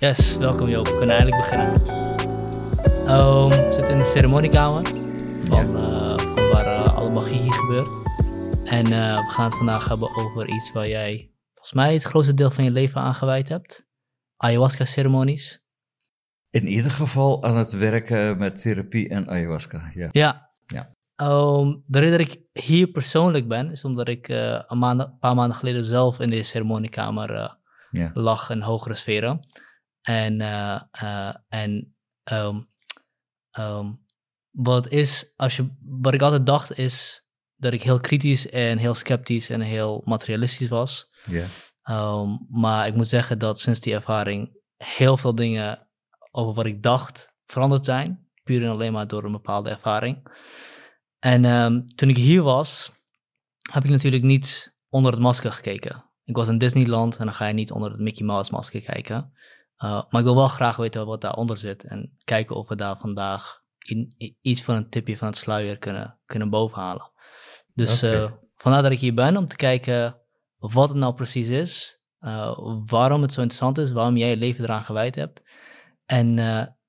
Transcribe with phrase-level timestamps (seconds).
[0.00, 0.86] Yes, welkom Joop.
[0.88, 1.74] We kunnen eigenlijk beginnen.
[3.10, 4.86] Um, we zitten in de ceremoniekamer
[5.44, 7.88] van, uh, van waar uh, alle magie hier gebeurt.
[8.64, 12.34] En uh, we gaan het vandaag hebben over iets waar jij volgens mij het grootste
[12.34, 13.86] deel van je leven aan gewijd hebt.
[14.36, 15.62] Ayahuasca-ceremonies.
[16.50, 20.08] In ieder geval aan het werken met therapie en ayahuasca, ja.
[20.12, 20.50] Ja.
[20.66, 20.94] Ja.
[21.26, 25.34] Um, de reden dat ik hier persoonlijk ben, is omdat ik een, maand, een, paar
[25.34, 27.56] maanden geleden zelf in deze ceremoniekamer
[27.90, 28.10] ja.
[28.14, 29.40] lag in hogere sferen.
[30.08, 31.96] En, uh, uh, en
[32.32, 32.68] um,
[33.58, 34.04] um,
[34.50, 38.94] wat is, als je, wat ik altijd dacht is dat ik heel kritisch en heel
[38.94, 41.14] sceptisch en heel materialistisch was.
[41.26, 41.46] Yeah.
[42.20, 45.88] Um, maar ik moet zeggen dat sinds die ervaring heel veel dingen
[46.30, 48.28] over wat ik dacht veranderd zijn.
[48.42, 50.26] Puur en alleen maar door een bepaalde ervaring.
[51.18, 52.92] En toen ik hier was,
[53.72, 56.04] heb ik natuurlijk niet onder het masker gekeken.
[56.24, 59.32] Ik was in Disneyland en dan ga je niet onder het Mickey Mouse masker kijken.
[59.84, 62.98] Uh, maar ik wil wel graag weten wat daaronder zit en kijken of we daar
[62.98, 67.12] vandaag in, in, iets van een tipje van het sluier kunnen, kunnen bovenhalen.
[67.74, 68.22] Dus okay.
[68.22, 70.20] uh, vandaar dat ik hier ben om te kijken
[70.58, 74.64] wat het nou precies is, uh, waarom het zo interessant is, waarom jij je leven
[74.64, 75.42] eraan gewijd hebt
[76.04, 76.38] en,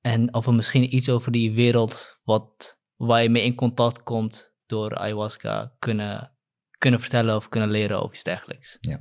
[0.02, 4.54] en of we misschien iets over die wereld wat, waar je mee in contact komt
[4.66, 6.36] door ayahuasca kunnen,
[6.78, 8.78] kunnen vertellen of kunnen leren of iets dergelijks.
[8.82, 9.00] Ja.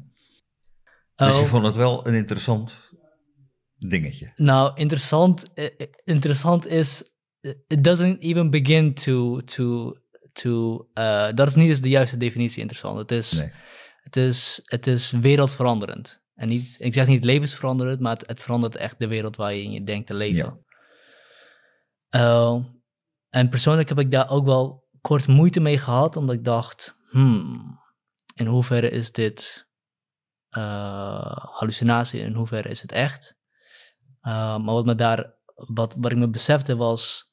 [1.14, 2.87] Dus je vond het wel een interessant
[3.78, 4.32] dingetje?
[4.36, 5.44] Nou, interessant,
[6.04, 7.02] interessant is,
[7.66, 9.96] it doesn't even begin to, to,
[10.32, 12.98] to uh, dat is niet eens de juiste definitie interessant.
[12.98, 13.52] Het is, nee.
[14.02, 16.22] het is, het is wereldveranderend.
[16.34, 19.62] En niet, ik zeg niet levensveranderend, maar het, het verandert echt de wereld waar je
[19.62, 20.64] in je denkt te leven.
[22.10, 22.20] Ja.
[22.20, 22.64] Uh,
[23.28, 27.78] en persoonlijk heb ik daar ook wel kort moeite mee gehad, omdat ik dacht, hmm,
[28.34, 29.68] in hoeverre is dit
[30.56, 33.37] uh, hallucinatie, in hoeverre is het echt?
[34.28, 37.32] Uh, maar wat, me daar, wat, wat ik me besefte was,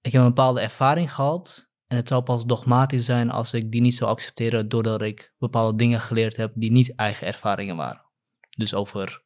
[0.00, 3.80] ik heb een bepaalde ervaring gehad en het zou pas dogmatisch zijn als ik die
[3.80, 8.04] niet zou accepteren doordat ik bepaalde dingen geleerd heb die niet eigen ervaringen waren.
[8.56, 9.24] Dus over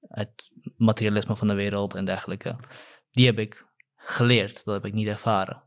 [0.00, 2.56] het materialisme van de wereld en dergelijke.
[3.10, 5.62] Die heb ik geleerd, dat heb ik niet ervaren.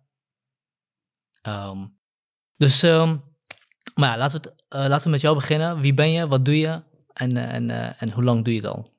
[1.48, 2.00] Um,
[2.56, 3.24] dus, um,
[3.96, 5.80] maar ja, laten we, uh, laten we met jou beginnen.
[5.80, 8.70] Wie ben je, wat doe je en, uh, en, en hoe lang doe je het
[8.70, 8.92] al?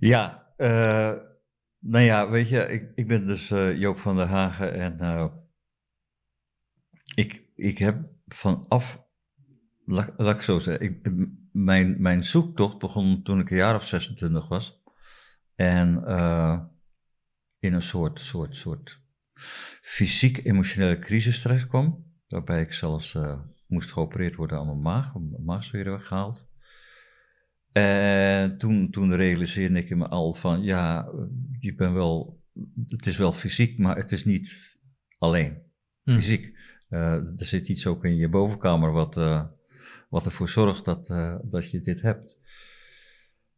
[0.00, 1.14] Ja, uh,
[1.78, 5.26] nou ja, weet je, ik, ik ben dus uh, Joop van der Hagen en uh,
[7.14, 9.06] ik, ik heb vanaf,
[9.84, 11.12] laat, laat ik zo zeggen, ik,
[11.52, 14.82] mijn, mijn zoektocht begon toen ik een jaar of 26 was.
[15.54, 16.02] En
[17.58, 19.02] in een soort, soort, soort
[19.82, 23.16] fysiek-emotionele crisis terecht kwam, waarbij ik zelfs
[23.66, 26.47] moest geopereerd worden aan mijn maag, mijn maagzweren weggehaald.
[27.78, 31.08] En toen, toen realiseerde ik me al van, ja,
[31.58, 32.42] je bent wel,
[32.86, 34.76] het is wel fysiek, maar het is niet
[35.18, 35.58] alleen
[36.04, 36.44] fysiek.
[36.44, 36.56] Hmm.
[36.98, 39.44] Uh, er zit iets ook in je bovenkamer wat, uh,
[40.08, 42.36] wat ervoor zorgt dat, uh, dat je dit hebt.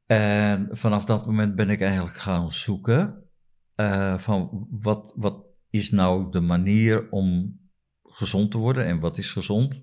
[0.06, 3.25] En vanaf dat moment ben ik eigenlijk gaan zoeken
[4.16, 7.58] van wat, wat is nou de manier om
[8.02, 9.82] gezond te worden en wat is gezond.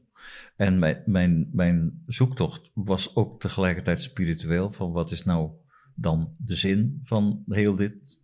[0.55, 4.71] En mijn, mijn, mijn zoektocht was ook tegelijkertijd spiritueel.
[4.71, 5.51] Van wat is nou
[5.95, 8.21] dan de zin van heel dit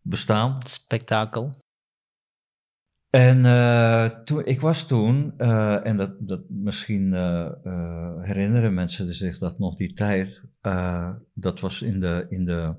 [0.00, 0.60] bestaan?
[0.66, 1.50] Spektakel.
[3.10, 7.50] En uh, toen, ik was toen, uh, en dat, dat misschien uh,
[8.22, 10.44] herinneren mensen zich dat nog die tijd,
[11.34, 12.74] dat was in de, in de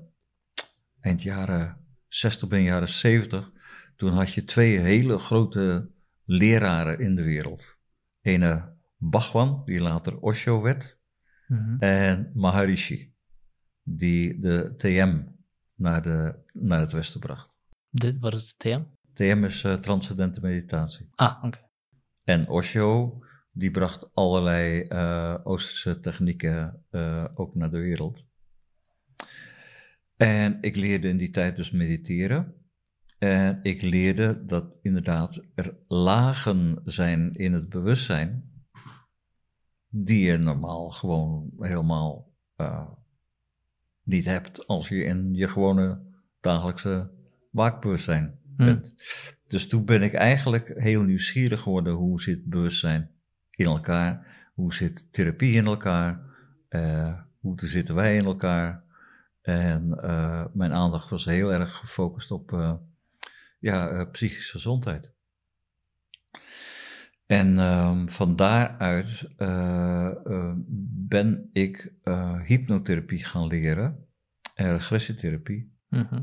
[1.00, 1.76] eind jaren
[2.08, 3.52] 60, begin jaren 70.
[3.96, 5.90] Toen had je twee hele grote
[6.24, 7.77] leraren in de wereld.
[8.28, 10.96] Ene Bhagwan, die later Osho werd,
[11.48, 11.76] Mhm.
[11.78, 13.14] en Maharishi,
[13.82, 15.22] die de TM
[15.74, 17.56] naar, de, naar het Westen bracht.
[17.90, 18.82] Dit, wat is het TM?
[19.12, 21.08] TM is eh, transcendente meditatie.
[21.14, 21.58] Ah, oké.
[22.24, 23.18] En Osho,
[23.52, 28.24] die bracht allerlei eh, Oosterse technieken eh, ook naar de wereld.
[30.16, 32.57] En ik leerde in die tijd dus mediteren.
[33.18, 38.52] En ik leerde dat inderdaad er lagen zijn in het bewustzijn
[39.88, 42.88] die je normaal gewoon helemaal eh,
[44.04, 46.00] niet hebt als je in je gewone
[46.40, 47.10] dagelijkse
[47.50, 48.94] waakbewustzijn bent.
[49.46, 53.10] Dus toen ben ik eigenlijk heel nieuwsgierig geworden hoe zit bewustzijn
[53.50, 56.20] in elkaar, hoe zit therapie in elkaar,
[56.68, 58.84] eh, hoe zitten wij in elkaar.
[59.42, 62.74] En eh, mijn aandacht was heel erg gefocust op eh,
[63.58, 65.12] ja, eh, psychische gezondheid.
[67.26, 70.54] En ehm, van daaruit eh, eh,
[71.08, 71.92] ben ik
[72.44, 74.06] hypnotherapie gaan leren
[74.54, 75.72] en regressietherapie.
[75.88, 76.22] Mhm.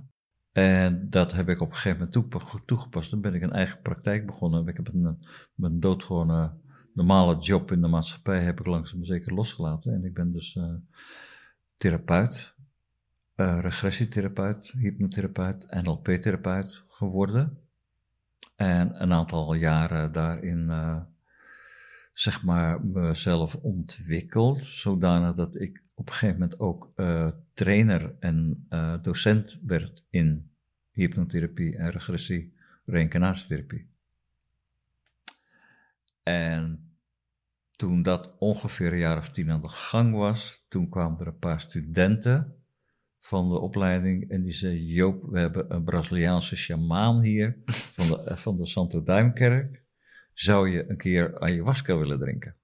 [0.51, 3.09] En dat heb ik op een gegeven moment toegepast.
[3.09, 4.67] Toen ben ik een eigen praktijk begonnen.
[4.67, 5.19] Ik heb een,
[5.55, 6.53] mijn doodgewone
[6.93, 9.93] normale job in de maatschappij heb ik langzaam zeker losgelaten.
[9.93, 10.59] En ik ben dus
[11.77, 12.54] therapeut,
[13.35, 17.57] eh, regressietherapeut, hypnotherapeut, NLP-therapeut geworden.
[18.55, 21.01] En een aantal jaren daarin, eh,
[22.13, 24.63] zeg maar, mezelf ontwikkeld.
[24.63, 28.67] Zodanig dat ik op een gegeven moment ook eh, trainer en
[29.01, 30.49] docent werd in
[30.91, 32.53] hypnotherapie en regressie,
[32.85, 33.87] reïncarnatietherapie.
[36.23, 36.89] En
[37.75, 41.39] toen dat ongeveer een jaar of tien aan de gang was, toen kwamen er een
[41.39, 42.64] paar studenten
[43.25, 47.57] van de opleiding en die zei, Joop, we hebben een Braziliaanse sjamaan hier
[47.95, 49.83] van de, eh, van de Santo Duimkerk.
[50.33, 52.55] Zou je een keer ayahuasca willen drinken?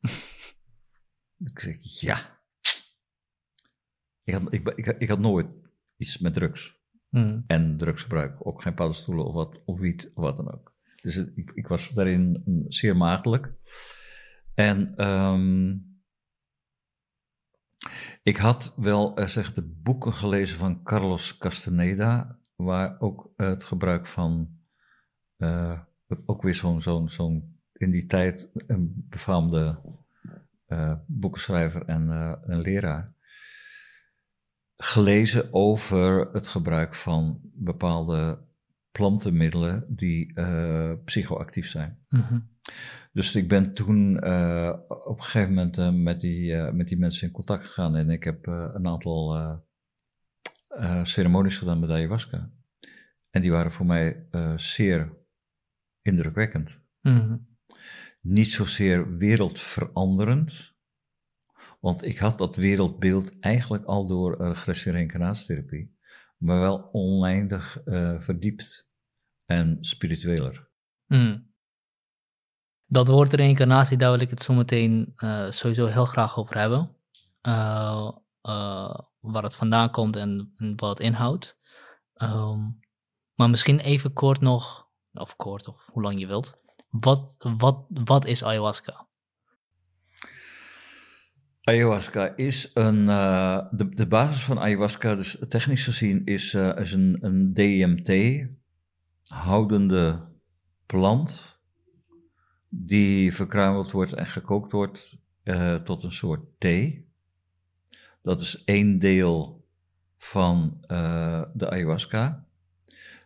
[1.52, 2.40] ik zeg, ja.
[4.24, 5.48] Ik had, ik, ik, ik had nooit
[5.98, 6.80] iets met drugs
[7.12, 7.42] Mhm.
[7.48, 8.48] en drugsgebruik.
[8.48, 10.74] Ook geen paddenstoelen of, wat, of wiet of wat dan ook.
[11.02, 13.54] Dus ik, ik was daarin mm, zeer maagdelijk.
[14.54, 15.78] En ehm,
[18.24, 24.08] ik had wel eh, zeg, de boeken gelezen van Carlos Castaneda, waar ook het gebruik
[24.08, 24.60] van,
[25.38, 25.80] eh,
[26.26, 29.80] ook weer zo'n, zo'n, in die tijd een befaamde
[30.66, 33.14] eh, boekenschrijver en, een leraar,
[34.76, 38.40] gelezen over het gebruik van bepaalde
[38.92, 40.34] plantenmiddelen die
[41.04, 42.06] psychoactief zijn.
[42.10, 42.40] Mhm.
[43.14, 46.98] Dus ik ben toen eh, op een gegeven moment eh, met, die, eh, met die
[46.98, 49.60] mensen in contact gegaan en ik heb een aantal
[51.04, 52.52] ceremonies gedaan met ayahuasca.
[53.30, 55.18] En die waren voor mij zeer
[56.02, 56.82] indrukwekkend.
[57.02, 57.38] Mhm.
[58.22, 60.76] Niet zozeer wereldveranderend,
[61.80, 65.98] want ik had dat wereldbeeld eigenlijk al door eh, regressie- en reïncarnatietherapie,
[66.38, 67.82] maar wel oneindig
[68.18, 68.90] verdiept
[69.46, 70.70] en spiritueler.
[71.08, 71.40] Mhm.
[72.92, 76.96] Dat woord reïncarnatie, daar wil ik het zo meteen eh, sowieso heel graag over hebben.
[77.42, 78.12] Eh,
[78.42, 81.60] eh, waar het vandaan komt en, en wat het inhoudt.
[82.14, 82.60] Ehm,
[83.36, 86.60] maar misschien even kort nog, of kort, of hoe lang je wilt.
[86.90, 89.08] Wat, wat, wat is ayahuasca?
[91.62, 93.06] Ayahuasca is een.
[93.06, 100.30] de, de basis van ayahuasca, dus technisch gezien, is, is een, een DMT-houdende
[100.86, 101.61] plant.
[102.74, 107.10] Die verkruimeld wordt en gekookt wordt eh, tot een soort thee.
[108.22, 109.66] Dat is één deel
[110.18, 112.46] van eh, de ayahuasca.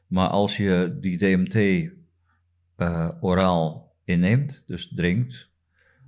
[0.07, 1.91] Maar als je die DMT
[2.75, 5.51] eh, oraal inneemt, dus drinkt,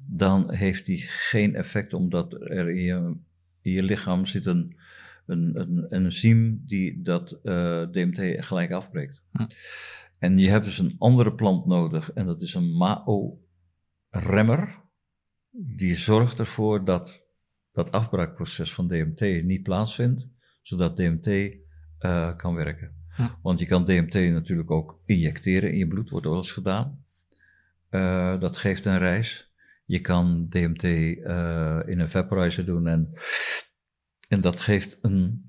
[0.06, 3.16] dan heeft die geen effect, omdat er in je,
[3.62, 4.78] in je lichaam zit een,
[5.26, 7.40] een, een, enzym die dat
[7.92, 9.22] DMT gelijk afbreekt.
[9.32, 9.44] Hm.
[10.20, 13.46] En je hebt dus een andere plant nodig, en dat is een MAO-remmer.
[15.52, 17.28] Die zorgt ervoor dat
[17.72, 20.30] dat afbraakproces van DMT niet plaatsvindt,
[20.62, 21.28] zodat DMT
[21.98, 22.96] eh, kan werken.
[23.16, 23.28] Hm.
[23.42, 27.06] Want je kan DMT natuurlijk ook injecteren in je bloed, wordt wel eens gedaan.
[27.90, 29.54] Eh, dat geeft een reis.
[29.86, 33.10] Je kan DMT eh, in een vaporizer doen en,
[34.28, 35.47] en dat geeft een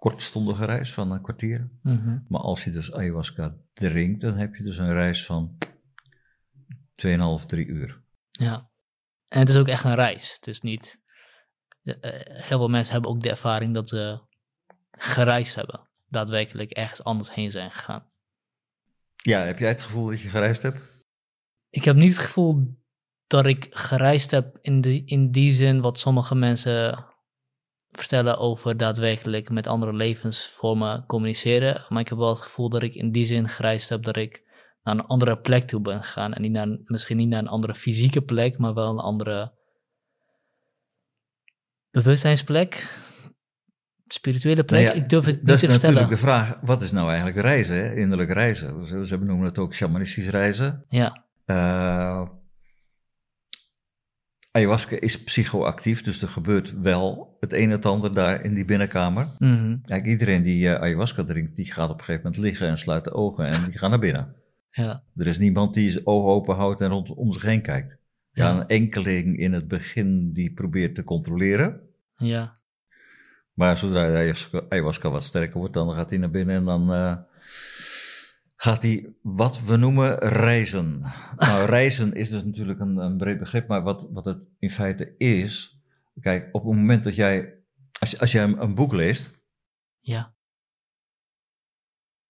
[0.00, 1.70] kortstondige reis van een kwartier.
[1.82, 2.18] Mhm.
[2.28, 5.58] Maar als je dus ayahuasca drinkt, dan heb je dus een reis van
[6.94, 8.02] 2,5, 3 uur.
[8.30, 8.70] Ja.
[9.28, 10.32] En het is ook echt een reis.
[10.34, 10.98] Het is niet.
[11.82, 14.20] eh, heel veel mensen hebben ook de ervaring dat ze
[14.90, 15.88] gereisd hebben.
[16.08, 18.10] Daadwerkelijk ergens anders heen zijn gegaan.
[19.16, 21.06] Ja, heb jij het gevoel dat je gereisd hebt?
[21.70, 22.78] Ik heb niet het gevoel
[23.26, 27.06] dat ik gereisd heb in, de, in die zin wat sommige mensen
[27.92, 31.84] vertellen over daadwerkelijk met andere levensvormen communiceren.
[31.88, 34.42] Maar ik heb wel het gevoel dat ik in die zin gereisd heb dat ik
[34.82, 36.32] naar een andere plek toe ben gegaan.
[36.32, 39.52] En niet naar, misschien niet naar een andere fysieke plek, maar wel een andere
[41.90, 42.86] bewustzijnsplek.
[44.06, 45.94] Spirituele plek, Nou ja, ik durf het niet Dat te is vertellen.
[45.94, 47.94] natuurlijk de vraag, wat is nou eigenlijk reizen, hè?
[47.94, 48.86] innerlijk reizen?
[48.86, 50.84] Ze, ze noemen het ook shamanistisch reizen.
[50.88, 52.28] Ja, Eh,
[54.50, 58.64] ayahuasca is psychoactief, dus er gebeurt wel het een en het ander daar in die
[58.64, 59.28] binnenkamer.
[59.38, 62.78] mhm, Kijk, iedereen die eh, ayahuasca drinkt, die gaat op een gegeven moment liggen en
[62.78, 64.34] sluit de ogen en die gaat naar binnen.
[64.70, 67.98] ja, Er is niemand die zijn ogen open houdt en rond om zich heen kijkt.
[68.32, 68.60] Ja, Ja.
[68.60, 71.80] een enkeling in het begin die probeert te controleren.
[72.16, 72.58] ja,
[73.54, 77.16] Maar zodra ayahuasca- ayahuasca wat sterker wordt, dan gaat hij naar binnen en dan eh,
[78.62, 81.00] gaat hij wat we noemen reizen.
[81.36, 85.14] Nou, reizen is dus natuurlijk een, een breed begrip, maar wat, wat het in feite
[85.16, 85.80] is.
[86.20, 87.54] Kijk, op het moment dat jij,
[88.00, 89.38] als, als jij een, een boek leest,
[90.00, 90.34] ja,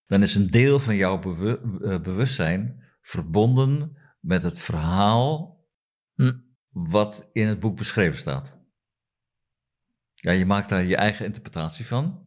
[0.07, 5.61] dan is een deel van jouw eh, bewustzijn verbonden met het verhaal
[6.21, 6.39] Hm.
[6.71, 8.59] wat in het boek beschreven staat.
[10.15, 12.27] Ja, je maakt daar je eigen interpretatie van,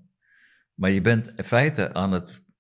[0.74, 2.52] maar je bent in feite aan het.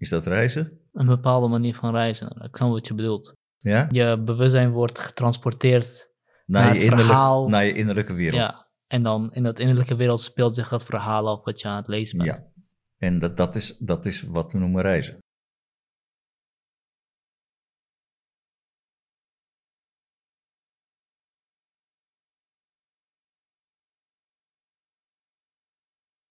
[0.00, 0.80] Is dat reizen?
[0.92, 2.42] een bepaalde manier van reizen.
[2.42, 3.34] Ik snap wat je bedoelt.
[3.58, 3.86] Ja?
[3.90, 6.10] Je bewustzijn wordt getransporteerd
[6.46, 7.48] Naar, Naar je, innerlijk, verhaal.
[7.48, 8.40] naar je innerlijke wereld.
[8.40, 11.76] Ja, en dan in dat innerlijke wereld speelt zich dat verhaal af wat je aan
[11.76, 12.30] het lezen bent.
[12.30, 12.44] Ja.
[12.98, 15.18] En dat, dat, is, dat is wat we noemen reizen.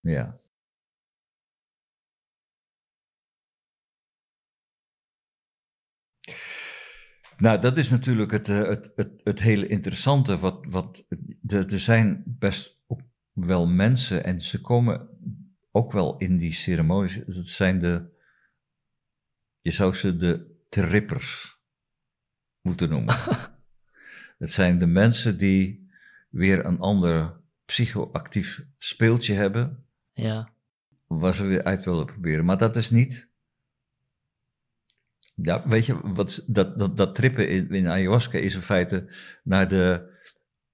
[0.01, 0.39] Ja.
[7.39, 10.37] Nou, dat is natuurlijk het, eh, het, het, het hele interessante.
[10.37, 11.05] Wat, wat,
[11.47, 13.01] er zijn best ook
[13.33, 15.07] wel mensen en ze komen
[15.71, 17.15] ook wel in die ceremonies.
[17.15, 18.09] Het zijn de,
[19.61, 21.59] je zou ze de trippers
[22.61, 23.15] moeten noemen.
[24.43, 25.89] het zijn de mensen die
[26.29, 30.49] weer een ander psychoactief speeltje hebben, Ja,
[31.07, 32.45] waar ze weer uit willen proberen.
[32.45, 33.28] Maar dat is niet.
[35.41, 39.05] Ja, weet je, wat, dat, dat, dat trippen in, in ayahuasca is in feite
[39.43, 40.17] naar de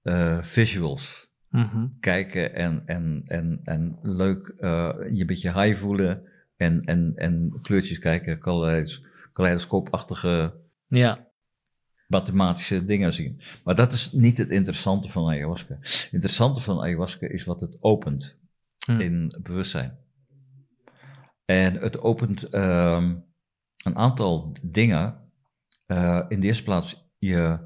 [0.02, 6.22] eh, visuals mhm, kijken en, en, en, en leuk eh, je een beetje high voelen
[6.56, 10.54] en, en, en kleurtjes kijken, kaleidos, kaleidoscoopachtige
[10.86, 11.28] ja,
[12.06, 13.40] mathematische dingen zien.
[13.64, 15.76] Maar dat is niet het interessante van ayahuasca.
[15.80, 18.38] Het interessante van ayahuasca is wat het opent
[18.86, 19.98] hm, in bewustzijn.
[21.44, 23.14] En het opent ehm,
[23.86, 25.30] een aantal dingen.
[25.86, 27.58] Eh, in de eerste plaats je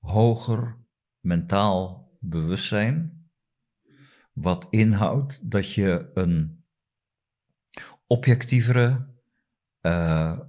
[0.00, 0.76] hoger
[1.20, 3.28] mentaal bewustzijn.
[4.32, 6.64] Wat inhoudt dat je een
[8.06, 9.08] objectievere,
[9.80, 10.40] eh,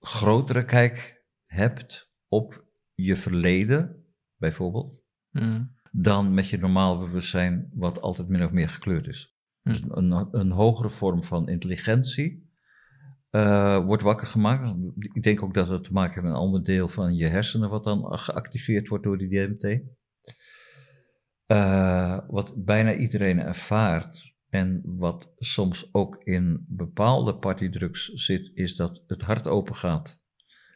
[0.00, 2.64] grotere kijk hebt op
[2.94, 4.04] je verleden,
[4.36, 9.36] bijvoorbeeld, hm, dan met je normaal bewustzijn, wat altijd min of meer gekleurd is.
[9.62, 9.68] Hm.
[9.68, 12.49] Dus een, een hogere vorm van intelligentie
[13.30, 14.74] eh, wordt wakker gemaakt.
[15.12, 17.70] Ik denk ook dat het te maken heeft met een ander deel van je hersenen,
[17.70, 19.82] wat dan geactiveerd wordt door die DMT.
[21.46, 29.02] Eh, wat bijna iedereen ervaart en wat soms ook in bepaalde partydrugs zit, is dat
[29.06, 30.22] het hart open gaat.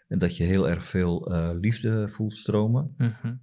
[0.09, 2.95] En dat je heel erg veel eh, liefde voelt stromen.
[2.97, 3.35] mhm,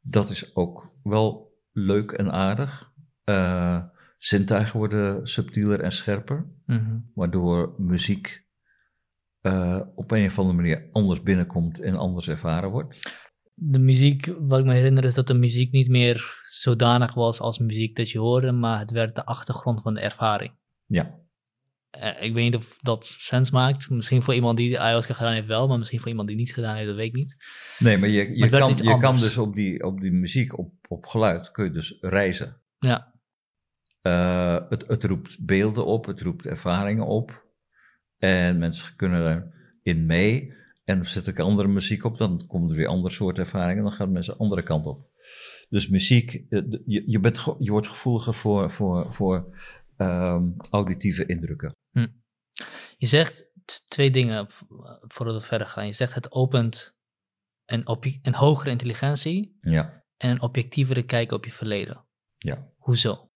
[0.00, 2.92] Dat is ook wel leuk en aardig.
[3.24, 3.84] Eh
[4.18, 8.46] zintuigen worden subtieler en scherper, mhm, waardoor muziek
[9.40, 13.26] eh, op een of andere manier anders binnenkomt en anders ervaren wordt.
[13.54, 17.58] De muziek, wat ik me herinner, is dat de muziek niet meer zodanig was als
[17.58, 20.52] muziek dat je hoorde, maar het werd de achtergrond van de ervaring.
[20.86, 21.16] Ja,
[21.90, 23.90] Eh, ik weet niet of dat sens maakt.
[23.90, 26.74] Misschien voor iemand die ayahuasca gedaan heeft wel, maar misschien voor iemand die niet gedaan
[26.74, 27.36] heeft, dat weet ik niet.
[27.78, 31.06] nee, maar je, je, kan, je kan dus op die, op die muziek, op, op
[31.06, 32.60] geluid, kun je dus reizen.
[32.78, 33.17] Ja,
[34.08, 37.46] Eh, het, het roept beelden op, het roept ervaringen op.
[38.18, 40.56] En mensen kunnen erin mee.
[40.84, 43.82] En zet ik andere muziek op, dan komen er weer andere soorten ervaringen.
[43.82, 45.06] Dan gaan mensen de andere kant op.
[45.68, 49.56] Dus muziek, eh, je, je, bent, je wordt gevoeliger voor, voor, voor
[49.96, 51.76] ehm, auditieve indrukken.
[52.96, 53.50] je zegt
[53.88, 54.46] twee dingen
[55.00, 55.86] voordat we verder gaan.
[55.86, 56.96] Je zegt het opent
[57.64, 57.82] een,
[58.22, 62.04] een hogere intelligentie Ja, en een objectievere kijk op je verleden.
[62.36, 62.72] ja.
[62.76, 63.27] Hoezo?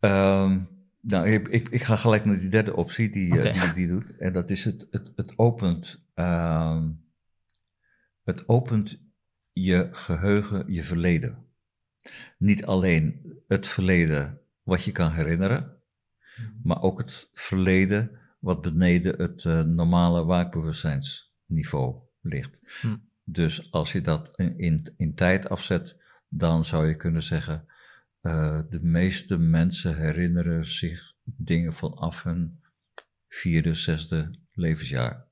[0.00, 0.60] Ehm,
[1.02, 3.52] Nou, ik, ik, ik, ga gelijk naar die derde optie die, okay.
[3.52, 4.16] die, die doet.
[4.16, 6.04] En dat is het, het, het opent.
[6.14, 6.86] Uh,
[8.24, 9.00] het opent
[9.52, 11.46] je geheugen, je verleden.
[12.38, 15.82] Niet alleen het verleden wat je kan herinneren,
[16.62, 22.60] maar ook het verleden wat beneden het uh, normale waakbewustzijnsniveau ligt.
[22.80, 22.96] Hm.
[23.24, 25.96] Dus als je dat in, in, in, tijd afzet,
[26.28, 27.66] dan zou je kunnen zeggen,
[28.22, 32.62] uh, de meeste mensen herinneren zich dingen vanaf hun
[33.28, 35.28] vierde, zesde levensjaar.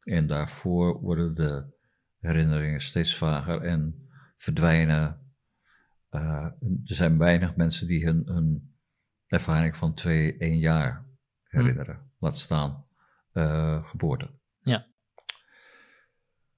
[0.00, 1.74] En daarvoor worden de
[2.18, 5.20] herinneringen steeds vager en verdwijnen.
[6.10, 8.74] Uh, er zijn weinig mensen die hun, hun
[9.26, 11.06] ervaring van twee, één jaar
[11.42, 11.96] herinneren.
[11.96, 12.10] Hmm.
[12.18, 12.86] Laat staan
[13.32, 14.30] uh, geboorte.
[14.60, 14.86] Ja.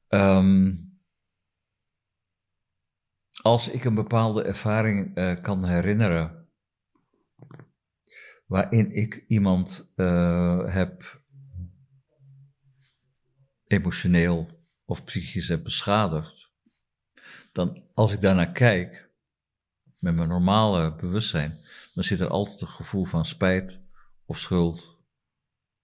[0.08, 0.87] Um,
[3.42, 6.48] als ik een bepaalde ervaring uh, kan herinneren,
[8.46, 11.22] waarin ik iemand uh, heb
[13.66, 16.52] emotioneel of psychisch heb beschadigd,
[17.52, 19.10] dan als ik daarnaar kijk,
[19.98, 21.58] met mijn normale bewustzijn,
[21.94, 23.80] dan zit er altijd een gevoel van spijt
[24.24, 24.98] of schuld,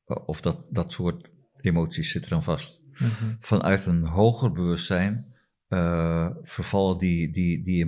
[0.04, 1.30] eh, of dat, dat soort
[1.60, 2.82] emoties zitten dan vast.
[2.92, 3.34] Mhm.
[3.38, 5.33] Vanuit een hoger bewustzijn
[5.74, 7.86] uh, vervallen die, die, die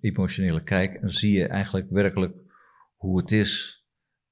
[0.00, 2.36] emotionele kijk en zie je eigenlijk werkelijk
[2.94, 3.84] hoe het is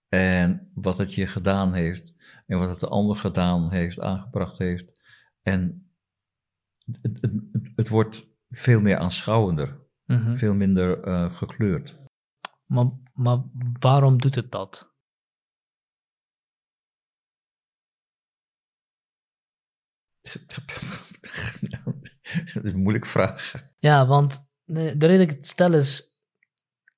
[0.08, 2.14] en wat het je gedaan heeft
[2.46, 5.00] en wat het de ander gedaan heeft, aangebracht heeft.
[5.42, 5.90] En
[7.02, 7.32] het, het,
[7.76, 10.34] het wordt veel meer aanschouwender, mhm.
[10.34, 12.02] veel minder uh, gekleurd.
[12.66, 13.42] Maar, maar
[13.78, 14.92] waarom doet het dat?
[22.54, 23.54] dat is een moeilijke vraag.
[23.78, 26.19] Ja, want de, de reden dat ik het stel is,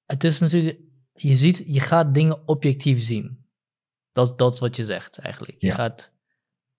[0.05, 0.81] het is natuurlijk,
[1.13, 3.45] je ziet, je gaat dingen objectief zien.
[4.13, 5.61] Dat, dat is wat je zegt eigenlijk.
[5.61, 6.13] Je, gaat,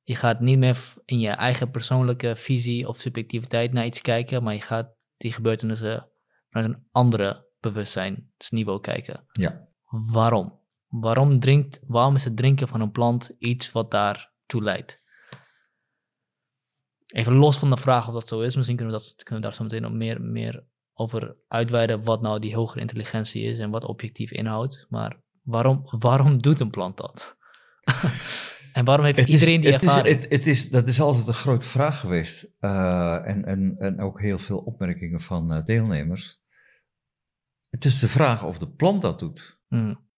[0.02, 4.54] je gaat niet meer in je eigen persoonlijke visie of subjectiviteit naar iets kijken, maar
[4.54, 6.10] je gaat die gebeurtenissen
[6.50, 9.26] vanuit een andere bewustzijnsniveau kijken.
[9.32, 9.68] Ja.
[10.12, 10.60] Waarom?
[10.88, 15.02] Waarom, drinkt, waarom is het drinken van een plant iets wat daartoe leidt?
[17.18, 19.50] Even los van de vraag of dat zo is, misschien kunnen we, dat, kunnen we
[19.50, 23.70] daar zo meteen nog meer, meer over uitweiden wat nou die hogere intelligentie is en
[23.70, 24.86] wat objectief inhoudt.
[24.90, 27.38] Maar waarom, waarom doet een plant dat?
[28.74, 30.16] en waarom heeft iedereen die ervaring?
[30.16, 32.54] Het is, het, is, dat is altijd een grote vraag geweest.
[32.60, 36.42] Uh, en, en, en ook heel veel opmerkingen van uh, deelnemers.
[37.70, 39.60] Het is de vraag of de plant dat doet.
[39.68, 40.10] Mm.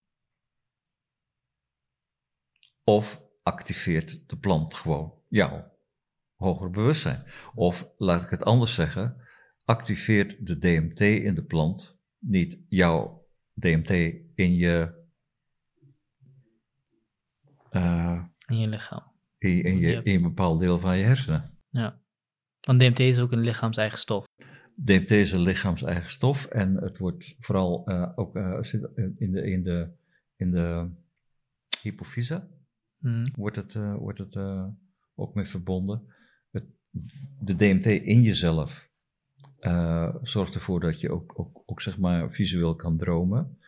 [2.83, 5.63] Of activeert de plant gewoon jou?
[6.39, 7.23] Hoger bewustzijn.
[7.55, 9.21] Of laat ik het anders zeggen,
[9.65, 13.89] activeert de DMT in de plant niet jouw DMT
[14.35, 14.97] in je.
[17.71, 19.03] Uh, in je lichaam.
[19.37, 21.57] In, in, je, in een bepaald deel van je hersenen.
[21.69, 22.01] Ja.
[22.61, 24.25] Want DMT is ook een lichaams-eigen stof.
[24.75, 29.51] DMT is een lichaams-eigen stof en het wordt vooral uh, ook uh, zit in de,
[29.51, 29.91] in de,
[30.35, 30.89] in de
[31.81, 32.47] hypofyse.
[32.97, 33.23] Mm.
[33.35, 34.35] Wordt het, wordt het
[35.15, 36.13] ook mee verbonden
[37.39, 38.89] de DMT in jezelf
[39.61, 43.59] uh, zorgt ervoor dat je ook, ook, ook zeg maar visueel kan dromen.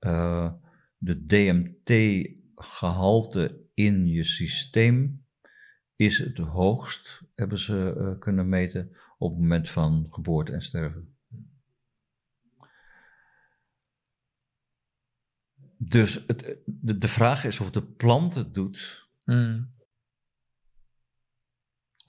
[0.00, 0.52] Uh,
[0.98, 5.24] de DMT-gehalte in je systeem
[5.96, 11.14] is het hoogst, hebben ze uh, kunnen meten, op het moment van geboorte en sterven.
[15.76, 19.08] Dus het, de, de vraag is of de plant het doet.
[19.24, 19.78] Mm.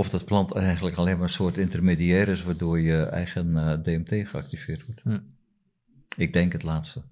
[0.01, 3.83] Of dat plant eigenlijk alleen maar een soort intermediair is, waardoor je eigen uh, eh,
[3.83, 5.01] DMT geactiveerd wordt.
[5.01, 5.19] Hm.
[6.15, 7.03] Ik denk het laatste.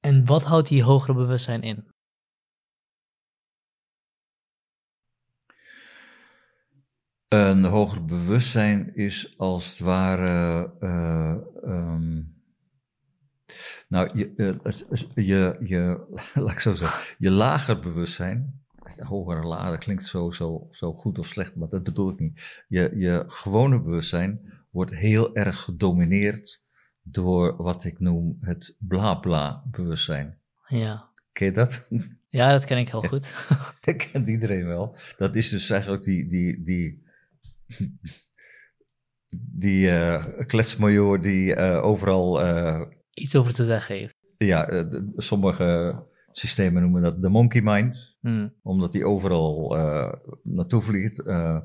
[0.00, 1.88] En wat houdt die hogere bewustzijn in?
[7.28, 10.74] Een hoger bewustzijn is als het ware.
[10.80, 12.42] Uh, um,
[13.88, 18.63] nou, je, uh, je, je, laat ik zo zeggen, je lager bewustzijn
[18.98, 22.64] hogere laden klinkt zo, zo, zo goed of slecht, maar dat bedoel ik niet.
[22.68, 26.62] Je, je gewone bewustzijn wordt heel erg gedomineerd
[27.02, 30.38] door wat ik noem het bla-bla bewustzijn.
[30.66, 31.08] Ja.
[31.32, 31.88] Ken je dat?
[32.28, 33.32] Ja, dat ken ik heel goed.
[33.84, 34.96] dat kent iedereen wel.
[35.16, 37.02] Dat is dus eigenlijk die, die, die,
[39.52, 42.46] die uh, kletsmajor die uh, overal...
[42.46, 42.80] Uh,
[43.12, 44.14] Iets over te zeggen heeft.
[44.38, 46.02] Ja, sommige
[46.36, 48.54] systemen noemen dat de monkey mind, hmm.
[48.62, 51.26] omdat die overal uh, naartoe vliegt.
[51.26, 51.60] Uh,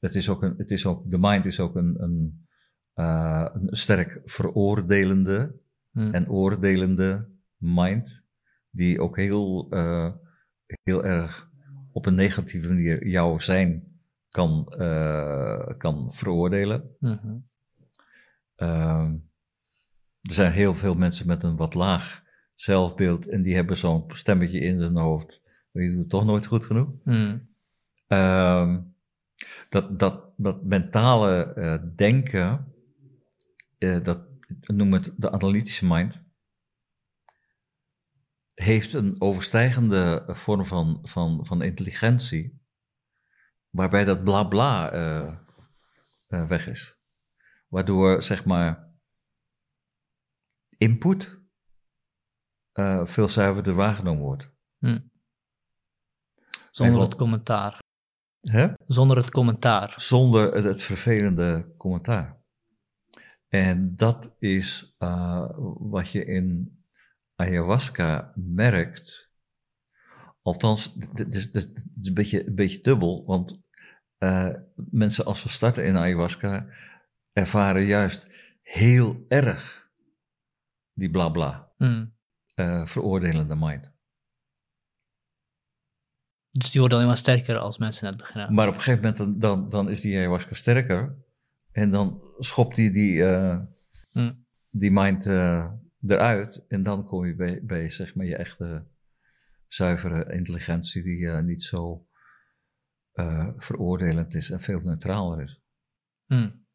[0.00, 2.46] het is ook een, het is ook, de mind is ook een, een,
[2.94, 6.14] uh, een sterk veroordelende hmm.
[6.14, 8.24] en oordelende mind,
[8.70, 9.68] die ook heel,
[10.82, 11.50] heel erg
[11.92, 14.74] op een negatieve manier jouw zijn kan,
[15.78, 16.96] kan veroordelen.
[16.98, 17.46] Mm
[20.28, 22.22] er zijn heel veel mensen met een wat laag
[22.60, 25.42] zelfbeeld en die hebben zo'n stemmetje in hun hoofd.
[25.72, 26.90] Je doet het toch nooit goed genoeg.
[27.04, 27.54] Mm.
[29.68, 32.72] dat, dat, dat mentale uh, denken,
[33.78, 34.20] uh, dat
[34.60, 36.22] noemen het de analytische mind,
[38.54, 42.60] heeft een overstijgende vorm van, van, van intelligentie,
[43.70, 46.98] waarbij dat bla bla uh, weg is.
[47.68, 48.90] Waardoor, zeg maar,
[50.76, 51.37] input
[52.78, 54.50] uh, veel zuiverder waargenomen wordt.
[54.78, 54.98] Hm.
[56.70, 57.78] Zonder het commentaar.
[58.40, 58.68] Hè?
[58.86, 59.94] Zonder het commentaar.
[59.96, 62.36] Zonder het, het vervelende commentaar.
[63.48, 66.78] En dat is uh, wat je in
[67.34, 69.32] ayahuasca merkt.
[70.42, 71.64] Althans, het is, is,
[72.02, 73.62] een, beetje, een beetje dubbel, want
[74.18, 76.66] uh, mensen als we starten in ayahuasca
[77.32, 78.26] ervaren juist
[78.62, 79.88] heel erg
[80.98, 82.16] die blabla, bla, mm.
[82.58, 83.96] Uh, veroordelende mind.
[86.50, 88.54] Dus die wordt alleen maar sterker als mensen net beginnen.
[88.54, 91.16] Maar op een gegeven moment dan, dan, dan is die ayahuasca sterker
[91.72, 93.60] en dan schopt hij die, die, uh,
[94.12, 94.46] mm.
[94.70, 95.72] die mind uh,
[96.06, 98.86] eruit en dan kom je bij, bij zeg maar je echte
[99.66, 102.06] zuivere intelligentie die uh, niet zo
[103.56, 105.60] veroordelend is en veel neutraler is.
[106.26, 106.66] Mm.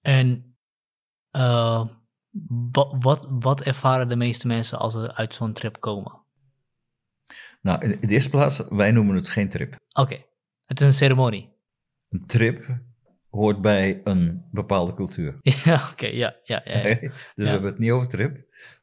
[0.00, 0.51] En
[1.32, 1.86] uh,
[2.72, 6.20] wat, wat, wat ervaren de meeste mensen als ze uit zo'n trip komen?
[7.60, 9.76] Nou, in, de eerste plaats, wij noemen het geen trip.
[9.98, 10.24] Oké,
[10.66, 11.52] het is een ceremonie.
[12.08, 12.66] Een trip
[13.30, 15.38] hoort bij een bepaalde cultuur.
[15.64, 18.34] Ja, oké, ja, ja, ja, dus we hebben het niet over trip,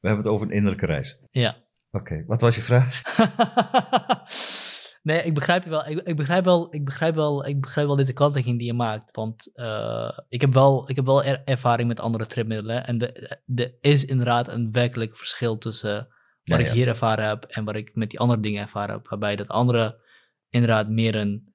[0.01, 1.19] we hebben het over een innerlijke reis.
[1.31, 1.57] Ja.
[1.91, 3.01] Oké, wat was je vraag?
[5.09, 5.87] Nee, ik begrijp je wel.
[5.87, 9.15] Ik, ik, begrijp wel, ik, begrijp wel, ik begrijp wel deze kanttekening die je maakt.
[9.15, 12.85] Want uh, ik heb wel, ik heb wel ervaring met andere tripmiddelen.
[12.85, 13.13] En
[13.55, 16.07] er is inderdaad een werkelijk verschil tussen
[16.43, 19.07] wat ik hier ervaren heb en wat ik met die andere dingen ervaren heb.
[19.07, 20.01] Waarbij dat andere
[20.49, 21.53] inderdaad meer een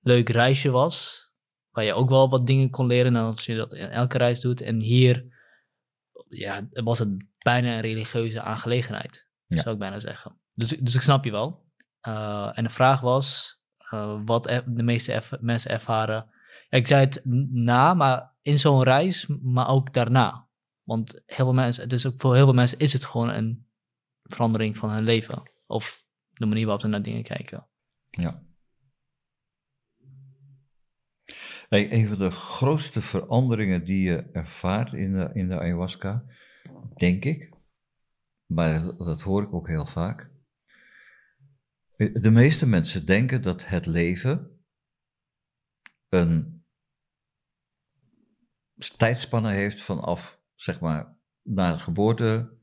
[0.00, 1.24] leuk reisje was.
[1.70, 4.40] Waar je ook wel wat dingen kon leren dan als je dat in elke reis
[4.40, 4.60] doet.
[4.60, 5.24] En hier
[6.28, 10.40] ja, was het bijna een religieuze aangelegenheid, zou ik bijna zeggen.
[10.54, 11.65] Dus, dus ik snap je wel.
[12.06, 13.58] Uh, en de vraag was
[13.92, 16.30] uh, wat de meeste mensen ervaren.
[16.68, 20.48] Ik zei het na, maar in zo'n reis, maar ook daarna.
[20.82, 23.66] Want heel veel mensen, het is ook voor heel veel mensen is het gewoon een
[24.22, 25.50] verandering van hun leven.
[25.66, 27.66] Of de manier waarop ze naar dingen kijken.
[28.04, 28.42] Ja.
[31.68, 36.24] Hey, een van de grootste veranderingen die je ervaart in de, in de ayahuasca,
[36.96, 37.54] denk ik,
[38.46, 40.30] maar dat hoor ik ook heel vaak,
[41.96, 44.60] de meeste mensen denken dat het leven
[46.08, 46.64] een
[48.96, 52.58] tijdspanne heeft vanaf, zeg maar, na de geboorte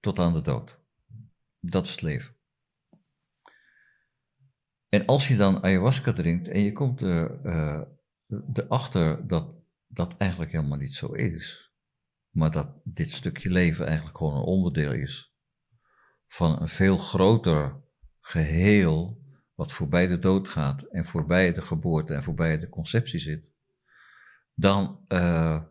[0.00, 0.80] tot aan de dood.
[1.60, 2.36] Dat is het leven.
[4.88, 7.82] En als je dan ayahuasca drinkt en je komt er, uh,
[8.52, 11.72] erachter dat dat eigenlijk helemaal niet zo is,
[12.30, 15.34] maar dat dit stukje leven eigenlijk gewoon een onderdeel is
[16.26, 17.87] van een veel groter
[18.28, 19.22] geheel
[19.54, 23.52] wat voorbij de dood gaat en voorbij de geboorte en voorbij de conceptie zit,
[24.54, 25.62] dan uh,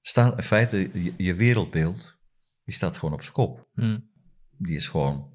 [0.00, 2.16] staat in feite je, wereldbeeld,
[2.64, 3.68] die staat gewoon op zijn kop.
[3.72, 4.10] Hmm.
[4.50, 5.30] Die is gewoon,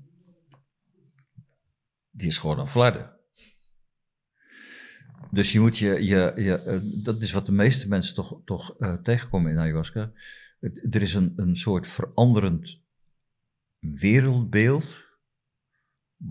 [2.10, 3.18] die is gewoon een flarden.
[5.32, 8.80] Dus je moet je, je, je uh, dat is wat de meeste mensen toch, toch
[8.80, 10.12] uh, tegenkomen in ayahuasca.
[10.90, 12.82] er is een, een soort veranderend
[13.80, 15.12] wereldbeeld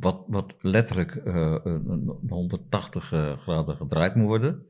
[0.00, 1.56] wat, wat letterlijk uh,
[2.28, 4.66] 180 uh, graden gedraaid moet worden.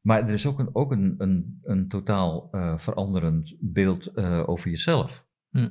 [0.00, 4.70] Maar er is ook een, ook een, een, een totaal uh, veranderend beeld uh, over
[4.70, 5.26] jezelf.
[5.50, 5.70] Hm.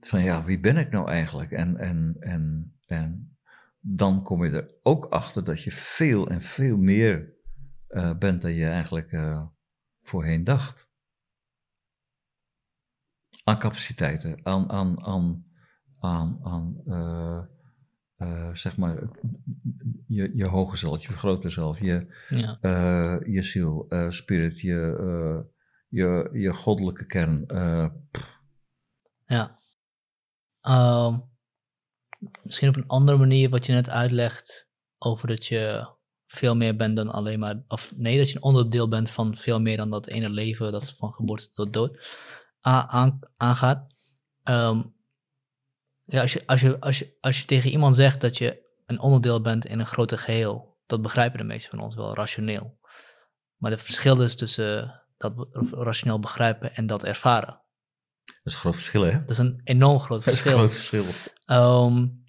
[0.00, 1.50] Van ja, wie ben ik nou eigenlijk?
[1.50, 3.36] En, en, en, en
[3.80, 7.34] dan kom je er ook achter dat je veel en veel meer
[8.18, 9.18] bent dan je eigenlijk
[10.02, 10.85] voorheen dacht
[13.46, 15.44] aan capaciteiten, aan, aan, aan,
[16.00, 17.42] aan, aan uh,
[18.18, 19.02] uh, zeg maar,
[20.06, 22.58] je, je hoge zelf, je vergrote zelf, je, ja.
[22.60, 25.44] uh, je ziel, spirit, je,
[25.88, 27.44] je, je goddelijke kern.
[29.26, 29.58] ja.
[30.62, 31.22] Um,
[32.42, 35.94] misschien op een andere manier wat je net uitlegt over dat je
[36.26, 39.60] veel meer bent dan alleen maar, of nee, dat je een onderdeel bent van veel
[39.60, 41.98] meer dan dat ene leven dat van geboorte tot dood
[42.66, 43.94] aan, aangaat.
[44.42, 44.82] Ehm,
[46.04, 49.00] ja, als, je, als, je, als, je, als je tegen iemand zegt dat je een
[49.00, 52.78] onderdeel bent in een groter geheel, dat begrijpen de meesten van ons wel rationeel.
[53.56, 57.64] Maar het verschil is tussen dat rationeel begrijpen en dat ervaren.
[58.24, 59.20] Dat is een groot verschil, hè?
[59.20, 60.56] Dat is een enorm groot verschil.
[60.58, 61.56] Dat is een groot verschil.
[61.56, 62.24] Um,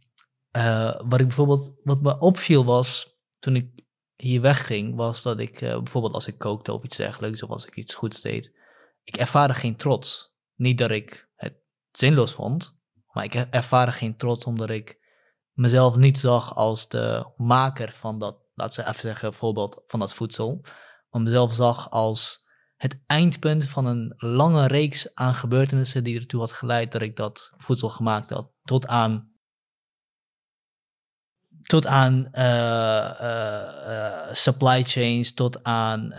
[1.10, 5.78] wat ik bijvoorbeeld, wat me opviel was, toen ik hier wegging, was dat ik uh,
[5.78, 8.57] bijvoorbeeld als ik kookte of iets dergelijks, of als ik iets goeds deed,
[9.08, 10.36] ik ervaarde geen trots.
[10.56, 11.54] Niet dat ik het
[11.92, 12.80] zinloos vond,
[13.12, 15.00] maar ik ervaarde geen trots omdat ik
[15.52, 20.14] mezelf niet zag als de maker van dat, laten we even zeggen, voorbeeld van dat
[20.14, 20.62] voedsel,
[21.10, 26.52] maar mezelf zag als het eindpunt van een lange reeks aan gebeurtenissen die ertoe had
[26.52, 28.52] geleid dat ik dat voedsel gemaakt had.
[28.64, 29.32] Tot aan
[31.68, 36.14] tot aan uh, uh, supply chains, tot aan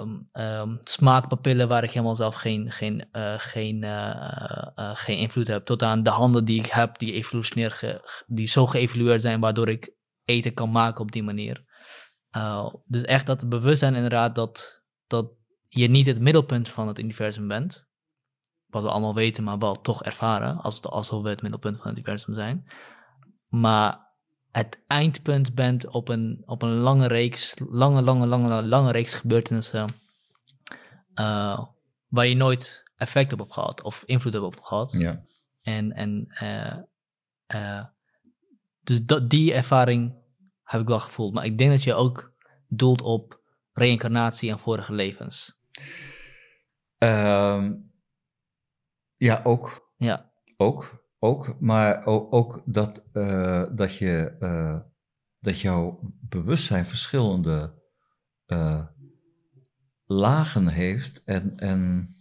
[0.00, 3.84] um, um, smaakpapillen waar ik helemaal zelf geen, geen, geen,
[4.94, 7.26] geen invloed heb, tot aan de handen die ik heb die,
[8.26, 9.94] die zo geëvolueerd zijn waardoor ik
[10.24, 11.64] eten kan maken op die manier.
[12.86, 15.30] dus echt dat bewustzijn inderdaad dat, dat
[15.68, 17.88] je niet het middelpunt van het universum bent,
[18.66, 21.96] wat we allemaal weten, maar wel toch ervaren, als alsof we het middelpunt van het
[21.96, 22.66] universum zijn
[23.50, 24.08] maar
[24.50, 29.88] het eindpunt bent op een, op een lange reeks, lange, lange, lange, lange reeks gebeurtenissen,
[31.14, 31.64] uh,
[32.08, 34.92] waar je nooit effect op hebt gehad of invloed op hebt gehad.
[34.92, 35.24] Ja.
[35.62, 36.76] En, en uh,
[37.60, 37.84] uh,
[38.80, 40.14] dus dat, die ervaring
[40.64, 41.32] heb ik wel gevoeld.
[41.32, 42.32] Maar ik denk dat je ook
[42.68, 43.40] doelt op
[43.72, 45.58] reïncarnatie en vorige levens.
[46.98, 47.92] Um,
[49.16, 49.92] ja, ook.
[49.96, 50.30] Ja.
[50.56, 50.99] Ook.
[51.22, 54.80] Ook, maar ook, dat, uh, dat, je, uh,
[55.38, 57.74] dat jouw bewustzijn verschillende
[58.46, 58.86] uh,
[60.04, 61.24] lagen heeft.
[61.24, 62.14] En, en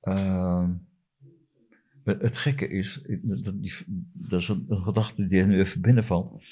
[0.00, 0.74] ehm,
[2.04, 3.74] het gekke is, dat, die,
[4.12, 6.44] dat is een, gedachte die er nu even binnenvalt.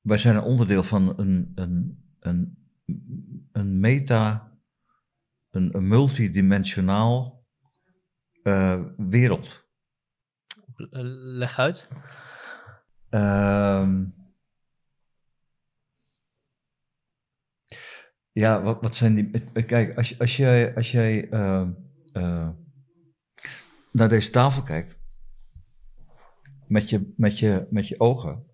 [0.00, 2.58] wij zijn een onderdeel van een, een, een,
[3.52, 4.52] een meta,
[5.50, 7.37] een multidimensionaal
[8.42, 9.66] uh, wereld.
[11.38, 11.88] Leg uit.
[13.10, 13.92] Uh,
[18.32, 19.44] ja, wat, wat zijn die.
[19.64, 21.68] Kijk, als, als jij, als jij uh,
[22.12, 22.48] uh,
[23.92, 24.98] naar deze tafel kijkt,
[26.66, 28.46] met je, met, je, met je ogen,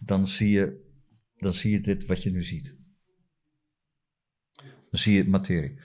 [0.00, 0.90] dan zie, je,
[1.36, 2.76] dan zie je dit wat je nu ziet.
[4.62, 5.80] Dan zie je materie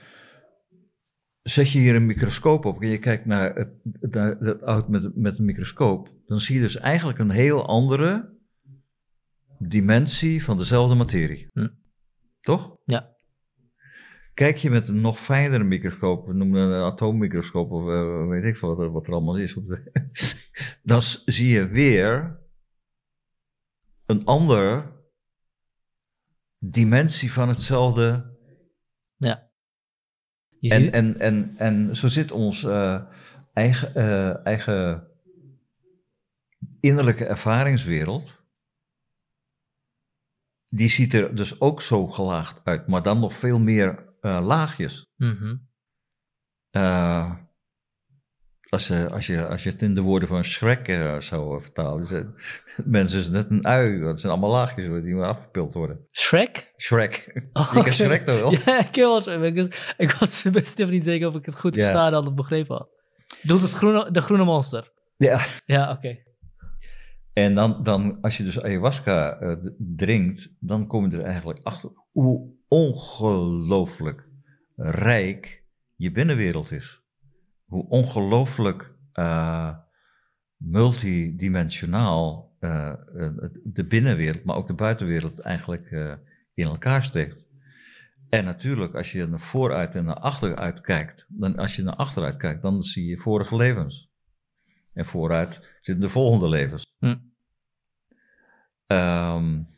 [1.42, 3.70] zet je hier een microscoop op en je kijkt naar het,
[4.12, 8.36] naar het oud met, met een microscoop, dan zie je dus eigenlijk een heel andere
[9.58, 11.48] dimensie van dezelfde materie.
[11.52, 11.68] Hm.
[12.40, 12.76] Toch?
[12.84, 13.10] Ja.
[14.34, 18.56] Kijk je met een nog fijnere microscoop, we noemen een atoommicroscoop of uh, weet ik
[18.56, 19.58] wat, wat er allemaal is,
[20.82, 22.40] dan zie je weer
[24.06, 24.92] een andere
[26.58, 28.36] dimensie van hetzelfde
[29.16, 29.51] ja.
[30.70, 33.02] En, en, en, en zo zit ons uh,
[33.52, 35.06] eigen, uh, eigen
[36.80, 38.40] innerlijke ervaringswereld.
[40.66, 45.06] Die ziet er dus ook zo gelaagd uit, maar dan nog veel meer uh, laagjes.
[45.16, 45.70] Mm -hmm.
[48.72, 50.86] Als, je, als, je, als je het in de woorden van Shrek
[51.18, 52.22] zou vertalen, is
[52.84, 56.06] mensen is net een ui, dat zijn allemaal laagjes die maar afgepild worden.
[56.10, 56.72] Shrek?
[56.76, 57.32] Shrek.
[57.52, 58.52] Oh, je Shrek toch wel?
[58.64, 61.74] Ja, ik wel Ik was, ik was best even niet zeker of ik het goed
[61.74, 62.14] verstaan yeah.
[62.14, 62.88] had of begrepen had.
[63.42, 64.92] Doet het groene, de groene monster?
[65.16, 65.40] Ja.
[65.64, 65.96] Ja, oké.
[65.96, 66.24] Okay.
[67.32, 71.90] En dan, dan, als je dus ayahuasca uh, drinkt, dan kom je er eigenlijk achter
[72.12, 74.28] hoe ongelooflijk
[74.76, 75.64] rijk
[75.96, 77.01] je binnenwereld is.
[77.72, 79.76] Hoe ongelooflijk uh,
[80.56, 82.92] multidimensionaal uh,
[83.64, 85.90] de binnenwereld, maar ook de buitenwereld eigenlijk
[86.54, 87.44] in elkaar steekt.
[88.28, 92.36] En natuurlijk, als je naar vooruit en naar achteruit kijkt, dan als je naar achteruit
[92.36, 94.10] kijkt, dan zie je vorige levens.
[94.92, 96.94] En vooruit zitten de volgende levens.
[96.98, 97.16] Hm.
[98.86, 99.68] Um,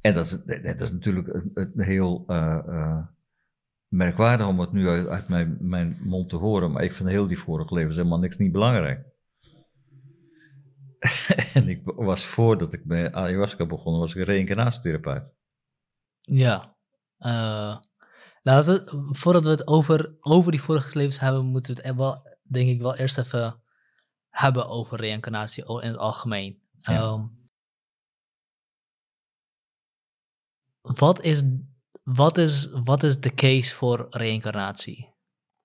[0.00, 3.06] en dat is, dat is natuurlijk een, een heel uh,
[3.94, 7.26] merkwaardig om het nu uit, uit, mijn, mijn mond te horen, maar ik vind heel
[7.26, 9.06] die vorige levens helemaal niks niet belangrijk.
[11.54, 15.34] en ik was voordat ik bij ayahuasca begon, was ik reïncarnatietherapeut.
[16.20, 16.76] Ja.
[17.18, 17.78] Uh,
[19.10, 22.80] voordat we het over, over die vorige levens hebben, moeten we het wel, denk ik,
[22.80, 23.62] wel eerst even
[24.28, 26.62] hebben over reïncarnatie in het algemeen.
[26.82, 27.26] Ehm,
[30.80, 31.42] wat, is,
[32.04, 35.12] wat, is, wat is de case voor reïncarnatie?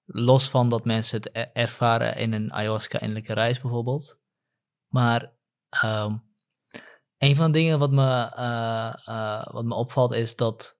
[0.05, 4.19] Los van dat mensen het e-, ervaren in een ayahuasca-innerlijke reis bijvoorbeeld.
[4.87, 5.33] Maar
[5.69, 6.17] ehm,
[7.17, 10.77] een van de dingen wat me, uh, uh, wat me opvalt is dat.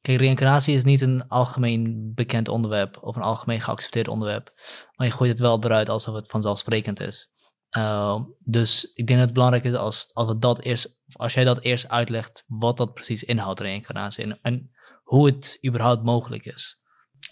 [0.00, 4.52] Kijk, reïncarnatie is niet een algemeen bekend onderwerp of een algemeen geaccepteerd onderwerp.
[4.94, 7.30] Maar je gooit het wel eruit alsof het vanzelfsprekend is.
[7.76, 11.60] Uh, dus ik denk dat het belangrijk is als, als, dat eerst, als jij dat
[11.60, 14.24] eerst uitlegt, wat dat precies inhoudt, reïncarnatie.
[14.24, 14.70] En, en
[15.06, 16.82] hoe het überhaupt mogelijk is.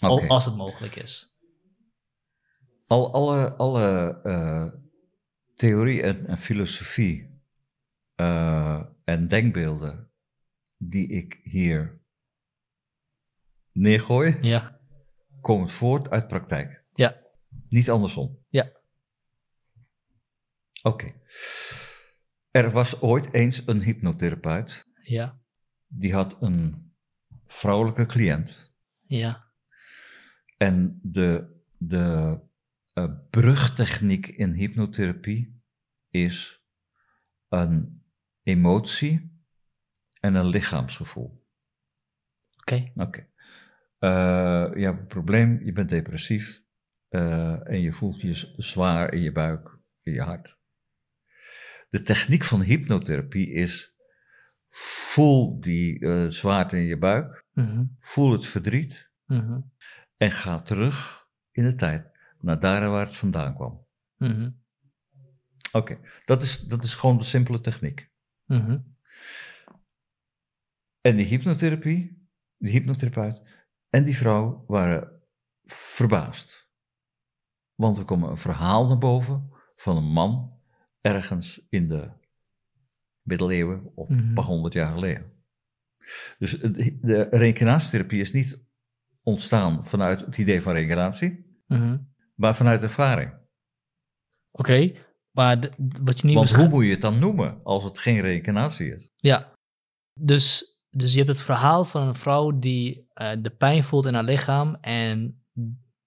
[0.01, 0.27] Okay.
[0.27, 1.37] Als het mogelijk is.
[2.87, 4.81] Al, alle alle uh,
[5.55, 7.41] theorie en, en filosofie
[8.15, 10.11] uh, en denkbeelden
[10.77, 12.01] die ik hier
[13.71, 14.79] neergooi, ja.
[15.41, 16.83] komen voort uit praktijk.
[16.93, 17.21] Ja.
[17.69, 18.39] Niet andersom.
[18.49, 18.71] Ja.
[20.83, 21.13] Oké.
[22.51, 24.87] Er was ooit eens een hypnotherapeut.
[25.01, 25.39] Ja.
[25.87, 26.84] Die had een
[27.55, 28.75] vrouwelijke cliënt.
[29.07, 29.51] Ja.
[30.57, 32.39] En de, de
[32.93, 35.63] uh, brugtechniek in hypnotherapie
[36.09, 36.65] is
[37.47, 38.03] een
[38.43, 39.43] emotie
[40.19, 41.45] en een lichaamsgevoel.
[42.59, 42.91] Oké.
[42.95, 43.01] Oké.
[43.01, 43.29] Okay.
[43.99, 46.63] Uh, je hebt een probleem, je bent depressief
[47.09, 50.57] uh, en je voelt je zwaar in je buik, in je hart.
[51.89, 53.95] De techniek van hypnotherapie is
[54.69, 57.95] voel die uh, zwaarte in je buik, mm -hmm.
[57.99, 59.71] voel het verdriet mm -hmm.
[60.17, 63.85] en ga terug in de tijd naar daar waar het vandaan kwam.
[64.17, 64.63] Mm -hmm.
[65.71, 66.09] Oké, okay.
[66.25, 68.11] dat, is, dat is gewoon de simpele techniek.
[68.45, 68.79] Mhm.
[71.01, 73.41] En die hypnotherapie, die hypnotherapeut
[73.89, 75.21] en die vrouw waren
[75.63, 76.69] verbaasd.
[77.73, 80.61] Want er kwam een verhaal naar boven van een man
[81.01, 82.11] ergens in de
[83.21, 85.34] middeleeuwen of een paar honderd jaar geleden.
[86.37, 86.51] Dus
[87.01, 88.63] de reïncarnatietherapie is niet
[89.23, 91.97] ontstaan vanuit het idee van reïncarnatie, Mhm.
[92.35, 93.33] maar vanuit ervaring.
[94.51, 94.91] Oké,
[95.31, 95.71] maar de-
[96.03, 99.09] wat je niet Want hoe moet je het dan noemen als het geen reïncarnatie is?
[99.15, 99.51] Ja,
[100.19, 104.13] dus, dus je hebt het verhaal van een vrouw die eh, de pijn voelt in
[104.13, 105.43] haar lichaam en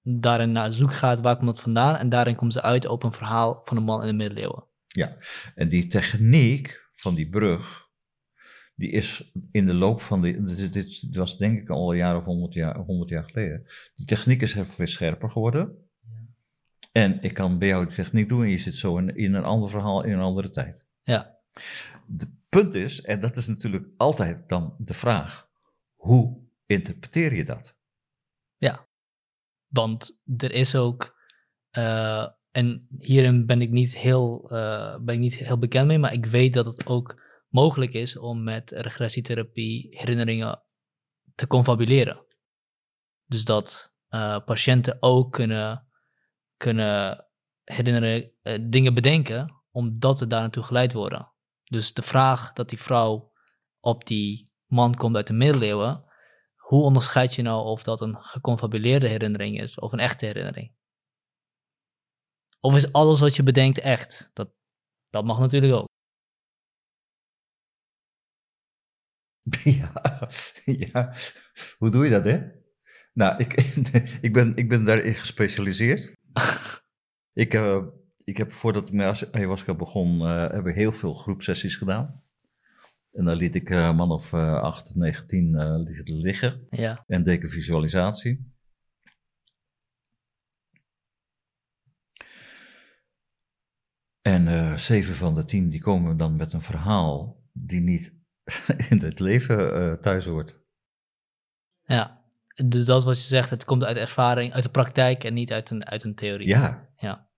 [0.02, 3.12] daarin naar zoek gaat waar komt het vandaan en daarin komt ze uit op een
[3.12, 4.66] verhaal van een man in de middeleeuwen.
[5.54, 7.87] En die techniek van die brug,
[8.78, 10.42] die is in de loop van de.
[10.42, 13.66] Dit, dit was denk ik al een jaar of honderd jaar, 100 jaar geleden.
[13.96, 15.88] Die techniek is even weer scherper geworden.
[16.92, 19.44] En ik kan bij jou die techniek doen en je zit zo in, in een
[19.44, 20.84] ander verhaal in een andere tijd.
[21.02, 21.36] Ja.
[22.18, 25.48] Het punt is, en dat is natuurlijk altijd dan de vraag:
[25.94, 27.76] hoe interpreteer je dat?
[29.68, 31.16] Want er is ook,
[31.70, 36.12] eh, en hierin ben ik, niet heel, eh, ben ik niet heel bekend mee, maar
[36.12, 37.22] ik weet dat het ook
[37.60, 40.62] mogelijk is om met regressietherapie herinneringen
[41.34, 42.26] te confabuleren.
[43.24, 45.88] Dus dat eh, patiënten ook kunnen,
[46.56, 47.26] kunnen
[47.64, 51.32] herinneren, eh, dingen bedenken, omdat ze daar naartoe geleid worden.
[51.64, 53.32] Dus de vraag dat die vrouw
[53.80, 56.04] op die man komt uit de middeleeuwen,
[56.56, 60.76] hoe onderscheid je nou of dat een geconfabuleerde herinnering is of een echte herinnering?
[62.60, 64.30] Of is alles wat je bedenkt echt?
[64.32, 64.48] Dat,
[65.10, 65.87] dat mag natuurlijk ook.
[69.64, 70.28] Ja,
[70.64, 71.14] ja,
[71.78, 72.40] hoe doe je dat, hè?
[73.12, 73.52] Nou, ik,
[74.26, 76.16] ik, ben, ik ben daarin gespecialiseerd.
[77.32, 77.86] ik, uh,
[78.24, 82.22] ik heb voordat ik met ayahuasca begon, uh, heb ik heel veel groepsessies gedaan.
[83.12, 86.66] En dan liet ik uh, man of uh, 8, 9, 10 uh, liggen.
[86.70, 87.04] Ja.
[87.06, 88.56] En deed ik een visualisatie.
[94.20, 98.17] En zeven van de tien die komen dan met een verhaal die niet
[98.90, 100.56] in het leven uh, thuis hoort.
[101.82, 102.22] Ja,
[102.66, 105.52] dus dat is wat je zegt, het komt uit ervaring, uit de praktijk en niet
[105.52, 106.48] uit een, uit een theorie.
[106.48, 106.88] Ja.
[106.96, 107.28] ja.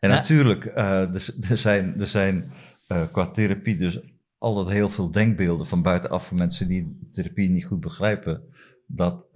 [0.00, 0.16] En ja.
[0.16, 2.52] natuurlijk, uh, er, er, zijn, er zijn
[2.88, 4.00] uh, qua therapie dus
[4.38, 8.42] altijd heel veel denkbeelden van buitenaf van mensen die therapie niet goed begrijpen,
[8.86, 9.26] dat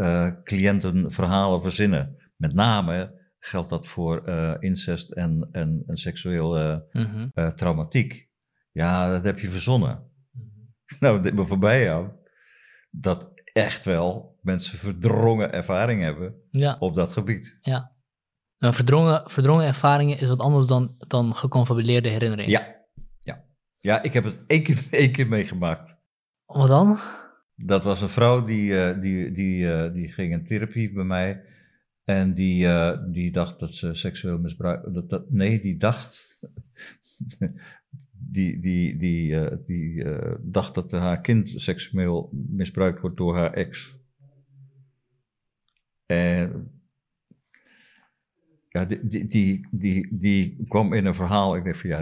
[0.45, 2.16] cliënten verhalen verzinnen.
[2.36, 4.28] Met name geldt dat voor
[4.61, 7.55] incest en, en, en seksueel mm -hmm.
[7.55, 8.28] traumatiek.
[8.72, 10.07] Ja, dat heb je verzonnen.
[11.01, 12.09] Nou, dit me voorbij jou.
[12.91, 16.76] Dat echt wel mensen verdrongen ervaring hebben ja.
[16.78, 17.59] op dat gebied.
[17.61, 17.97] Ja.
[18.59, 22.51] Nou, verdrongen, verdrongen ervaringen is wat anders dan, dan geconfabuleerde herinneringen.
[22.53, 22.76] Ja.
[23.20, 23.45] ja.
[23.78, 25.97] Ja, ik heb het één keer, één keer meegemaakt.
[26.47, 26.99] Wat dan?
[27.55, 31.45] Dat was een vrouw die, uh, die, die, uh, die ging in therapie bij mij.
[32.05, 34.95] En die, uh, die dacht dat ze seksueel misbruikt.
[34.95, 36.39] Dat, dat, nee, die dacht.
[38.31, 43.53] Die die, die, uh, die uh, dacht dat haar kind seksueel misbruikt wordt door haar
[43.53, 43.97] ex.
[46.07, 46.70] En
[48.68, 51.57] ja, die, die, die, die, die kwam in een verhaal.
[51.57, 52.01] Ik denk van ja,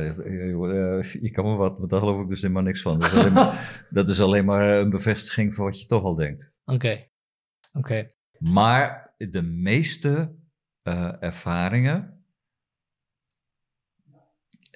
[1.20, 2.98] je kan me wat, maar daar geloof ik dus helemaal niks van.
[2.98, 6.14] Dat is alleen maar, dat is alleen maar een bevestiging van wat je toch al
[6.14, 6.52] denkt.
[6.64, 6.74] Oké.
[6.74, 7.10] Okay.
[7.72, 7.78] Oké.
[7.78, 8.14] Okay.
[8.38, 10.34] Maar de meeste
[10.82, 12.15] uh, ervaringen.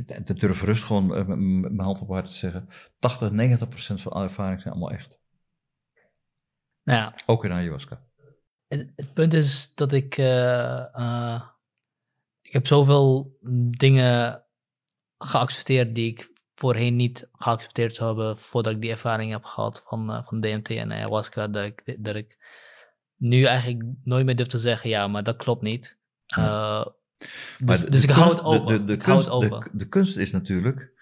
[0.07, 1.27] Te durf rust gewoon uh,
[1.61, 2.69] mijn hand op hart te zeggen.
[2.99, 5.21] 80, 90 procent van alle ervaringen zijn allemaal echt.
[6.83, 7.15] Ja.
[7.27, 8.03] Ook in ayahuasca.
[8.69, 10.19] En het punt is dat ik.
[10.19, 11.43] Uh,
[12.41, 13.39] ik heb zoveel
[13.71, 14.45] dingen
[15.19, 20.25] geaccepteerd die ik voorheen niet geaccepteerd zou hebben voordat ik die ervaring heb gehad van,
[20.25, 21.49] van DMT en ayahuasca.
[21.49, 22.39] Dat ik, dat ik
[23.17, 25.99] nu eigenlijk nooit meer durf te zeggen, ja, maar dat klopt niet.
[27.64, 28.87] Dus, dus ik hou het open.
[28.87, 29.71] De, kunst, open.
[29.73, 30.93] De, kunst is natuurlijk,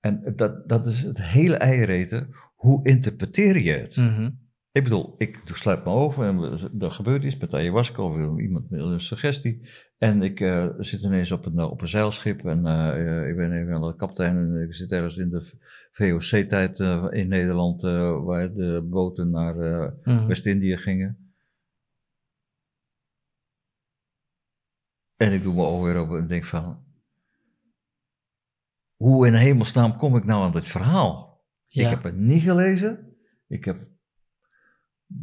[0.00, 3.96] en dat, dat is het hele eiereten, hoe interpreteer je het?
[3.96, 4.48] Mm -hmm.
[4.72, 8.80] Ik bedoel, ik sluit me over en er gebeurt iets met ayahuasca of iemand met
[8.80, 9.68] een suggestie.
[9.98, 13.80] En ik uh, zit ineens op een, op een zeilschip en uh, ik ben even
[13.80, 15.52] de kapitein en ik zit ergens in de
[15.90, 17.82] VOC-tijd uh, in Nederland
[18.22, 20.26] waar de boten naar mm -hmm.
[20.26, 21.29] West-Indië gingen.
[25.20, 26.84] En ik doe mijn ogen weer open en denk van...
[28.96, 31.44] Hoe in hemelsnaam kom ik nou aan dit verhaal?
[31.66, 31.84] Ja.
[31.84, 33.16] Ik heb het niet gelezen.
[33.48, 33.88] Ik heb...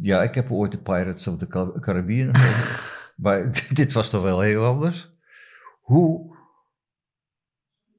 [0.00, 2.30] Ja, ik heb ooit de Pirates of the Caribbean
[3.24, 5.10] maar dit was toch wel heel anders.
[5.80, 6.36] Hoe...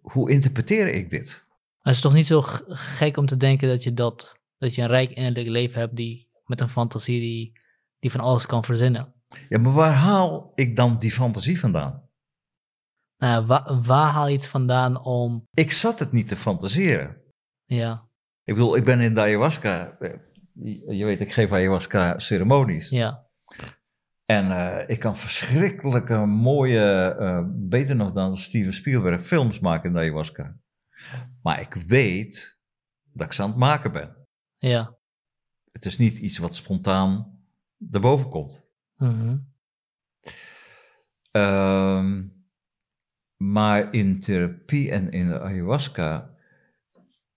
[0.02, 1.46] Hoe interpreteer ik dit?
[1.82, 4.40] Het is toch niet zo gek om te denken dat je dat...
[4.58, 6.28] Dat je een rijk innerlijk leven hebt die...
[6.46, 7.60] Met een fantasie die,
[8.00, 9.14] die van alles kan verzinnen.
[9.50, 12.10] Ja, maar waar haal ik dan die fantasie vandaan?
[13.18, 15.48] Nou, waar, waar haal je het vandaan om...
[15.54, 17.22] Ik zat het niet te fantaseren.
[17.66, 18.08] Ja.
[18.44, 19.98] Ik bedoel, ik ben in de ayahuasca...
[20.88, 22.90] Je weet, ik geef ayahuasca-ceremonies.
[22.90, 23.28] Ja.
[24.26, 29.94] En uh, ik kan verschrikkelijke mooie, uh, beter nog dan Steven Spielberg, films maken in
[29.94, 30.58] de ayahuasca.
[31.42, 32.60] Maar ik weet
[33.04, 34.28] dat ik ze aan het maken ben.
[34.58, 34.98] Ja.
[35.72, 37.40] Het is niet iets wat spontaan
[37.92, 38.68] erboven komt.
[39.00, 39.54] Mm -hmm.
[41.42, 42.38] um,
[43.38, 46.36] maar in therapie en in de ayahuasca,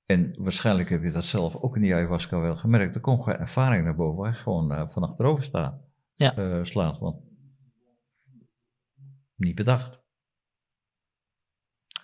[0.07, 3.39] en waarschijnlijk heb je dat zelf ook in die ayahuasca wel gemerkt, er komt gewoon
[3.39, 5.81] ervaring naar boven waar je gewoon uh, van achterover staat,
[6.15, 6.39] ja.
[6.39, 6.99] uh, slaat.
[6.99, 7.23] Want
[9.35, 10.01] niet bedacht.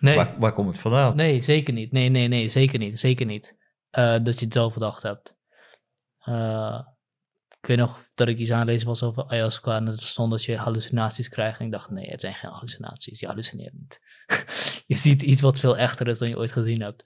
[0.01, 0.17] Nee.
[0.17, 1.17] Waar, waar, komt het vandaan?
[1.17, 1.93] Nee, zeker niet.
[1.93, 3.01] Nee, nee, nee, zeker niet.
[3.01, 3.57] Zeker niet.
[3.99, 5.37] Uh, dat je het zelf bedacht hebt.
[7.61, 10.57] Ik weet nog dat ik iets aanlezen was over ayahuasca en er stond dat je
[10.57, 11.59] hallucinaties krijgt.
[11.59, 13.21] En ik dacht, nee, het zijn geen hallucinaties.
[13.21, 14.01] Je hallucineert niet.
[14.87, 17.05] je ziet iets wat veel echter is dan je ooit gezien hebt.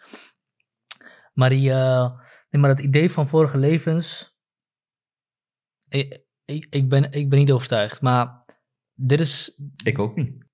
[1.32, 4.36] Maar, die, uh, nee, maar dat idee van vorige levens,
[5.88, 8.00] ik, ik, ik, ben, ik ben niet overtuigd.
[8.00, 8.44] Maar
[8.94, 9.60] dit is...
[9.84, 10.44] Ik ook niet.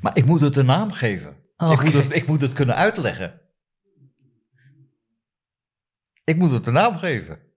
[0.00, 1.42] Maar ik moet het een naam geven.
[1.56, 3.41] Oh, ik, moet het, ik moet het kunnen uitleggen.
[6.24, 7.50] Ik moet het een naam geven.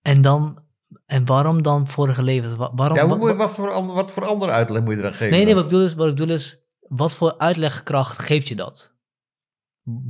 [0.00, 0.64] En dan,
[1.06, 2.56] en waarom dan vorige levens?
[2.56, 5.30] Waarom, ja, hoe, wat, voor, wat voor andere uitleg moet je dan geven?
[5.30, 8.56] Nee, nee, wat ik bedoel is, wat ik bedoel is wat voor uitlegkracht geeft je
[8.56, 8.94] dat?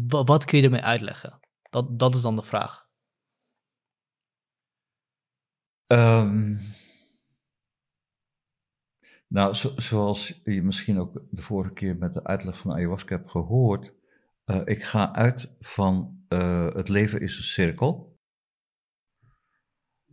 [0.07, 1.41] Wat, wat kun je ermee uitleggen?
[1.71, 2.89] Dat, dat is dan de vraag.
[5.87, 6.61] Um,
[9.27, 13.31] nou, zo, zoals je misschien ook de vorige keer met de uitleg van ayahuasca hebt
[13.31, 13.95] gehoord,
[14.51, 18.19] uh, ik ga uit van uh, het leven is een cirkel,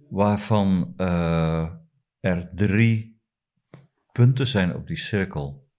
[0.10, 1.74] waarvan uh,
[2.20, 3.22] er drie
[4.12, 5.72] punten zijn op die cirkel,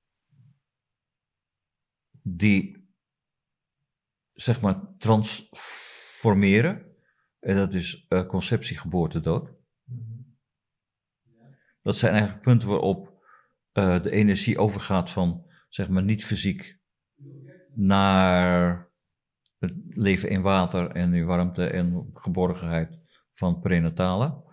[2.22, 2.88] die
[4.32, 6.86] zeg maar transformeren.
[7.38, 9.54] En dat is conceptie, geboorte, dood.
[11.82, 13.26] Dat zijn eigenlijk punten waarop
[13.72, 16.77] de energie overgaat van zeg maar niet fysiek
[17.78, 18.88] naar
[19.58, 23.00] het leven in water en in warmte en geborgenheid
[23.32, 24.46] van prenatale.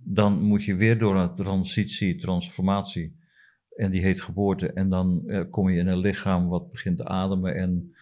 [0.00, 3.16] Dan moet je weer door een transitie, transformatie.
[3.76, 4.72] En die heet geboorte.
[4.72, 7.94] En dan eh, kom je in een lichaam wat begint te ademen en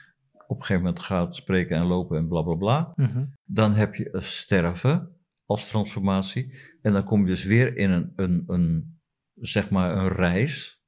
[0.47, 2.93] op een gegeven moment gaat spreken en lopen en bla bla bla.
[2.95, 3.35] Mm-hmm.
[3.45, 6.55] Dan heb je sterven als transformatie.
[6.83, 8.99] En dan kom je dus weer in een, een, een
[9.35, 10.83] zeg maar een reis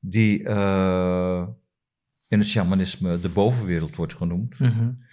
[0.00, 1.48] die uh,
[2.30, 4.58] in het shamanisme de bovenwereld wordt genoemd.
[4.58, 5.04] Mm-hmm.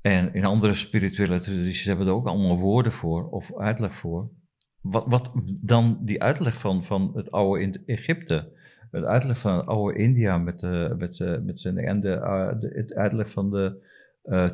[0.00, 4.30] En in andere spirituele tradities hebben er ook allemaal woorden voor of uitleg voor.
[4.80, 8.52] Wat, wat dan die uitleg van, van het oude Egypte,
[8.90, 12.60] het uitleg van het oude India met, uh, met, uh, met zijn, en de, uh,
[12.60, 13.88] de, het uitleg van de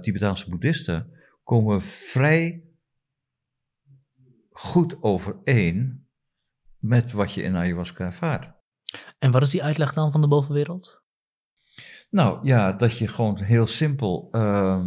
[0.01, 1.11] Tibetaanse boeddhisten,
[1.45, 2.65] komen vrij
[4.51, 6.07] goed overeen
[6.79, 8.55] met wat je in ayahuasca ervaart.
[9.19, 11.05] En wat is die uitleg dan van de bovenwereld?
[12.17, 14.87] Nou ja, dat je gewoon heel simpel, uh,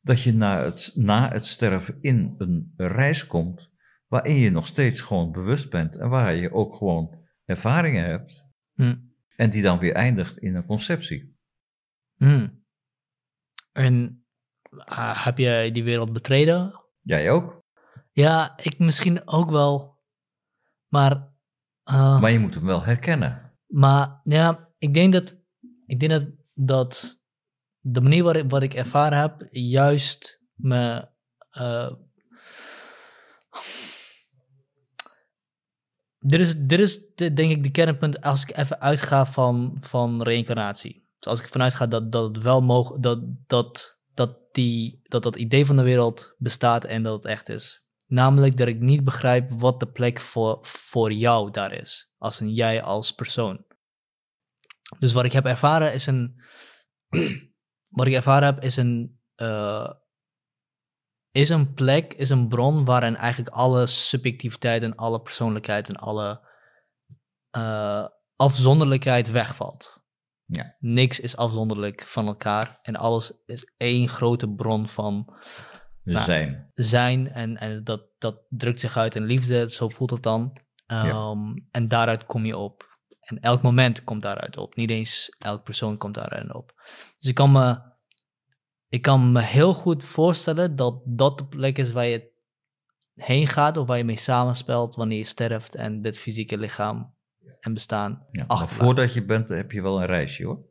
[0.00, 3.72] dat je na het, na het sterven in een reis komt,
[4.06, 8.48] waarin je nog steeds gewoon bewust bent en waar je ook gewoon ervaringen hebt.
[8.74, 8.96] Hm.
[9.36, 11.38] En die dan weer eindigt in een conceptie.
[12.16, 12.48] Hm.
[13.72, 14.24] En
[14.70, 16.80] uh, heb jij die wereld betreden?
[17.00, 17.62] Jij ook?
[18.12, 19.98] Ja, ik misschien ook wel.
[20.88, 21.12] Maar.
[21.90, 23.52] Uh, maar je moet hem wel herkennen.
[23.66, 25.38] Maar ja, ik denk dat.
[25.86, 27.20] Ik denk dat, dat
[27.80, 31.08] de manier waarop wat ik ervaren heb, juist me.
[31.58, 31.92] Uh,
[36.18, 40.22] dit is, dit is de, denk ik de kernpunt als ik even uitga van, van
[40.22, 41.08] reïncarnatie.
[41.18, 45.22] Dus als ik vanuit ga dat, dat het wel mogelijk dat, dat, dat, die, dat
[45.22, 47.84] dat idee van de wereld bestaat en dat het echt is.
[48.06, 52.12] Namelijk dat ik niet begrijp wat de plek voor, voor jou daar is.
[52.18, 53.64] Als een jij als persoon.
[54.98, 56.40] Dus wat ik heb ervaren is een.
[57.98, 59.20] wat ik ervaren heb is een.
[59.36, 59.90] Uh,
[61.30, 66.48] is een plek, is een bron waarin eigenlijk alle subjectiviteit en alle persoonlijkheid en alle
[67.56, 70.02] uh, afzonderlijkheid wegvalt.
[70.44, 70.76] Ja.
[70.78, 75.34] Niks is afzonderlijk van elkaar en alles is één grote bron van
[76.02, 76.70] nou, zijn.
[76.74, 80.56] Zijn en, en dat, dat drukt zich uit in liefde, zo voelt het dan.
[80.86, 82.89] Um, En daaruit kom je op.
[83.30, 84.76] En elk moment komt daaruit op.
[84.76, 86.72] Niet eens elk persoon komt daaruit op.
[87.18, 87.88] Dus ik kan me
[88.88, 92.30] ik kan me heel goed voorstellen dat dat de plek is waar je
[93.14, 97.14] heen gaat of waar je mee samenspelt wanneer je sterft en dit fysieke lichaam
[97.60, 98.26] en bestaan.
[98.30, 100.68] Ja, voordat je bent, heb je wel een reisje hoor.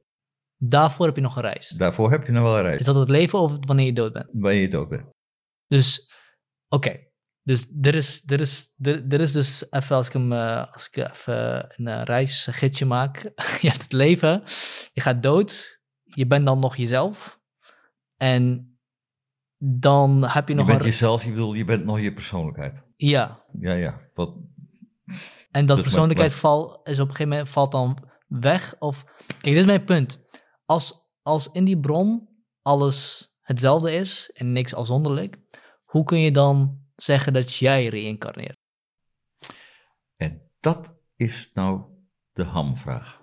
[0.58, 1.68] Daarvoor heb je nog een reis.
[1.68, 2.80] Daarvoor heb je nog wel een reis.
[2.80, 4.30] Is dat het leven of wanneer je dood bent?
[4.32, 5.06] Wanneer je dood bent.
[5.68, 6.12] Dus,
[6.68, 7.09] oké.
[7.50, 10.90] Dus er is, er, is, er, er is dus even, als ik, hem, eh, als
[10.92, 13.22] ik even een reisgidsje maak.
[13.62, 14.44] je hebt het leven,
[14.94, 17.40] je gaat dood, je bent dan nog jezelf.
[18.18, 18.74] En
[19.58, 22.84] dan heb je nog je bent jezelf, je bedoelt, je bent nog je persoonlijkheid.
[22.96, 23.44] Ja.
[23.60, 24.02] Ja, ja.
[24.14, 24.36] Wat...
[25.52, 27.98] En dat dus persoonlijkheid val, is op een gegeven moment valt dan
[28.28, 28.76] weg.
[28.80, 30.26] Of, kijk, dit is mijn punt.
[30.66, 32.30] Als, als in die bron
[32.62, 35.38] alles hetzelfde is en niks afzonderlijk,
[35.84, 38.58] hoe kun je dan zeggen dat jij reïncarneert?
[40.16, 41.84] En dat is nou
[42.32, 43.22] de hamvraag.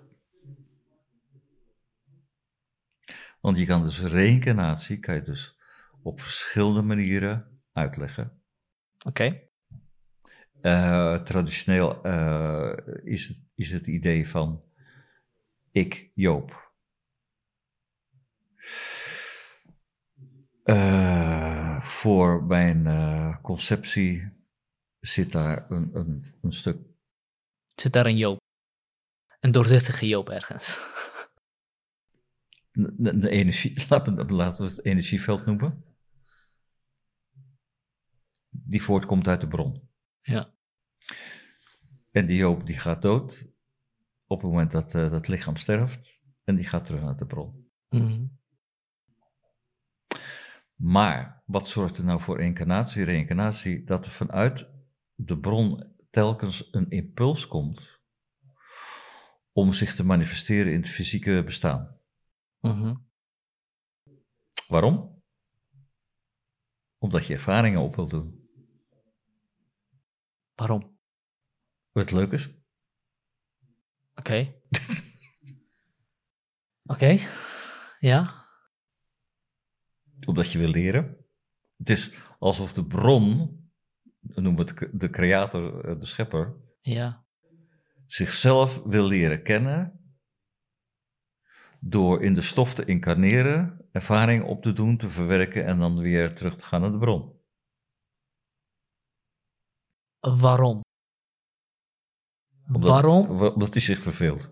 [3.39, 5.59] Want je kan dus reïncarnatie, kan je dus
[6.01, 8.41] op verschillende manieren uitleggen.
[9.05, 9.41] Oké.
[10.61, 14.63] Eh, traditioneel uh, is, het, is het idee van
[15.71, 16.71] ik, Joop.
[20.63, 21.46] Uh,
[21.87, 24.31] voor mijn conceptie
[24.99, 26.77] zit daar een, een, een stuk.
[27.75, 28.39] Zit daar een Joop?
[29.39, 30.95] Een doorzichtige Joop ergens?
[32.77, 35.83] de, de energie, laten we het energieveld noemen,
[38.49, 39.89] die voortkomt uit de bron.
[40.21, 40.53] Ja.
[42.11, 43.47] En die hoop die gaat dood
[44.25, 47.71] op het moment dat uh, dat lichaam sterft en die gaat terug naar de bron.
[47.89, 48.37] Mm.
[50.77, 53.83] Maar wat zorgt er nou voor incarnatie, reïncarnatie?
[53.83, 54.69] Dat er vanuit
[55.15, 58.01] de bron telkens een impuls komt
[59.51, 61.99] om zich te manifesteren in het fysieke bestaan.
[62.59, 62.95] Mhm.
[64.67, 65.23] Waarom?
[66.97, 68.49] Omdat je ervaringen op wilt doen.
[70.55, 70.99] Waarom?
[71.91, 72.49] Wat leuk is.
[74.15, 74.53] Oké.
[76.93, 77.19] Oké,
[77.99, 78.36] ja.
[80.25, 81.17] Omdat je wil leren.
[81.77, 83.59] Het is alsof de bron,
[84.19, 87.25] noem het de creator, eh, de schepper, ja.
[88.05, 89.97] zichzelf wil leren kennen
[91.79, 96.35] door in de stof te incarneren, ervaring op te doen, te verwerken en dan weer
[96.35, 97.35] terug te gaan naar de bron.
[100.19, 100.81] Waarom?
[102.67, 103.41] Omdat, Waarom?
[103.41, 104.51] Omdat hij zich verveelt.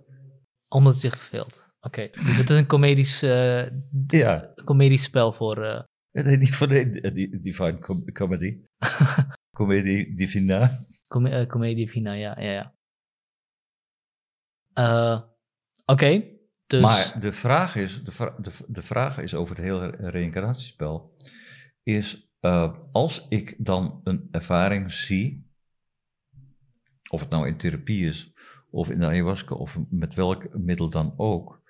[0.67, 1.64] Omdat hij zich verveelt.
[1.85, 3.65] Oké, dus het is een comedisch, uh,
[4.07, 4.53] ja.
[4.63, 5.57] comedisch spel voor...
[5.65, 5.79] Uh...
[6.23, 8.59] Nee, niet voor de Divine com Comedy.
[9.57, 10.85] Comedie Divina.
[11.07, 12.73] Com uh, Comedie Divina, ja, ja,
[14.73, 15.33] ja.
[15.85, 16.23] Oké,
[16.67, 21.15] Dus, Maar de vraag, is, de, vra- de, de vraag is over het hele reïncarnatiespel,
[21.83, 25.49] is eh, als ik dan een ervaring zie,
[27.09, 28.33] of het nou in therapie is,
[28.69, 31.61] of in de ayahuasca, of met welk middel dan ook,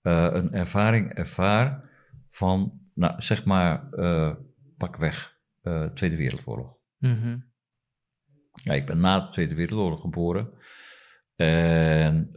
[0.00, 1.90] eh, een ervaring ervaar
[2.28, 4.34] van, nou zeg maar, eh,
[4.76, 6.76] pak weg, eh, Tweede Wereldoorlog.
[6.98, 7.38] Mhm.
[8.52, 10.50] Ja, ik ben na de Tweede Wereldoorlog geboren.
[11.36, 12.28] En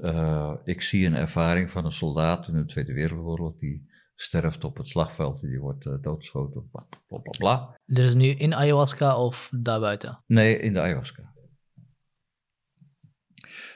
[0.64, 4.88] ik zie een ervaring van een soldaat in de Tweede Wereldoorlog die sterft op het
[4.88, 7.80] slagveld, die wordt doodgeschoten, bla bla bla bla.
[7.86, 10.24] Dus nu in ayahuasca of daarbuiten?
[10.28, 11.34] Nee, in de ayahuasca.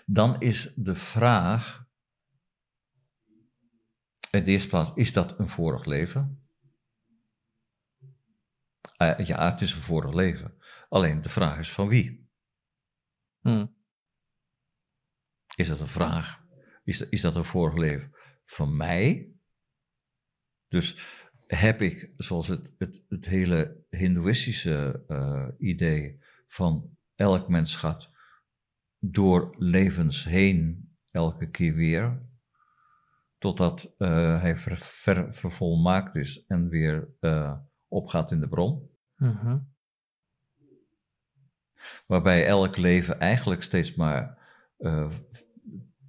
[0.06, 1.87] Dan is de vraag,
[4.32, 6.48] in de eerste plaats, is dat een vorig leven?
[8.98, 10.58] Eh, ja, het is een vorig leven.
[10.90, 12.30] Alleen de vraag is van wie?
[13.40, 13.66] Hm.
[15.56, 16.46] Is dat een vraag?
[16.84, 18.12] Is, is dat een vorig leven
[18.46, 19.32] van mij?
[20.68, 21.00] Dus
[21.48, 28.12] heb ik, zoals het, het, het hele Hindoeïstische eh, idee van elk mens gaat
[29.00, 32.27] door levens heen elke keer weer,
[33.38, 37.58] totdat eh, hij ver, ver- vervolmaakt is en weer eh,
[37.88, 38.90] opgaat in de bron.
[39.16, 39.60] Mhm.
[42.08, 44.38] Waarbij elk leven eigenlijk steeds maar
[44.78, 45.12] eh,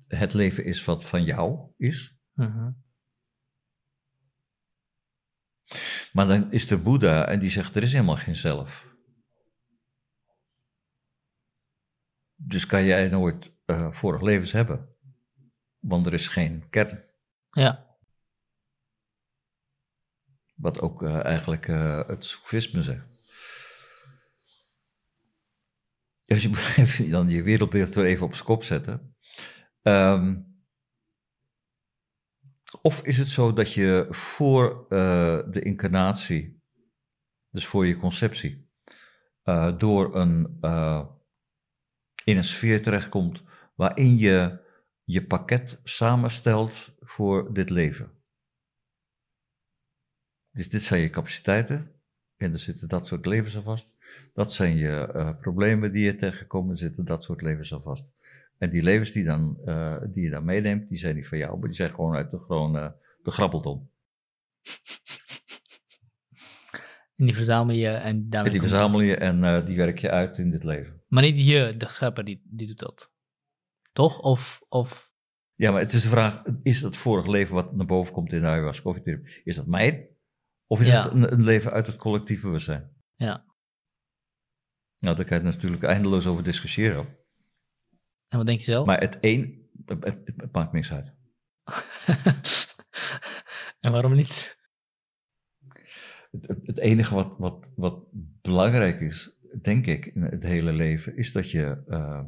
[0.08, 2.16] het leven is wat van jou is.
[2.32, 2.70] Mhm.
[6.12, 8.96] Maar dan is er Boeddha en die zegt er is helemaal geen zelf.
[12.34, 13.56] Dus kan jij nooit
[13.90, 14.96] vorig levens hebben.
[15.78, 17.07] Want er is geen kern.
[17.50, 17.86] Ja.
[20.54, 23.16] Wat ook eh, eigenlijk eh, het Soefisme zegt.
[26.24, 26.42] Dus
[26.98, 29.16] je dan je wereldbeeld weer even op zijn kop zetten.
[29.82, 30.40] Ehm,
[32.82, 36.62] of is het zo dat je voor eh, de incarnatie,
[37.50, 38.66] dus voor je conceptie,
[39.78, 40.58] door een,
[42.24, 43.42] in een sfeer terechtkomt
[43.74, 44.67] waarin je
[45.10, 48.10] je pakket samenstelt voor dit leven?
[50.50, 51.92] Dus dit zijn je capaciteiten.
[52.36, 53.96] En er zitten dat soort levens aan vast.
[54.34, 56.70] Dat zijn je eh, problemen die je tegenkomt.
[56.70, 58.16] Er zitten dat soort levens aan vast.
[58.58, 61.58] En die levens die, dan, eh, die je dan meeneemt, die zijn niet van jou,
[61.58, 62.90] maar die zijn gewoon uit de, gewoon, eh,
[63.22, 63.90] de grabbelton.
[67.16, 68.52] En die verzamel je en daarmee...
[68.52, 71.02] En die verzamel je en die werk je uit in dit leven.
[71.06, 73.16] Maar niet je, de schepper, die, die doet dat.
[73.98, 74.20] Toch?
[74.20, 75.12] Of, of...
[75.54, 78.40] Ja, maar het is de vraag, is dat vorig leven wat naar boven komt in
[78.40, 80.08] de ayahuasca of in therapie, is dat mijn?
[80.66, 81.02] Of is Ja.
[81.02, 82.96] het een, een leven uit het collectief bewustzijn?
[83.14, 83.44] Ja.
[84.98, 87.16] Nou, daar kan je natuurlijk eindeloos over discussiëren.
[88.28, 88.86] En wat denk je zelf?
[88.86, 91.14] Maar het een, het, het- het maakt niks uit.
[93.80, 94.56] en waarom niet?
[96.30, 98.04] Het, het- het enige wat, wat, wat
[98.42, 102.24] belangrijk is, denk ik, in het hele leven, is dat je eh,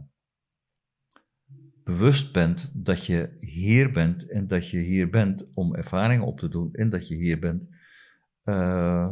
[1.91, 6.49] bewust bent dat je hier bent en dat je hier bent om ervaringen op te
[6.49, 7.68] doen en dat je hier bent
[8.43, 9.11] eh,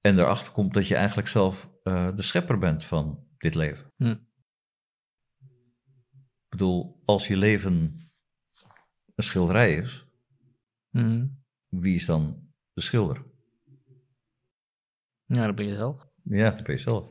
[0.00, 3.92] en erachter komt dat je eigenlijk zelf eh, de schepper bent van dit leven.
[3.96, 4.16] Hm.
[6.44, 7.72] Ik bedoel, als je leven
[9.14, 10.04] een schilderij is,
[10.90, 11.26] Mhm.
[11.68, 13.24] wie is dan de schilder?
[15.24, 16.08] Ja, dat ben je zelf.
[16.22, 17.10] Ja, dat ben je zelf.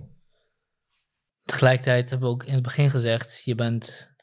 [1.50, 4.14] Tegelijkertijd hebben we ook in het begin gezegd, je bent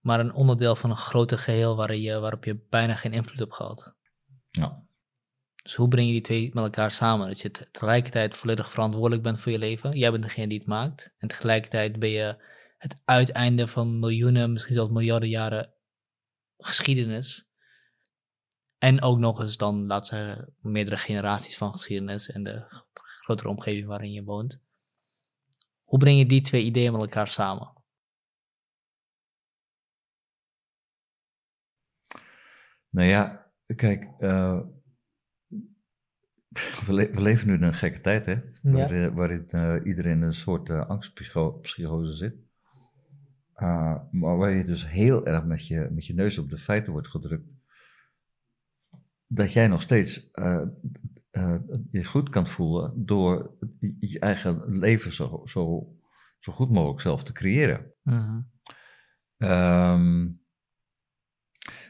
[0.00, 3.54] maar een onderdeel van een groter geheel waar je, waarop je bijna geen invloed hebt
[3.54, 3.94] gehad.
[4.50, 4.82] Ja.
[5.62, 7.26] Dus hoe breng je die twee met elkaar samen?
[7.26, 9.98] Dat je te- tegelijkertijd volledig verantwoordelijk bent voor je leven.
[9.98, 11.14] Jij bent degene die het maakt.
[11.18, 12.36] En tegelijkertijd ben je
[12.78, 15.72] het uiteinde van miljoenen, misschien zelfs miljarden jaren
[16.58, 17.46] geschiedenis.
[18.78, 23.86] En ook nog eens dan, laat zeggen, meerdere generaties van geschiedenis en de grotere omgeving
[23.86, 24.60] waarin je woont.
[25.92, 27.72] Hoe breng je die twee ideeën met elkaar samen?
[32.88, 34.60] Nou ja, kijk, eh,
[36.86, 38.40] we, le- we leven nu in een gekke tijd, hè?
[38.62, 42.34] Waarin, waarin eh, iedereen een soort eh, angstpsychose zit.
[43.56, 46.92] Uh, maar waar je dus heel erg met je, met je neus op de feiten
[46.92, 47.48] wordt gedrukt.
[49.26, 50.30] Dat jij nog steeds
[51.32, 51.56] eh,
[51.90, 53.56] je goed kan voelen door
[54.00, 55.88] je eigen leven zo, zo,
[56.38, 57.94] zo goed mogelijk zelf te creëren.
[58.02, 58.42] Mhm.
[59.36, 60.30] Ehm,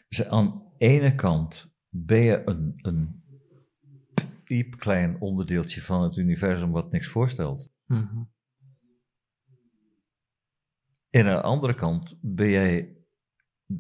[0.08, 3.22] dus aan de ene kant ben je een, een
[4.44, 7.72] piep klein onderdeeltje van het universum wat niks voorstelt.
[7.86, 8.22] Mhm.
[11.10, 12.96] En aan de andere kant ben jij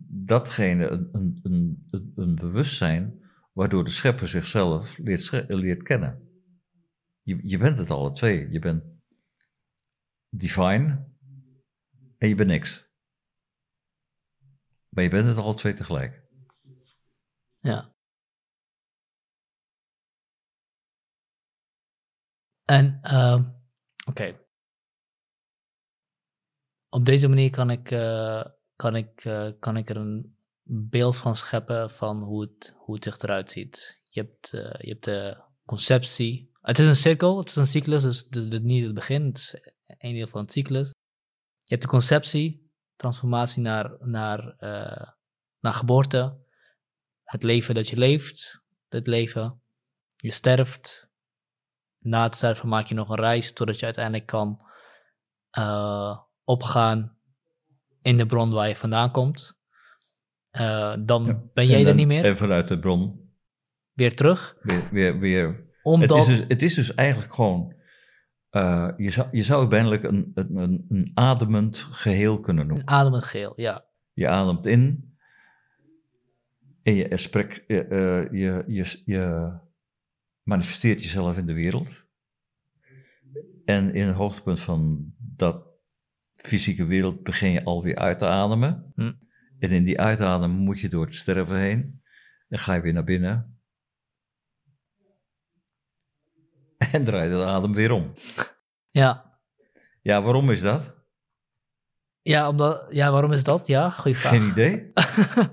[0.08, 3.21] datgene, een, een, een, een bewustzijn,
[3.52, 6.30] waardoor de schepper zichzelf leert, leert kennen.
[7.22, 8.50] Je, je bent het alle twee.
[8.50, 8.84] Je bent
[10.28, 11.10] divine
[12.18, 12.90] en je bent niks.
[14.88, 16.22] Maar je bent het alle twee tegelijk.
[17.60, 17.94] Ja.
[22.62, 23.50] En, uh,
[24.06, 24.40] oké.
[26.88, 28.44] Op deze manier kan ik, uh,
[28.76, 30.36] kan, ik, uh, kan ik er een
[30.74, 34.00] beeld van scheppen van hoe het, hoe het zich eruit ziet.
[34.02, 36.50] Je hebt, uh, je hebt de conceptie.
[36.60, 39.38] Het is een cirkel, het is een cyclus, dus, het is niet het begin, het
[39.38, 40.88] is een deel van het cyclus.
[41.62, 44.54] Je hebt de conceptie, transformatie naar, naar,
[45.60, 46.42] naar geboorte,
[47.24, 49.62] het leven dat je leeft, het leven.
[50.16, 51.10] Je sterft.
[51.98, 54.66] Na het sterven maak je nog een reis totdat je uiteindelijk kan
[55.58, 57.18] uh, opgaan
[58.02, 59.54] in de bron waar je vandaan komt.
[60.52, 62.24] Uh, dan ben jij er niet meer.
[62.24, 63.30] En vanuit de bron.
[63.92, 64.56] Weer terug.
[64.62, 65.66] Weer, weer, weer.
[65.82, 66.18] Omdat...
[66.18, 67.74] Het, is dus, het is dus eigenlijk gewoon.
[68.50, 72.86] Uh, je, zou, je zou het bijna een, een, een ademend geheel kunnen noemen.
[72.86, 73.84] Een ademend geheel, ja.
[74.12, 75.12] Je ademt in,
[76.82, 79.52] en je, spreekt, je, uh, je, je, je
[80.42, 82.04] manifesteert jezelf in de wereld.
[83.64, 85.66] En in het hoogtepunt van dat
[86.32, 88.92] fysieke wereld begin je alweer uit te ademen.
[88.94, 89.12] Hm.
[89.62, 92.02] En in die uitademen moet je door het sterven heen.
[92.48, 93.60] Dan ga je weer naar binnen.
[96.92, 98.12] En draai de adem weer om.
[98.90, 99.38] Ja.
[100.00, 100.94] Ja, waarom is dat?
[102.22, 103.66] Ja, omdat, ja waarom is dat?
[103.66, 104.32] Ja, goede vraag.
[104.32, 104.92] Geen idee.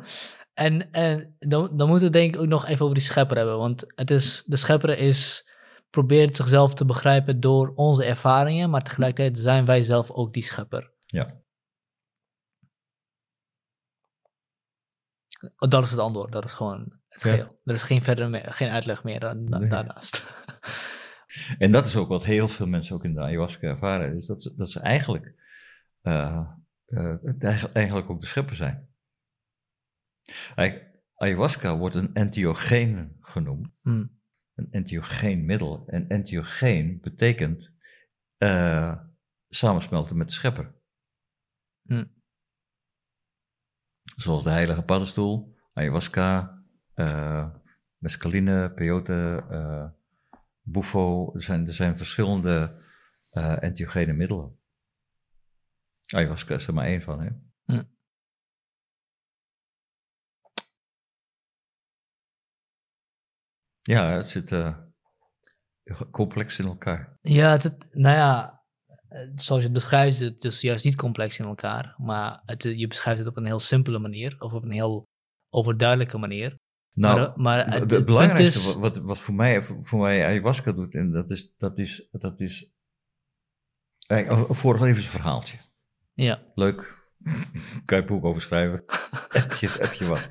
[0.53, 3.57] En, en dan, dan moeten we denk ik ook nog even over die schepper hebben.
[3.57, 5.49] Want het is, de schepper is,
[5.89, 10.91] probeert zichzelf te begrijpen door onze ervaringen, maar tegelijkertijd zijn wij zelf ook die schepper.
[11.05, 11.41] Ja.
[15.57, 17.59] Dat is het antwoord, dat is gewoon het geheel.
[17.63, 20.23] Er is geen, verder meer, geen uitleg meer dan, daarnaast.
[21.57, 24.41] En dat is ook wat heel veel mensen ook in de ayahuasca ervaren, is dat
[24.41, 25.33] ze, dat ze eigenlijk,
[26.01, 26.49] uh,
[26.87, 28.89] uh, eigenlijk ook de schepper zijn.
[31.15, 33.67] Ayahuasca wordt een entheogeen genoemd.
[33.81, 34.19] Hmm.
[34.53, 35.83] Een entheogeen middel.
[35.87, 37.73] En entheogeen betekent
[38.37, 38.99] uh,
[39.49, 40.73] samensmelten met de schepper.
[41.81, 42.18] Hmm.
[44.16, 46.57] Zoals de heilige paddenstoel, ayahuasca,
[46.95, 47.49] uh,
[47.97, 49.89] mescaline, peyote, uh,
[50.62, 51.34] bufo.
[51.34, 52.84] Er zijn, er zijn verschillende
[53.32, 54.60] uh, entheogene middelen.
[56.05, 57.30] Ayahuasca is er maar één van, hè?
[57.64, 57.97] Hmm.
[63.82, 64.78] Ja, het zit uh,
[66.12, 67.18] complex in elkaar.
[67.22, 68.59] Ja, het, nou ja,
[69.36, 71.95] zoals je het beschrijft, het is juist niet complex in elkaar.
[71.97, 75.07] Maar het, je beschrijft het op een heel simpele manier, of op een heel
[75.49, 76.55] overduidelijke manier.
[76.93, 78.76] Nou, maar, maar het, het, belangrijkste is...
[78.76, 82.72] wat, wat voor mij, voor mij ayahuasca doet, en dat is, dat is, dat is
[84.07, 85.57] een vorig levensverhaaltje.
[86.14, 86.41] Ja.
[86.55, 86.97] Leuk.
[87.86, 88.84] kan je boek over schrijven.
[89.30, 90.30] heb, je, heb je wat.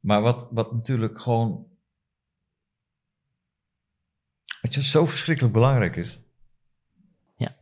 [0.00, 1.68] Maar wat, wat natuurlijk gewoon
[4.60, 6.18] Weet je, zo verschrikkelijk belangrijk is.
[7.36, 7.56] Ja.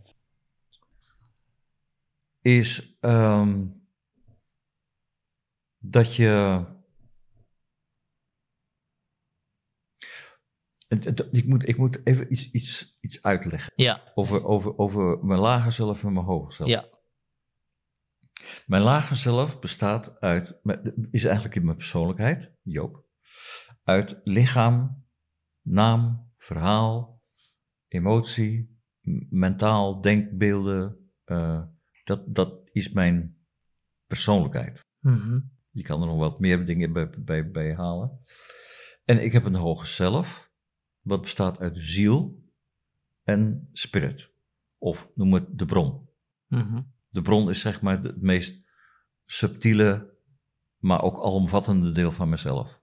[2.46, 3.82] Is um,
[5.78, 6.64] dat je.
[11.30, 13.72] Ik moet, ik moet even iets, iets, iets uitleggen.
[13.76, 14.12] Ja.
[14.14, 16.70] Over, over, over mijn lager zelf en mijn hoger zelf.
[16.70, 16.88] Ja.
[18.66, 20.60] Mijn lager zelf bestaat uit,
[21.10, 23.04] is eigenlijk in mijn persoonlijkheid, Joop,
[23.82, 25.06] uit lichaam,
[25.62, 27.22] naam, verhaal,
[27.88, 28.80] emotie,
[29.30, 31.10] mentaal, denkbeelden.
[31.24, 31.62] Uh,
[32.06, 33.36] dat, dat is mijn
[34.06, 34.86] persoonlijkheid.
[35.00, 38.20] Mm Je kan er nog wat meer dingen bij, bij, bij halen.
[39.04, 40.52] En ik heb een hoger zelf,
[41.00, 42.42] wat bestaat uit ziel
[43.22, 44.32] en spirit.
[44.78, 46.08] Of noem het de bron.
[46.46, 48.64] Mm De bron is zeg maar het meest
[49.24, 50.14] subtiele,
[50.78, 52.80] maar ook alomvattende deel van mezelf.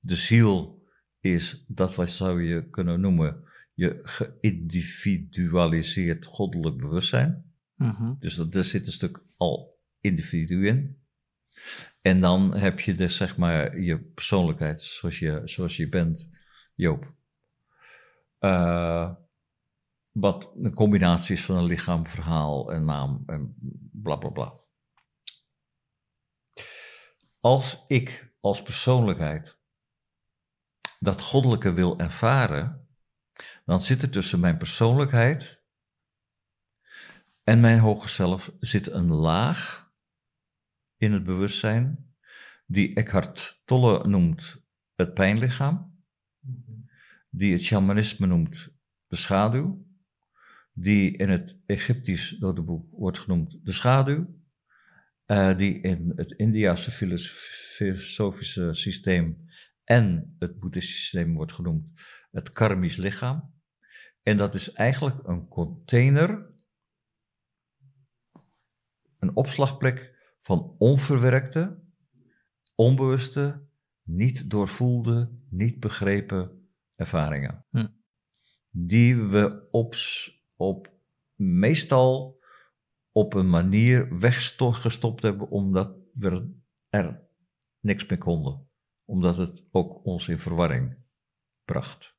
[0.00, 0.82] De ziel
[1.20, 3.44] is dat wat zou je kunnen noemen
[3.74, 7.47] je geïndividualiseerd goddelijk bewustzijn.
[7.78, 8.14] Mhm.
[8.18, 11.02] Dus dat, er zit een stuk al individu in.
[12.00, 16.30] En dan heb je dus zeg maar je persoonlijkheid zoals je, zoals je bent,
[16.74, 17.14] Joop.
[18.40, 19.14] Uh,
[20.10, 23.54] wat een combinatie is van een lichaam, verhaal en naam en
[23.92, 24.54] bla bla bla.
[27.40, 29.58] Als ik als persoonlijkheid
[30.98, 32.88] dat goddelijke wil ervaren,
[33.64, 35.57] dan zit er tussen mijn persoonlijkheid
[37.48, 39.92] en mijn hoge zelf zit een laag
[40.96, 42.12] in het bewustzijn,
[42.66, 46.04] die Eckhart Tolle noemt het pijnlichaam,
[47.30, 48.68] die het shamanisme noemt
[49.06, 49.86] de schaduw,
[50.72, 54.40] die in het Egyptisch dodeboek wordt genoemd de schaduw,
[55.26, 59.48] uh, die in het Indiase filosofische systeem
[59.84, 61.86] en het boeddhistische systeem wordt genoemd
[62.30, 63.54] het karmisch lichaam.
[64.22, 66.56] En dat is eigenlijk een container,
[69.18, 71.82] een opslagplek van onverwerkte,
[72.74, 73.66] onbewuste,
[74.02, 77.64] niet doorvoelde, niet begrepen ervaringen.
[77.70, 77.88] Hm.
[78.70, 79.94] Die we op,
[80.56, 80.92] op
[81.34, 82.38] meestal
[83.12, 86.54] op een manier weggestopt hebben omdat we
[86.88, 87.28] er
[87.80, 88.68] niks meer konden.
[89.04, 90.96] Omdat het ook ons in verwarring
[91.64, 92.16] bracht.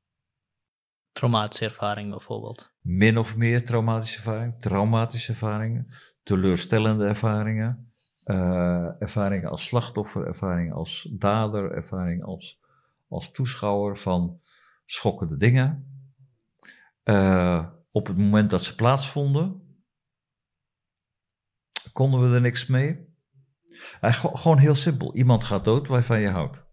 [1.12, 2.74] Traumatische ervaring bijvoorbeeld.
[2.80, 5.88] Min of meer traumatische ervaring, traumatische ervaringen,
[6.30, 7.94] teleurstellende ervaringen,
[8.26, 12.62] uh, ervaringen als slachtoffer, ervaringen als dader, ervaringen als,
[13.08, 14.42] als toeschouwer van
[14.86, 15.88] schokkende dingen.
[17.04, 19.62] Uh, op het moment dat ze plaatsvonden,
[21.94, 23.08] konden we er niks mee.
[24.02, 25.16] gewoon heel simpel.
[25.16, 26.66] Iemand gaat dood waarvan je houdt.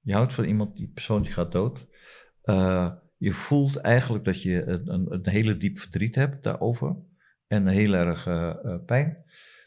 [0.00, 1.86] Je houdt van iemand, die persoon die gaat dood.
[2.44, 6.96] Uh, je voelt eigenlijk dat je een, een, een, hele diep verdriet hebt daarover.
[7.48, 8.54] En heel erg uh,
[8.86, 9.24] pijn.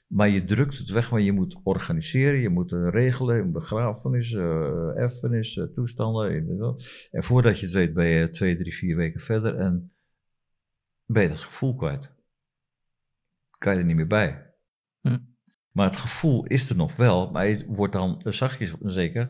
[0.08, 4.98] Maar je drukt het weg, maar je moet organiseren, je moet regelen, een begrafenis, uh,
[4.98, 6.78] erfenis, toestanden.
[7.12, 9.92] En voordat je het weet ben je twee, drie, vier weken verder en
[11.06, 12.20] ben je het gevoel kwijt
[13.62, 14.54] kan je er niet meer bij.
[15.02, 15.18] Hm.
[15.72, 19.30] Maar het gevoel is er nog wel, maar het wordt dan zachtjes zeker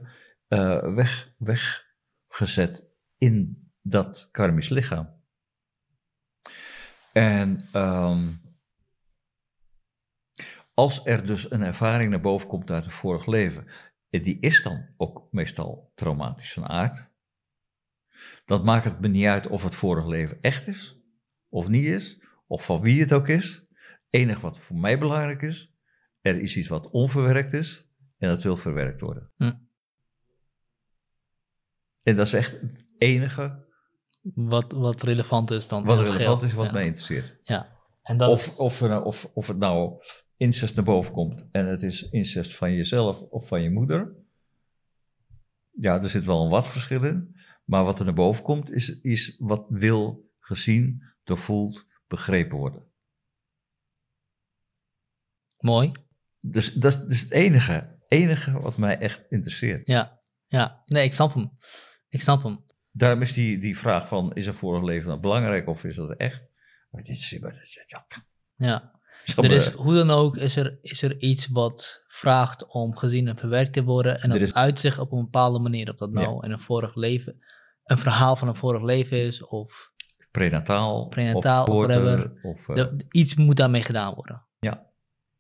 [0.50, 5.10] uh, weg, weggezet in dat karmisch lichaam.
[7.14, 8.41] En um,
[10.82, 13.68] als er dus een ervaring naar boven komt uit een vorig leven,
[14.10, 17.10] die is dan ook meestal traumatisch van aard.
[18.46, 21.02] Dat maakt het me niet uit of het vorige leven echt is,
[21.50, 23.68] of niet is, of van wie het ook is
[24.10, 25.74] enig wat voor mij belangrijk is,
[26.22, 29.32] er is iets wat onverwerkt is en dat wil verwerkt worden.
[29.38, 29.54] Hm.
[32.04, 33.66] En dat is echt het enige.
[34.22, 35.84] Wat, wat relevant is dan.
[35.84, 37.38] Wat relevant is, wat mij interesseert.
[37.44, 37.81] Ja.
[38.02, 40.04] En dat of, of, of, of het nou
[40.38, 44.16] incest naar boven komt en het is incest van jezelf of van je moeder.
[45.72, 47.36] Ja, er zit wel een wat verschil in.
[47.66, 52.86] Maar wat er naar boven komt, is, is wat wil gezien, doorvoeld, begrepen worden.
[55.60, 55.92] Mooi.
[56.40, 59.88] Dus dat is, dat is het enige, enige wat mij echt interesseert.
[59.88, 60.82] Ja, ja.
[60.86, 61.52] Nee, ik snap hem.
[62.10, 62.66] Ik snap hem.
[62.92, 66.18] Daarom is die, die vraag van, is een vorig leven nou belangrijk of is dat
[66.18, 66.51] echt?
[68.56, 69.00] Ja.
[69.36, 73.38] Er is, hoe dan ook, is er, is er iets wat vraagt om gezien en
[73.38, 74.22] verwerkt te worden.
[74.22, 74.54] En dat is...
[74.54, 75.90] uitzicht op een bepaalde manier.
[75.90, 77.44] Of dat nou in een vorig leven,
[77.84, 79.46] een verhaal van een vorig leven is.
[79.46, 79.92] Of
[80.32, 81.08] prenataal.
[81.08, 82.40] Prenataal of, whatever.
[82.42, 82.86] Of, uh...
[83.12, 84.46] iets moet daarmee gedaan worden.
[84.60, 84.90] Ja.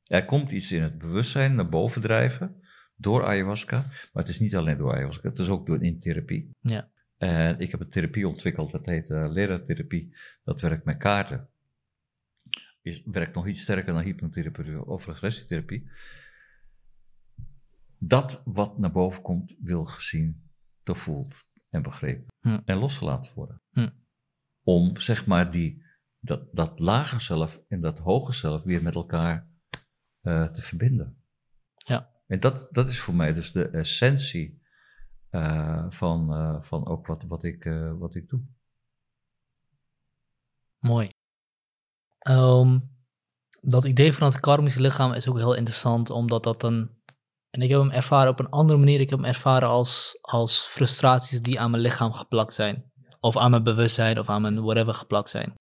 [0.05, 2.61] Er komt iets in het bewustzijn naar boven drijven
[2.95, 3.77] door ayahuasca.
[3.77, 6.55] Maar het is niet alleen door ayahuasca, het is ook door in therapie.
[6.59, 6.89] Ja.
[7.21, 10.15] En ik heb een therapie ontwikkeld, dat heet uh, leraartherapie.
[10.43, 11.49] Dat werkt met kaarten.
[12.81, 15.89] Is, werkt nog iets sterker dan hypnotherapie of regressietherapie.
[17.97, 20.49] Dat wat naar boven komt, wil gezien,
[20.83, 22.25] gevoeld en begrepen.
[22.39, 22.59] Hm.
[22.65, 23.61] En losgelaten worden.
[23.71, 23.89] Hm.
[24.63, 25.83] Om zeg maar die,
[26.19, 29.47] dat, dat lage zelf en dat hoge zelf weer met elkaar
[30.21, 31.23] uh, te verbinden.
[31.75, 32.09] Ja.
[32.27, 34.60] En dat, dat is voor mij dus de essentie
[35.31, 37.63] uh, van, uh, van ook wat, wat, ik,
[37.97, 38.41] wat ik doe.
[40.79, 41.09] Mooi.
[42.27, 42.89] Um,
[43.61, 46.99] dat idee van het karmische lichaam is ook heel interessant, omdat dat een.
[47.49, 48.99] En ik heb hem ervaren op een andere manier.
[48.99, 52.91] Ik heb hem ervaren als, als frustraties die aan mijn lichaam geplakt zijn.
[53.19, 55.53] Of aan mijn bewustzijn of aan mijn whatever geplakt zijn.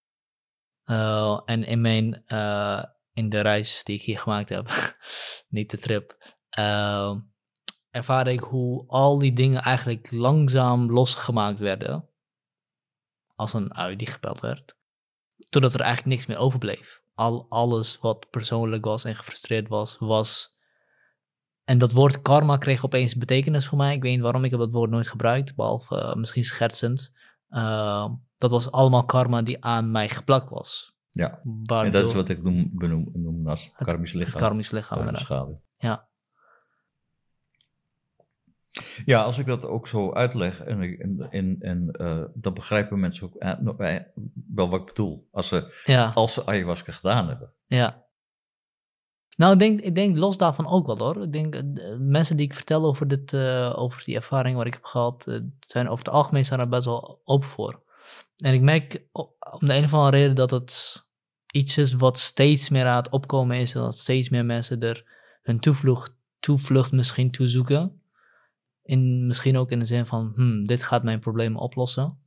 [1.45, 2.25] En in mijn
[3.13, 4.71] in de reis die ik hier gemaakt heb,
[5.57, 7.17] niet de trip, uh,
[7.91, 12.09] ervaarde ik hoe al die dingen eigenlijk langzaam losgemaakt werden.
[13.35, 14.77] Als een ui die gepeld werd.
[15.49, 17.03] Totdat er eigenlijk niks meer overbleef.
[17.15, 20.59] Al, alles wat persoonlijk was en gefrustreerd was, was.
[21.65, 23.95] En dat woord karma kreeg opeens betekenis voor mij.
[23.95, 27.13] Ik weet niet waarom, ik heb dat woord nooit gebruikt, behalve uh, misschien schertsend.
[27.49, 30.99] Uh, dat was allemaal karma die aan mij geplakt was.
[31.11, 34.33] Ja, en dat is wat ik noem, benoem, noem als karmisch lichaam.
[34.33, 35.61] Het karmisch lichaam, schade.
[35.77, 36.10] Ja.
[39.05, 43.27] Ja, als ik dat ook zo uitleg, en, en, en, en uh, dan begrijpen mensen
[43.27, 43.97] ook uh,
[44.55, 45.29] wel wat ik bedoel.
[45.33, 46.13] Als ze, ja.
[46.15, 47.53] als ze ayahuasca gedaan hebben.
[47.67, 48.09] Ja.
[49.37, 51.23] Nou, ik denk, ik denk los daarvan ook wel hoor.
[51.23, 54.73] Ik denk, uh, mensen die ik vertel over, dit, uh, over die ervaring wat ik
[54.73, 57.83] heb gehad, zijn over het algemeen zijn er best wel open voor.
[58.37, 61.05] En ik merk om de een of andere reden dat het
[61.53, 63.75] iets is wat steeds meer aan het opkomen is.
[63.75, 65.05] En dat steeds meer mensen er
[65.43, 68.00] hun toevlucht, toevlucht misschien toezoeken.
[68.91, 72.19] In, misschien ook in de zin van, hmm, dit gaat mijn problemen oplossen.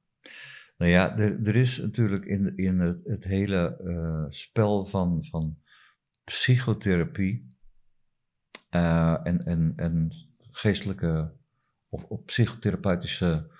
[0.77, 5.57] Nou ja, er, er is natuurlijk in, in het, het hele uh, spel van, van
[6.23, 7.55] psychotherapie
[8.71, 10.11] uh, en, en, en
[10.51, 11.33] geestelijke
[11.89, 13.51] of, of psychotherapeutische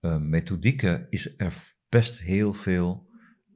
[0.00, 1.54] uh, methodieken is er
[1.88, 3.06] best heel veel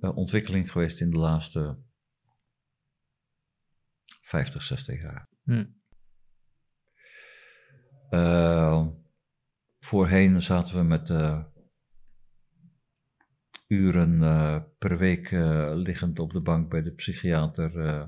[0.01, 1.79] ontwikkeling geweest in de laatste
[4.23, 5.29] 50, 60 jaar.
[5.43, 5.82] Hmm.
[9.79, 11.09] Voorheen zaten we met
[13.73, 18.05] uren uh, per week uh, liggend op de bank bij de psychiater uh,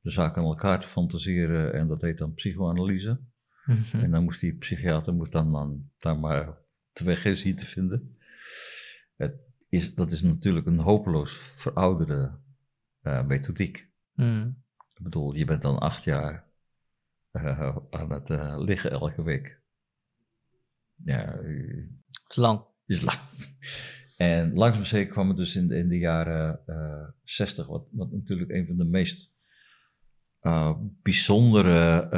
[0.00, 3.20] de zaak aan elkaar te fantaseren en dat heet dan psychoanalyse.
[3.64, 4.00] Mm -hmm.
[4.00, 6.58] En dan moest die psychiater moest dan, dan daar maar
[6.92, 8.16] de weg is hier te vinden.
[9.16, 9.34] Het
[9.68, 12.38] is, dat is natuurlijk een hopeloos verouderde
[13.26, 13.90] methodiek.
[14.14, 14.62] Mm.
[14.94, 16.43] Ik bedoel, je bent dan acht jaar
[17.90, 18.28] aan het
[18.58, 19.60] liggen elke week.
[21.04, 21.38] Ja,
[22.28, 22.64] is lang.
[22.86, 23.18] Is lang.
[24.16, 28.12] En langzaam zeker kwam het dus in de, in de jaren uh, 60, wat, wat
[28.12, 29.32] natuurlijk een van de meest
[31.02, 32.08] bijzondere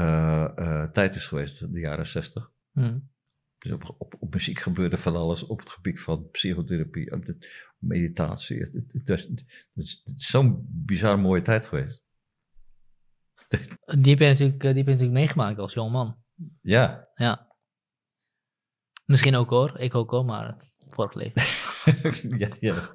[0.93, 2.51] tijd is geweest, de jaren 60.
[2.73, 3.11] Mm.
[3.59, 7.13] Dus op, op, op, muziek gebeurde van alles, op het gebied van psychotherapie,
[7.79, 8.59] meditatie.
[8.59, 9.45] Het, het, het, het
[9.75, 12.06] is, is zo'n bizar mooie tijd geweest.
[13.99, 16.17] Die heb je natuurlijk, die heb je natuurlijk meegemaakt als man.
[16.61, 17.09] Ja.
[17.15, 17.55] Ja.
[19.05, 20.57] Misschien ook hoor, ik ook hoor, maar
[20.91, 21.43] vorig leven.
[22.39, 22.91] ja, ja.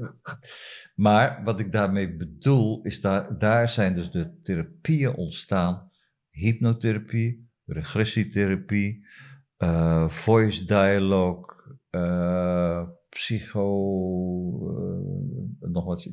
[0.96, 5.92] Maar wat ik daarmee bedoel, is daar, daar zijn dus de therapieën ontstaan.
[6.30, 9.08] Hypnotherapie, regressietherapie,
[9.58, 11.46] uh, voice dialogue,
[11.92, 13.68] uh, psycho,
[15.62, 16.10] uh, nog wat,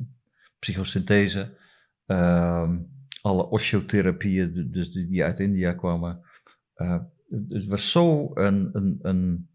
[0.59, 1.57] psychosynthese,
[2.05, 2.77] ehm,
[3.21, 6.21] alle osteotherapieën, dus die, die uit India kwamen.
[7.47, 9.49] het was zo een, een, een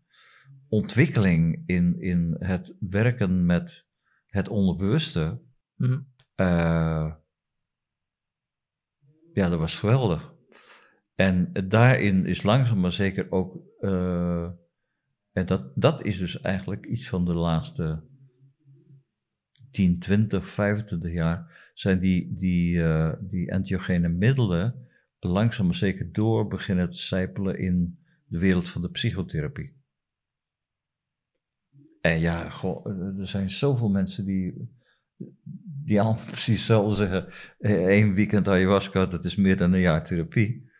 [0.68, 3.88] ontwikkeling in, in het werken met
[4.26, 5.40] het onderbewuste.
[5.76, 6.12] Mm.
[6.36, 7.14] Uh,
[9.32, 10.34] ja, dat was geweldig.
[11.14, 13.58] En daarin is langzaam maar zeker ook.
[13.80, 14.50] Uh,
[15.32, 18.04] en dat, dat is dus eigenlijk iets van de laatste
[19.70, 21.63] 10, 20, 25 jaar.
[21.74, 24.84] Zijn die, die, uh, die entheogene middelen
[25.28, 29.82] langzaam maar zeker door beginnen te sijpelen in de wereld van de psychotherapie.
[32.00, 32.86] En ja, goh,
[33.18, 34.70] er zijn zoveel mensen die,
[35.84, 37.32] die allemaal precies hetzelfde zeggen.
[37.58, 40.72] Eh, weekend ayahuasca, dat is meer dan een jaar therapie.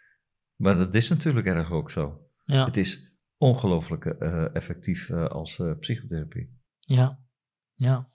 [0.57, 2.29] Maar dat is natuurlijk erg ook zo.
[2.43, 2.65] Ja.
[2.65, 6.59] Het is ongelooflijk uh, effectief uh, als uh, psychotherapie.
[6.79, 7.19] Ja,
[7.75, 8.09] ja.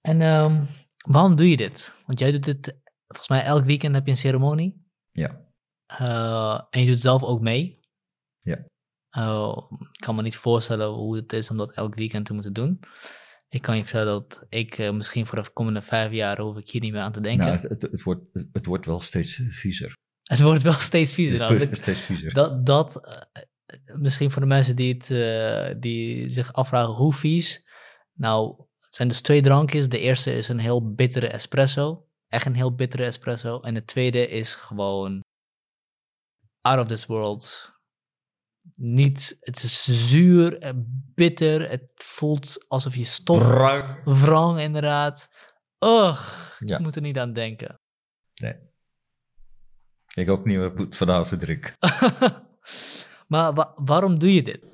[0.00, 0.66] En um,
[1.02, 2.02] waarom doe je dit?
[2.06, 4.80] Want jij doet het, volgens mij elk weekend heb je een ceremonie.
[5.10, 5.46] Ja.
[6.70, 7.80] en je doet zelf ook mee.
[8.40, 8.64] Ja.
[9.18, 9.56] Uh,
[9.90, 12.80] ik kan me niet voorstellen hoe het is om dat elk weekend te moeten doen.
[13.48, 16.70] Ik kan je vertellen dat ik uh, misschien voor de komende vijf jaar hoef ik
[16.70, 17.46] hier niet meer aan te denken.
[17.46, 18.22] Nou, het, het, het, wordt,
[18.52, 19.96] het wordt wel steeds viezer.
[20.22, 21.40] Het wordt wel steeds viezer.
[21.40, 22.32] Het nou, steeds viezer.
[22.32, 27.68] Dat, dat uh, misschien voor de mensen die, het, die zich afvragen hoe vies.
[28.12, 29.88] Nou, het zijn dus twee drankjes.
[29.88, 32.08] De eerste is een heel bittere espresso.
[32.28, 33.60] Echt een heel bittere espresso.
[33.60, 35.20] En de tweede is gewoon
[36.60, 37.72] out of this world
[38.74, 41.70] niet, het is zuur en bitter.
[41.70, 43.48] Het voelt alsof je stof...
[43.48, 44.00] Wrang.
[44.04, 45.28] Wrang, inderdaad.
[45.78, 46.76] Ugh, ja.
[46.76, 47.80] ik moet er niet aan denken.
[48.34, 48.54] Nee.
[50.14, 51.76] Ik ook niet, maar het vanavond verdruk.
[53.32, 54.64] maar wa waarom doe je dit?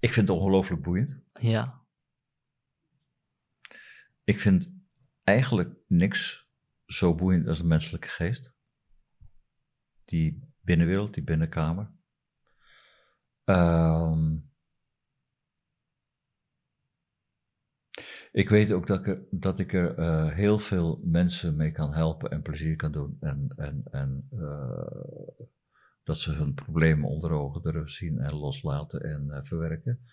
[0.00, 1.20] Ik vind het ongelooflijk boeiend.
[1.40, 1.77] Ja.
[4.28, 4.72] Ik vind
[5.22, 6.48] eigenlijk niks
[6.86, 8.54] zo boeiend als de menselijke geest.
[10.04, 11.90] Die binnenwereld, die binnenkamer.
[13.44, 14.50] Um,
[18.32, 21.94] ik weet ook dat ik er, dat ik er uh, heel veel mensen mee kan
[21.94, 23.16] helpen en plezier kan doen.
[23.20, 25.46] En, en, en uh,
[26.02, 30.06] dat ze hun problemen onder ogen durven zien en loslaten en uh, verwerken.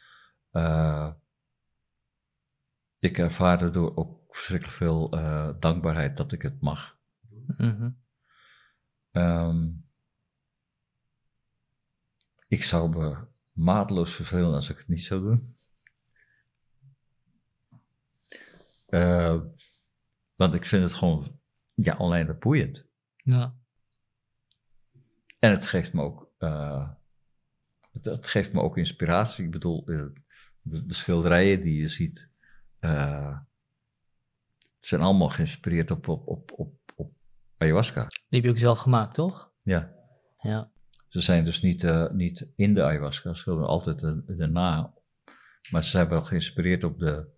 [3.05, 5.09] Ik ervaar daardoor ook verschrikkelijk veel
[5.59, 6.97] dankbaarheid dat ik het mag.
[7.29, 7.97] Mm -hmm.
[9.11, 9.85] um,
[12.47, 13.17] ik zou me
[13.51, 15.55] maatloos vervelen als ik het niet zou doen.
[18.89, 19.41] Uh,
[20.35, 21.39] want ik vind het gewoon
[21.73, 22.87] ja, alleen boeiend.
[23.15, 23.55] Ja.
[25.39, 26.89] En het geeft me ook, uh,
[27.91, 29.45] het, het, geeft me ook inspiratie.
[29.45, 30.13] Ik bedoel, de,
[30.61, 32.29] de schilderijen die je ziet,
[32.85, 33.37] uh,
[34.79, 37.11] zijn allemaal geïnspireerd op, op, op, op, op
[37.57, 38.07] ayahuasca.
[38.07, 39.51] Die heb je ook zelf gemaakt, toch?
[39.63, 39.93] Ja.
[40.39, 40.71] Ja.
[41.07, 44.93] Ze zijn dus niet, uh, niet in de ayahuasca, ze schilderen altijd erna.
[45.71, 47.33] Maar ze zijn wel geïnspireerd op de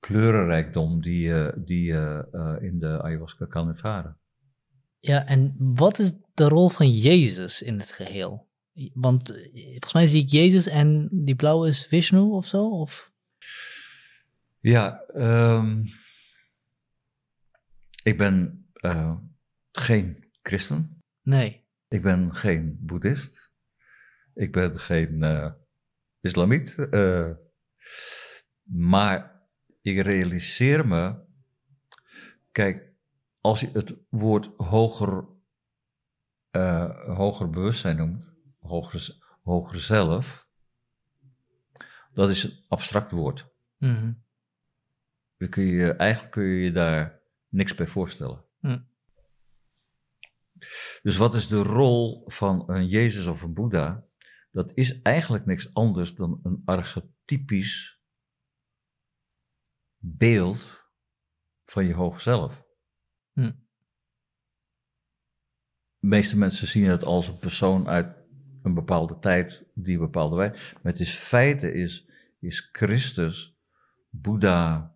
[0.00, 2.22] kleurenrijkdom die je die, uh,
[2.60, 4.18] in de ayahuasca kan ervaren.
[5.00, 8.48] Ja, en wat is de rol van Jezus in het geheel?
[8.92, 12.68] Want volgens mij zie ik Jezus en die blauwe is Vishnu of zo?
[12.68, 13.11] Of?
[14.62, 15.84] Ja, um,
[18.02, 19.16] ik ben uh,
[19.72, 21.02] geen christen.
[21.22, 21.66] Nee.
[21.88, 23.52] Ik ben geen boeddhist.
[24.34, 25.52] Ik ben geen uh,
[26.20, 26.76] islamiet.
[26.78, 27.30] Uh,
[28.62, 29.42] maar
[29.80, 31.24] ik realiseer me,
[32.52, 32.92] kijk,
[33.40, 35.26] als je het woord hoger,
[37.06, 40.48] hoger bewustzijn noemt, hoger, hoger zelf,
[42.14, 43.54] dat is een abstract woord.
[43.78, 44.21] Mm -hmm.
[45.48, 48.44] Kun je, eigenlijk kun je je daar niks bij voorstellen.
[48.60, 48.80] Hm.
[51.02, 54.04] Dus wat is de rol van een Jezus of een Boeddha?
[54.50, 58.00] Dat is eigenlijk niks anders dan een archetypisch
[59.98, 60.82] beeld
[61.64, 62.64] van je hoog zelf.
[63.32, 63.52] Hm.
[65.98, 68.16] De meeste mensen zien het als een persoon uit
[68.62, 70.52] een bepaalde tijd die een bepaalde wijze.
[70.52, 72.08] Maar het is feite is,
[72.40, 73.56] is Christus,
[74.10, 74.91] Boeddha,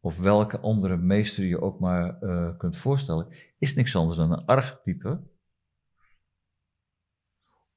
[0.00, 3.28] of welke andere meester je ook maar uh, kunt voorstellen,
[3.58, 5.20] is niks anders dan een archetype.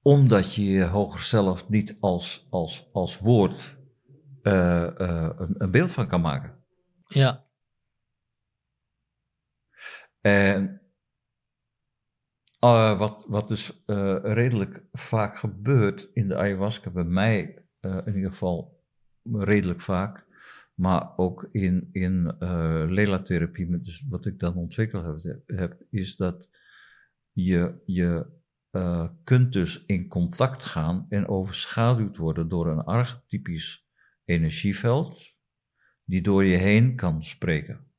[0.01, 3.77] Omdat je je hoger zelf niet als, als, als woord
[4.43, 6.63] uh, uh, een, een, beeld van kan maken.
[7.07, 7.45] Ja.
[10.21, 10.81] En
[12.97, 13.83] wat, wat dus
[14.21, 18.83] redelijk vaak gebeurt in de ayahuasca, bij mij in ieder geval
[19.23, 20.25] redelijk vaak,
[20.81, 26.49] maar ook in, in uh, Lela-therapie, dus wat ik dan ontwikkeld heb, heb is dat
[27.31, 28.39] je, je
[28.71, 33.87] uh, kunt dus in contact gaan en overschaduwd worden door een archetypisch
[34.25, 35.35] energieveld,
[36.03, 37.91] die door je heen kan spreken.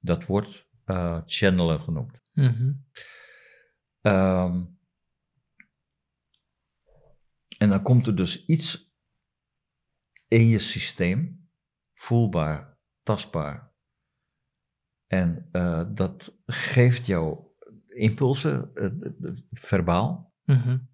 [0.00, 2.24] Dat wordt uh, channelen genoemd.
[2.32, 2.84] Mm -hmm.
[4.12, 4.78] um,
[7.58, 8.94] en dan komt er dus iets
[10.28, 11.45] in je systeem
[11.96, 13.72] voelbaar, tastbaar.
[15.06, 17.38] En uh, dat geeft jou
[17.88, 20.34] impulsen, uh, verbaal.
[20.44, 20.88] Mm -hmm.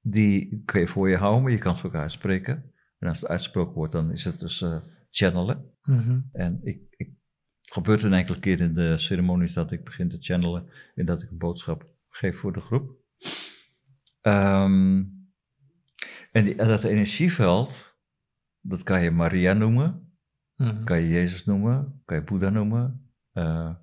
[0.00, 2.72] Die kun je voor je houden, maar je kan ze ook uitspreken.
[2.98, 4.76] En als het uitgesproken wordt, dan is het dus uh,
[5.10, 5.74] channelen.
[5.82, 6.28] Mm -hmm.
[6.32, 7.10] En ik, ik,
[7.60, 11.22] het gebeurt een enkele keer in de ceremonies dat ik begin te channelen en dat
[11.22, 13.00] ik een boodschap geef voor de groep.
[14.22, 15.22] Um,
[16.32, 17.96] en, die, en dat energieveld,
[18.60, 20.11] dat kan je Maria noemen.
[20.62, 20.84] Mhm.
[20.84, 23.10] Kan je Jezus noemen, kan je Boeddha noemen.
[23.32, 23.74] Uh,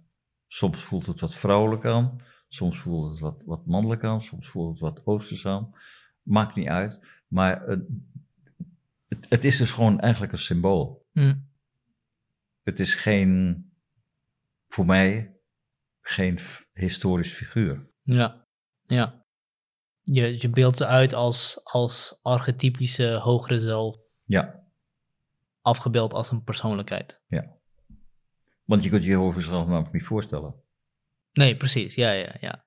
[0.47, 4.69] soms voelt het wat vrouwelijk aan, soms voelt het wat, wat mannelijk aan, soms voelt
[4.69, 5.73] het wat oosters aan.
[6.21, 7.77] Maakt niet uit, maar uh,
[9.07, 11.07] het, het, is dus gewoon eigenlijk een symbool.
[11.11, 11.49] Mm.
[12.63, 13.63] Het is geen,
[14.67, 15.37] voor mij,
[16.01, 16.39] geen
[16.73, 17.89] historisch figuur.
[18.01, 18.47] Ja,
[18.85, 19.25] ja.
[20.01, 23.97] Je, je beeldt ze uit als, als archetypische hogere zelf.
[24.23, 24.58] Ja
[25.69, 27.21] afgebeeld als een persoonlijkheid.
[27.27, 27.57] Ja.
[28.63, 30.55] Want je kunt je jezelf namelijk niet voorstellen.
[31.31, 31.95] Nee, precies.
[31.95, 32.65] Ja, ja, ja.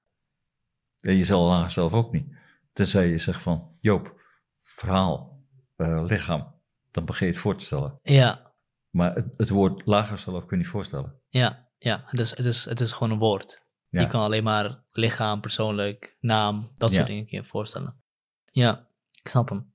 [1.01, 2.37] En je zal zelf ook niet.
[2.73, 4.21] Tenzij je zegt van, Joop,
[4.61, 5.45] verhaal,
[5.77, 6.55] uh, lichaam,
[6.91, 7.99] dan begin je het voor te stellen.
[8.03, 8.55] Ja.
[8.91, 11.21] Maar het, het woord lager zelf kun je niet voorstellen.
[11.29, 12.03] Ja, ja.
[12.07, 13.63] Het, is, het, is, het is gewoon een woord.
[13.89, 14.01] Ja.
[14.01, 17.09] Je kan alleen maar lichaam, persoonlijk, naam, dat soort Ja.
[17.09, 18.03] dingen kun je voorstellen.
[18.51, 18.89] Ja,
[19.23, 19.73] ik snap hem.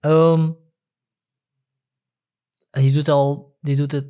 [0.00, 0.52] Ehm,
[2.74, 4.06] en je doet al, je doet het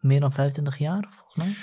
[0.00, 1.54] meer dan 25 jaar, volgens mij?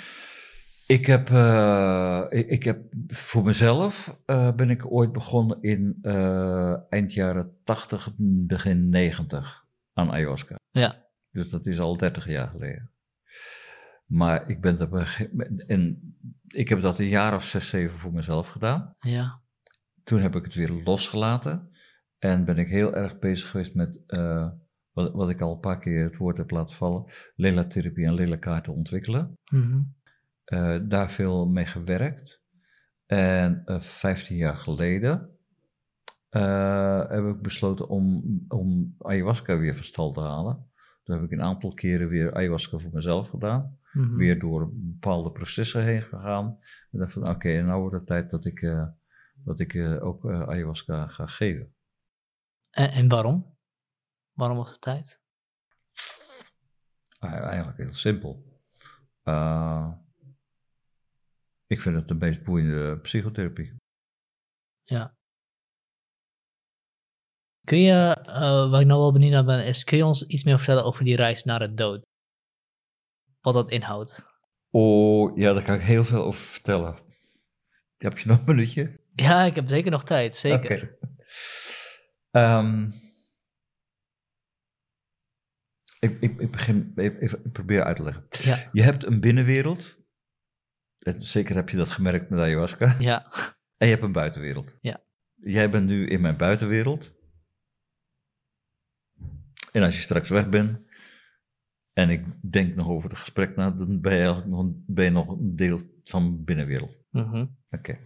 [0.96, 6.92] Ik heb, eh, ik, ik heb voor mezelf eh, ben ik ooit begonnen in eh,
[6.92, 8.08] eind jaren 80,
[8.46, 10.54] begin 90 aan ayahuasca.
[10.70, 11.06] Ja.
[11.30, 12.90] Dus dat is al 30 jaar geleden.
[14.06, 15.30] Maar ik ben er
[15.66, 16.14] en
[16.46, 18.94] ik heb dat een jaar of zes, zeven voor mezelf gedaan.
[18.98, 19.42] Ja.
[20.04, 21.70] Toen heb ik het weer losgelaten
[22.18, 24.00] en ben ik heel erg bezig geweest met
[24.92, 27.04] wat, wat ik al een paar keer het woord heb laten vallen,
[27.34, 29.38] lela-therapie en lela-kaarten ontwikkelen.
[29.52, 29.82] Mhm.
[30.44, 32.42] Eh, daar veel mee gewerkt.
[33.06, 35.38] En uh, 15 jaar geleden
[36.30, 40.70] uh, heb ik besloten om, om ayahuasca weer van stal te halen.
[41.02, 43.78] Toen heb ik een aantal keren weer ayahuasca voor mezelf gedaan.
[43.92, 44.16] mhm.
[44.16, 46.58] weer door bepaalde processen heen gegaan.
[46.90, 48.60] En dacht van, oké, okay, nou wordt het tijd dat ik,
[49.44, 51.74] dat ik ook ayahuasca ga geven.
[52.70, 53.56] En, en, waarom?
[54.40, 55.20] Waarom was het tijd?
[57.18, 58.44] Eigenlijk heel simpel.
[61.66, 63.74] ik vind het de meest boeiende psychotherapie.
[64.84, 65.14] Ja.
[67.60, 70.44] Kun je, uh, waar ik nou wel benieuwd naar ben, is kun je ons iets
[70.44, 72.02] meer vertellen over die reis naar het dood?
[73.40, 74.26] Wat dat inhoudt?
[74.70, 76.98] Oh, ja, daar kan ik heel veel over vertellen.
[77.96, 79.00] Heb je nog een minuutje?
[79.14, 80.98] Ja, ik heb zeker nog tijd, zeker.
[82.30, 82.58] Okay.
[82.58, 83.08] Um,
[86.00, 88.26] ik, ik, ik, begin even, ik probeer uit te leggen.
[88.42, 88.68] Ja.
[88.72, 89.98] Je hebt een binnenwereld.
[91.18, 92.96] Zeker heb je dat gemerkt met ayahuasca.
[92.98, 93.32] Ja.
[93.76, 94.78] En je hebt een buitenwereld.
[94.80, 95.02] Ja.
[95.34, 97.14] Jij bent nu in mijn buitenwereld.
[99.72, 100.88] En als je straks weg bent,
[101.92, 105.04] en ik denk nog over het gesprek na, dan ben je eigenlijk nog een, ben
[105.04, 106.98] je nog een deel van binnenwereld.
[107.10, 107.46] Mhm.
[107.70, 107.98] Oké.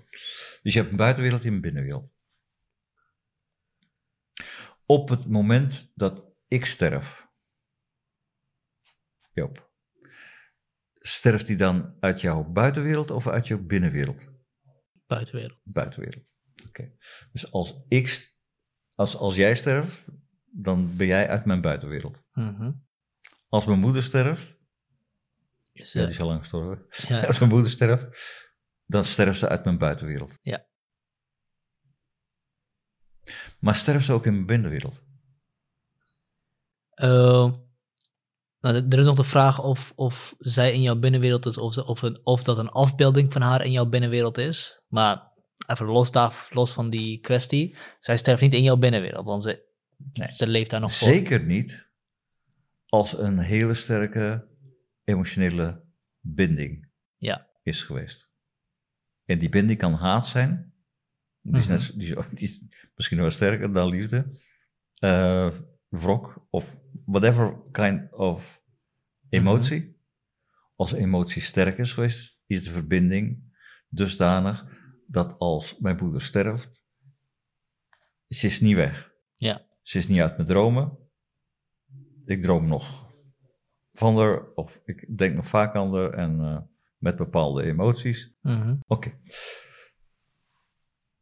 [0.62, 2.12] Dus je hebt een buitenwereld en een binnenwereld.
[4.86, 7.23] Op het moment dat ik sterf,
[9.34, 9.70] Joop,
[10.94, 14.28] sterft die dan uit jouw buitenwereld of uit jouw binnenwereld?
[15.06, 15.60] Buitenwereld.
[15.64, 16.32] Buitenwereld.
[16.66, 16.96] Oké.
[17.32, 18.36] Dus als ik,
[18.94, 20.04] als, als jij sterft,
[20.44, 22.22] dan ben jij uit mijn buitenwereld.
[22.32, 22.72] Mhm.
[23.48, 24.56] Als mijn moeder sterft,
[25.72, 26.86] is, ja, die is al lang gestorven.
[27.26, 28.06] Als mijn moeder sterft,
[28.86, 30.38] dan sterft ze uit mijn buitenwereld.
[30.42, 30.66] Ja.
[33.58, 35.02] Maar sterft ze ook in mijn binnenwereld?
[36.94, 37.54] Uh,
[38.64, 42.02] nou, er is nog de vraag of, of zij in jouw binnenwereld is, of, of,
[42.02, 44.82] een, of dat een afbeelding van haar in jouw binnenwereld is.
[44.88, 45.22] Maar
[45.66, 49.62] even los, daar, los van die kwestie, zij sterft niet in jouw binnenwereld, want ze,
[50.12, 50.34] nee.
[50.34, 51.08] ze leeft daar nog voor.
[51.08, 51.90] Zeker niet
[52.86, 54.46] als een hele sterke
[55.04, 55.82] emotionele
[56.20, 57.46] binding ja.
[57.62, 58.28] is geweest.
[59.24, 60.72] En die binding kan haat zijn.
[61.40, 62.64] Die is, net, die is, die is
[62.94, 64.26] misschien wel sterker dan liefde.
[64.98, 65.50] Uh,
[66.00, 68.62] wrok of whatever kind of
[69.28, 69.80] emotie.
[69.80, 69.92] Mm -hmm.
[70.76, 73.52] Als emotie sterk is geweest, is de verbinding
[73.88, 74.66] dusdanig
[75.06, 76.84] dat als mijn moeder sterft,
[78.28, 79.12] ze is niet weg.
[79.34, 79.66] Ja.
[79.82, 80.98] Ze is niet uit mijn dromen.
[82.24, 83.12] Ik droom nog
[83.92, 86.60] van haar, of ik denk nog vaak aan haar en uh,
[86.98, 88.34] met bepaalde emoties.
[88.40, 88.80] Mm -hmm.
[88.86, 89.08] Oké.
[89.08, 89.20] Okay.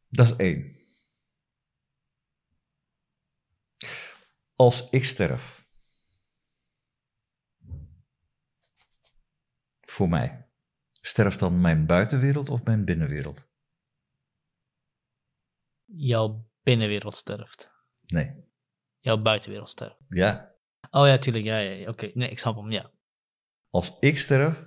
[0.07, 0.82] Dat is één.
[4.63, 5.67] Als ik sterf,
[9.81, 10.47] voor mij,
[10.91, 13.47] sterft dan mijn buitenwereld of mijn binnenwereld?
[15.85, 17.71] Jouw binnenwereld sterft.
[18.05, 18.31] Nee.
[18.99, 19.97] Jouw buitenwereld sterft.
[20.09, 20.55] Ja.
[20.91, 21.45] Oh ja, tuurlijk.
[21.45, 22.91] Ja, ja, Oké, nee, ik snap hem, ja.
[23.69, 24.63] Als ik sterf,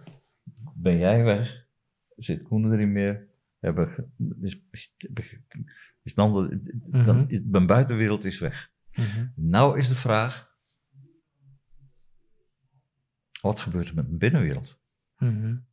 [0.75, 1.67] ben jij weg.
[2.17, 3.29] Zit Koen er niet meer.
[3.59, 4.63] Hebben, is,
[6.03, 8.75] is dan, mm dan is, mijn buitenwereld is weg.
[8.97, 9.33] Mm -hmm.
[9.35, 10.57] Nou is de vraag,
[13.41, 14.79] wat gebeurt er met mijn binnenwereld?
[15.19, 15.67] Mm -hmm.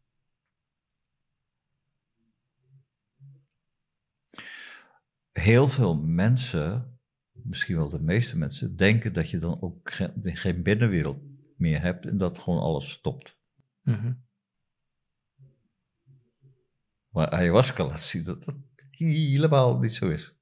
[5.32, 7.00] Heel veel mensen,
[7.32, 11.22] misschien wel de meeste mensen, denken dat je dan ook geen, geen binnenwereld
[11.58, 13.40] meer hebt en dat gewoon alles stopt.
[13.82, 14.26] -hmm.
[17.10, 18.56] Maar ayahuasca laat zien dat dat
[18.92, 20.36] helemaal niet zo is.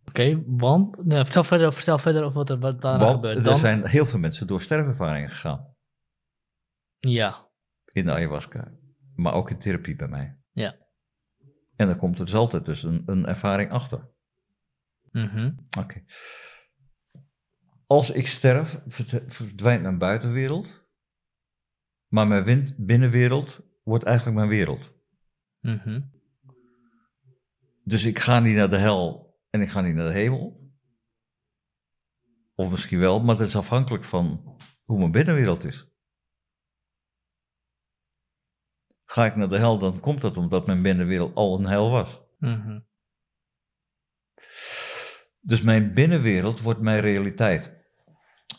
[0.00, 3.22] Oké, okay, want nee, vertel, verder, vertel verder over wat er wat daarna.
[3.22, 5.74] Er zijn heel veel mensen door sterfervaringen gegaan.
[6.98, 7.50] Ja.
[7.92, 8.72] In de ayahuasca.
[9.14, 10.38] Maar ook in therapie bij mij.
[10.52, 10.76] Ja.
[11.76, 14.08] En dan komt er dus altijd dus een, een ervaring achter.
[15.10, 15.66] Mm -hmm.
[15.68, 15.78] Oké.
[15.78, 16.04] Okay.
[17.86, 18.80] Als ik sterf,
[19.26, 20.82] verdwijnt mijn buitenwereld.
[22.08, 24.92] Maar mijn binnenwereld wordt eigenlijk mijn wereld.
[25.60, 26.12] Mm -hmm.
[27.84, 29.23] Dus ik ga niet naar de hel
[29.54, 30.72] en ik ga niet naar de hemel.
[32.54, 35.88] Of misschien wel, maar dat is afhankelijk van hoe mijn binnenwereld is.
[39.04, 42.20] Ga ik naar de hel, dan komt dat omdat mijn binnenwereld al een hel was.
[42.38, 42.86] Mm -hmm.
[45.40, 47.74] Dus mijn binnenwereld wordt mijn realiteit.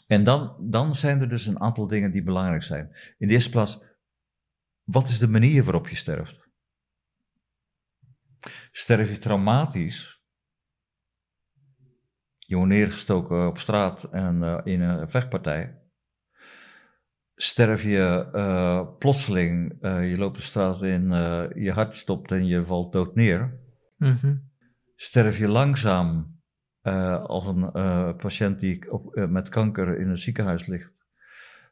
[0.08, 2.96] En dan, dan zijn er dus een aantal dingen die belangrijk zijn.
[3.18, 3.84] In de eerste plaats,
[4.84, 6.50] wat is de manier waarop je sterft?
[8.72, 10.15] Sterf je traumatisch?
[12.48, 15.80] Je wordt neergestoken op straat en uh, in een vechtpartij.
[17.36, 21.10] Sterf je uh, plotseling, uh, je loopt de straat in,
[21.56, 23.60] je hart stopt en je valt dood neer.
[23.98, 24.52] Mm -hmm.
[24.96, 26.34] Sterf je langzaam
[27.24, 27.72] als een
[28.18, 30.94] patiënt die op, met kanker in een ziekenhuis ligt,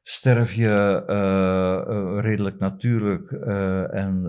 [0.04, 1.04] sterf je
[2.22, 3.32] redelijk natuurlijk
[3.92, 4.22] en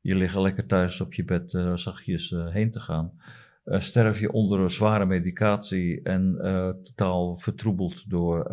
[0.00, 3.12] je ligt lekker thuis op je bed zachtjes heen te gaan.
[3.64, 6.36] Sterf je onder een zware medicatie en
[6.82, 8.50] totaal vertroebeld door,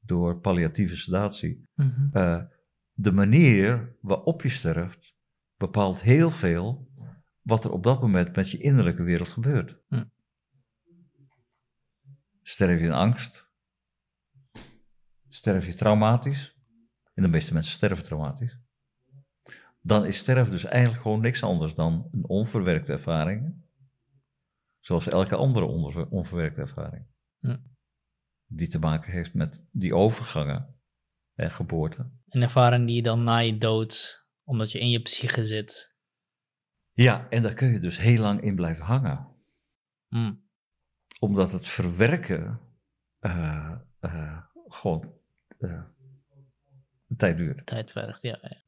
[0.00, 1.68] door palliatieve sedatie.
[1.74, 2.44] Mhm.
[2.96, 5.16] de manier waarop je sterft
[5.56, 6.88] bepaalt heel veel
[7.42, 9.78] wat er op dat moment met je innerlijke wereld gebeurt.
[12.42, 13.48] Sterf je in angst?
[15.28, 16.56] Sterf je traumatisch?
[17.14, 18.58] En de meeste mensen sterven traumatisch.
[19.80, 23.63] Dan is sterven dus eigenlijk gewoon niks anders dan een onverwerkte ervaring.
[24.84, 25.66] Zoals elke andere
[26.10, 27.06] onverwerkte ervaring.
[28.46, 30.80] Die te maken heeft met die overgangen
[31.34, 32.10] en geboorte.
[32.26, 35.96] Een ervaring die je dan na je dood, omdat je in je psyche zit.
[36.92, 39.28] Ja, en daar kun je dus heel lang in blijven hangen.
[40.08, 40.34] Hm.
[41.18, 42.60] Omdat het verwerken
[43.20, 45.14] uh, uh, gewoon
[45.58, 45.82] uh,
[47.16, 47.66] tijd duurt.
[47.66, 48.62] Tijd vergt, ja, ja.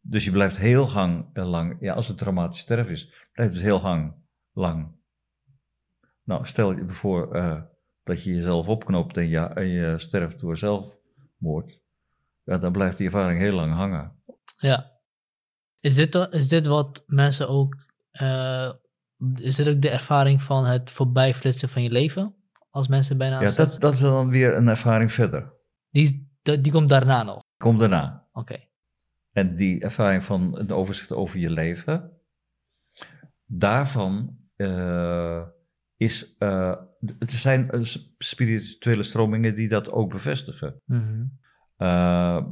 [0.00, 3.80] Dus je blijft heel hang, lang, ja, als het traumatisch sterf is, blijft dus heel
[3.80, 4.14] hang,
[4.52, 4.98] lang.
[6.30, 7.28] Nou, stel je voor
[8.02, 11.80] dat je jezelf opknopt en je, en je sterft door zelfmoord.
[12.44, 14.12] Ja, dan blijft die ervaring heel lang hangen.
[14.44, 15.00] Ja.
[15.80, 17.76] Is dit, is dit wat mensen ook.
[18.12, 18.72] Uh,
[19.34, 22.34] is dit ook de ervaring van het voorbijflitsen van je leven?
[22.70, 23.40] Als mensen bijna.
[23.40, 25.52] Ja, dat, dat is dan weer een ervaring verder.
[25.90, 27.42] Die, die, die komt daarna nog?
[27.56, 28.26] Komt daarna.
[28.32, 28.56] Oké.
[29.32, 32.10] En die ervaring van het overzicht over je leven,
[33.46, 35.42] daarvan uh,
[36.00, 36.34] is.
[36.38, 36.76] Uh,
[37.18, 37.70] het zijn
[38.18, 40.80] spirituele stromingen die dat ook bevestigen.
[40.84, 41.38] Mm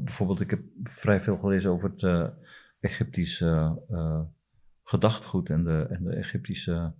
[0.04, 2.32] bijvoorbeeld, ik heb vrij veel gelezen over het
[2.80, 4.20] Egyptische uh,
[4.82, 6.94] gedachtegoed en de, en de Egyptische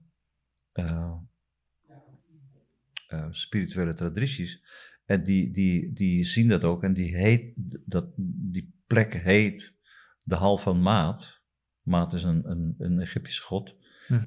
[3.30, 4.64] spirituele tradities.
[5.04, 7.52] En die, die, die zien dat ook en die, heet,
[7.84, 9.74] dat, die plek heet
[10.22, 11.42] de hal van Maat.
[11.82, 13.76] Maat is een, een, een Egyptische god.
[14.08, 14.26] Mm.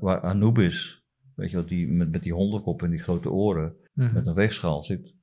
[0.00, 0.99] waar Anubis,
[1.40, 4.12] weet je wel, die met, met die hondenkop en die grote oren, mm.
[4.12, 5.14] met een weegschaal zit.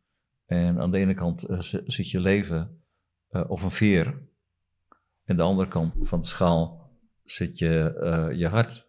[0.46, 1.46] En aan de ene kant
[1.86, 2.82] zit je leven
[3.48, 4.22] of een veer.
[5.24, 6.92] En de andere kant van de schaal
[7.24, 8.88] zit je, uh, je hart.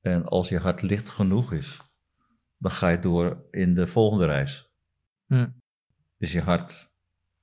[0.00, 1.80] En als je hart licht genoeg is,
[2.58, 4.70] dan ga je door in de volgende reis.
[5.26, 5.48] Hm.
[6.16, 6.90] Is je hart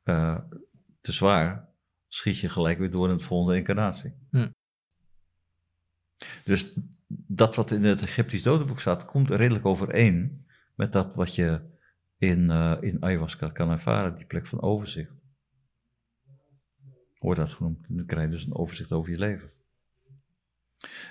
[0.03, 0.39] uh,
[1.01, 1.69] te zwaar,
[2.07, 4.13] schiet je gelijk weer door in de volgende incarnatie.
[4.29, 4.49] Hm.
[6.43, 6.73] Dus
[7.09, 10.45] dat wat in het Egyptisch dodenboek staat, komt redelijk overeen
[10.75, 11.61] met dat wat je
[12.17, 15.11] in, uh, in ayahuasca kan ervaren, die plek van overzicht
[17.19, 17.85] wordt dat genoemd.
[17.87, 19.51] Dan krijg je dus een overzicht over je leven.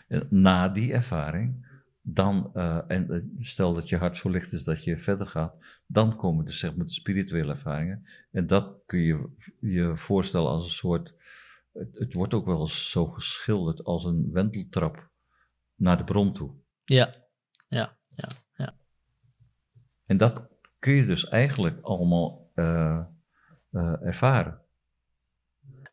[0.08, 1.66] En na die ervaring,
[2.02, 5.82] dan, uh, en eh, stel dat je hart zo licht is dat je verder gaat,
[5.86, 8.06] dan komen dus zeg maar de spirituele ervaringen.
[8.30, 9.30] En dat kun je
[9.60, 11.14] je voorstellen als een soort,
[11.72, 15.10] het, het wordt ook wel eens zo geschilderd als een wenteltrap
[15.78, 16.50] naar de bron toe.
[16.84, 17.10] Ja,
[17.68, 18.74] ja, ja, ja.
[20.06, 20.48] En dat
[20.78, 23.00] kun je dus eigenlijk allemaal uh,
[23.70, 24.60] uh, ervaren.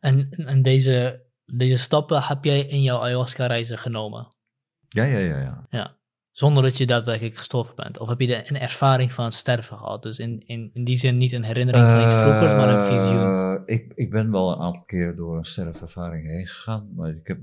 [0.00, 4.34] En, en deze, deze stappen heb jij in jouw ayahuasca-reizen genomen?
[4.88, 5.66] Ja, ja, ja, ja.
[5.68, 5.95] Ja,
[6.36, 7.98] zonder dat je daadwerkelijk gestorven bent?
[7.98, 10.02] Of heb je een ervaring van het sterven gehad?
[10.02, 13.22] Dus in, in, in die zin niet een herinnering van iets vroegers, maar een visioen?
[13.22, 17.26] Uh, ik, ik ben wel een aantal keer door een sterfervaring heen gegaan, maar ik
[17.26, 17.38] heb,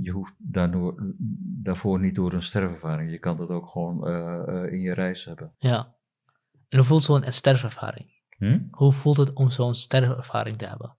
[0.00, 1.14] je hoeft daardoor,
[1.62, 3.10] daarvoor niet door een sterfervaring.
[3.10, 5.52] Je kan dat ook gewoon uh, in je reis hebben.
[5.58, 5.94] Ja.
[6.68, 8.06] En hoe voelt zo'n sterfervaring?
[8.36, 8.60] Hm?
[8.70, 10.96] Hoe voelt het om zo'n sterfervaring te hebben?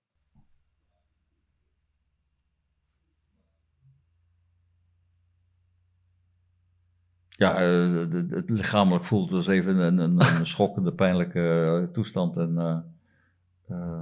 [7.39, 7.99] Ja, uh,
[8.29, 11.39] het lichamelijk voelt als even een, een, een schokkende, pijnlijke
[11.81, 12.37] uh, toestand.
[12.37, 12.83] En,
[13.69, 14.01] uh,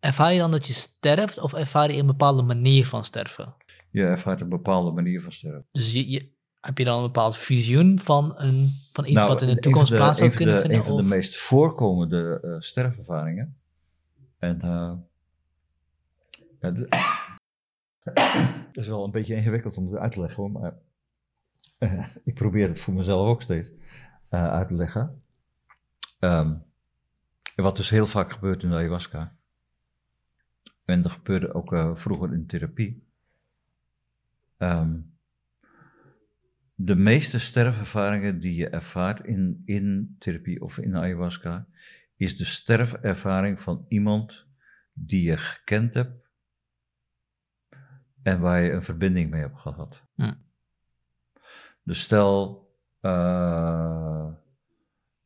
[0.00, 3.54] ervaar je dan dat je sterft of ervaar je een bepaalde manier van sterven?
[3.90, 5.66] Je ervaart een bepaalde manier van sterven.
[5.72, 6.30] Dus je, je,
[6.60, 9.94] heb je dan een bepaald visioen van, een, van iets nou, wat in de toekomst
[9.94, 10.78] plaats zou kunnen de, vinden?
[10.78, 13.56] Een van de meest voorkomende sterfervaringen.
[14.38, 14.58] En
[16.60, 16.88] ja, het
[18.72, 20.78] is wel een beetje ingewikkeld om het uit te leggen hoor, maar uh,
[22.24, 23.72] ik probeer het voor mezelf ook steeds
[24.30, 25.22] uh, uit te leggen.
[26.20, 26.62] Um,
[27.54, 29.36] wat dus heel vaak gebeurt in de ayahuasca.
[30.84, 33.06] En dat gebeurde ook uh, vroeger in therapie.
[34.58, 35.16] Um,
[36.74, 41.66] de meeste sterfervaringen die je ervaart in, in therapie of in ayahuasca,
[42.16, 44.46] is de sterfervaring van iemand
[44.92, 46.28] die je gekend hebt
[48.22, 50.04] en waar je een verbinding mee hebt gehad.
[50.14, 50.32] Hm.
[51.88, 52.68] Dus stel,
[53.00, 54.28] uh,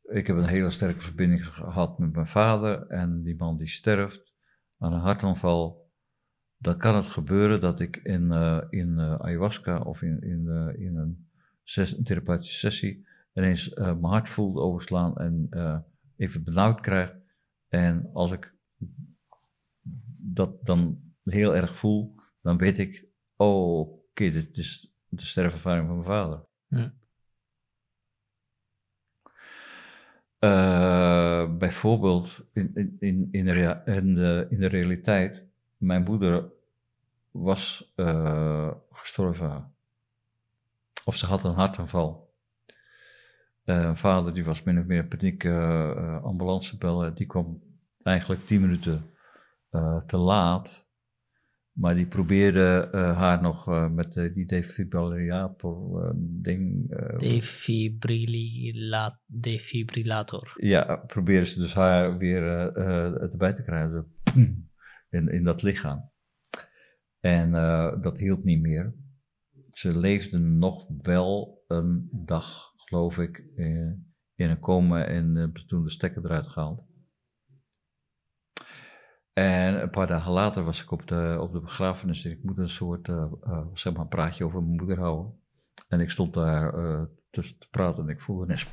[0.03, 4.33] ik heb een hele sterke verbinding gehad met mijn vader en die man die sterft
[4.77, 5.91] aan een hartaanval.
[6.57, 10.95] Dan kan het gebeuren dat ik in, uh, in uh, ayahuasca of in, in, in
[10.95, 11.27] een,
[12.03, 15.49] therapeutische sessie ineens mijn hart voel overslaan en
[16.15, 17.15] even benauwd krijg.
[17.67, 18.53] En als ik
[20.17, 25.95] dat dan heel erg voel, dan weet ik, oh oké, dit is de sterfervaring van
[25.95, 26.51] mijn vader.
[30.43, 35.43] Uh, bijvoorbeeld in, in, in, in, de, in, de, realiteit,
[35.77, 36.51] mijn moeder
[37.31, 39.73] was uh, gestorven.
[41.05, 42.33] Of ze had een hartaanval.
[43.65, 45.45] Uh, vader die was min of meer paniek
[46.23, 47.13] ambulance bellen.
[47.13, 47.61] Die kwam
[48.03, 49.13] eigenlijk tien minuten
[50.05, 50.87] te laat.
[51.73, 56.89] Maar die probeerde uh, haar nog uh, met uh, die defibrillator ding.
[57.19, 60.53] Defibrilla defibrillator.
[60.55, 62.43] Ja, probeerde ze dus haar weer
[63.21, 64.07] erbij te krijgen.
[65.09, 66.11] in, in dat lichaam.
[67.19, 67.51] En
[68.01, 68.95] dat hielp niet meer.
[69.71, 73.37] Ze leefde nog wel een dag, geloof ik,
[74.35, 76.85] in een coma en toen de stekker eruit gehaald.
[79.33, 82.57] En een paar dagen later was ik op de, op de begrafenis en ik moet
[82.57, 85.39] een soort, uh, uh, zeg maar, praatje over mijn moeder houden.
[85.87, 88.67] En ik stond daar uh, te, te, praten en ik voelde ineens...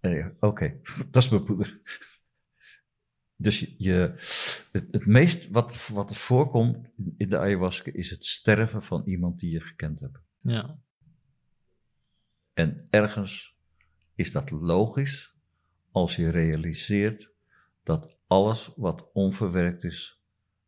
[0.00, 1.80] Oké, okay, dat is mijn moeder.
[3.36, 4.14] Dus je,
[4.72, 9.38] het, het, meest wat, wat er voorkomt in de ayahuasca is het sterven van iemand
[9.38, 10.18] die je gekend hebt.
[10.38, 10.78] Ja.
[12.54, 13.56] En ergens
[14.14, 15.34] is dat logisch
[15.90, 17.32] als je realiseert
[17.82, 20.20] dat alles wat onverwerkt is,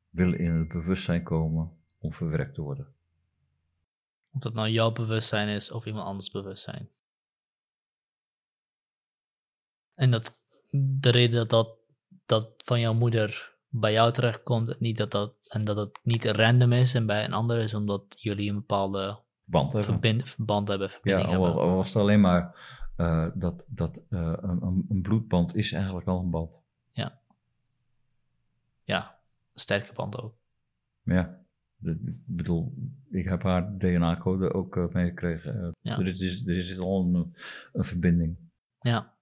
[0.08, 2.86] wil in het bewustzijn komen om verwerkt te worden.
[4.30, 6.88] Of dat nou jouw bewustzijn is of iemand anders bewustzijn.
[9.94, 10.38] En dat
[10.70, 11.76] de reden dat dat,
[12.26, 16.72] dat van jouw moeder bij jou terechtkomt, niet dat dat, en dat het niet random
[16.72, 19.92] is en bij een ander is, omdat jullie een bepaalde band hebben.
[19.92, 22.54] Verbind, verband hebben, verbinding ja, al, was het alleen maar
[22.96, 26.62] uh, dat, dat uh, een, een bloedband is eigenlijk al een band.
[28.84, 29.14] Ja
[29.54, 30.36] sterke band ook.
[31.02, 31.44] Ja,
[31.82, 31.96] ik
[32.26, 32.74] bedoel,
[33.10, 35.56] ik heb haar DNA-code ook uh, meegekregen.
[35.56, 35.98] Uh, ja.
[35.98, 37.34] Er is, er is al een,
[37.72, 38.38] een verbinding.
[38.80, 39.16] Ja.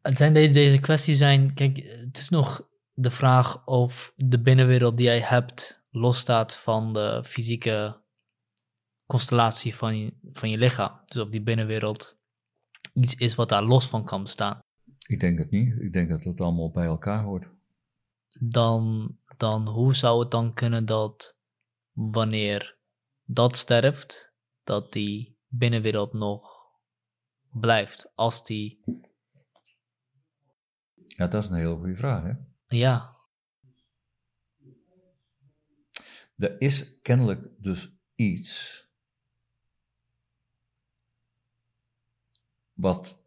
[0.00, 4.96] Het zijn deze, deze kwesties zijn, kijk, het is nog de vraag of de binnenwereld
[4.96, 8.00] die jij hebt losstaat van de fysieke
[9.06, 11.00] constellatie van je, van je lichaam.
[11.04, 12.18] Dus of die binnenwereld
[12.92, 14.60] iets is wat daar los van kan bestaan.
[15.06, 15.80] Ik denk het niet.
[15.80, 17.46] Ik denk dat het allemaal bij elkaar hoort.
[18.40, 21.36] Dan, dan hoe zou het dan kunnen dat
[21.92, 22.76] wanneer
[23.24, 24.32] dat sterft,
[24.64, 26.66] dat die binnenwereld nog
[27.50, 28.80] blijft als die.
[31.06, 32.32] Ja, dat is een hele goede vraag, hè?
[32.76, 33.16] Ja.
[36.36, 38.80] Er is kennelijk dus iets
[42.72, 43.21] wat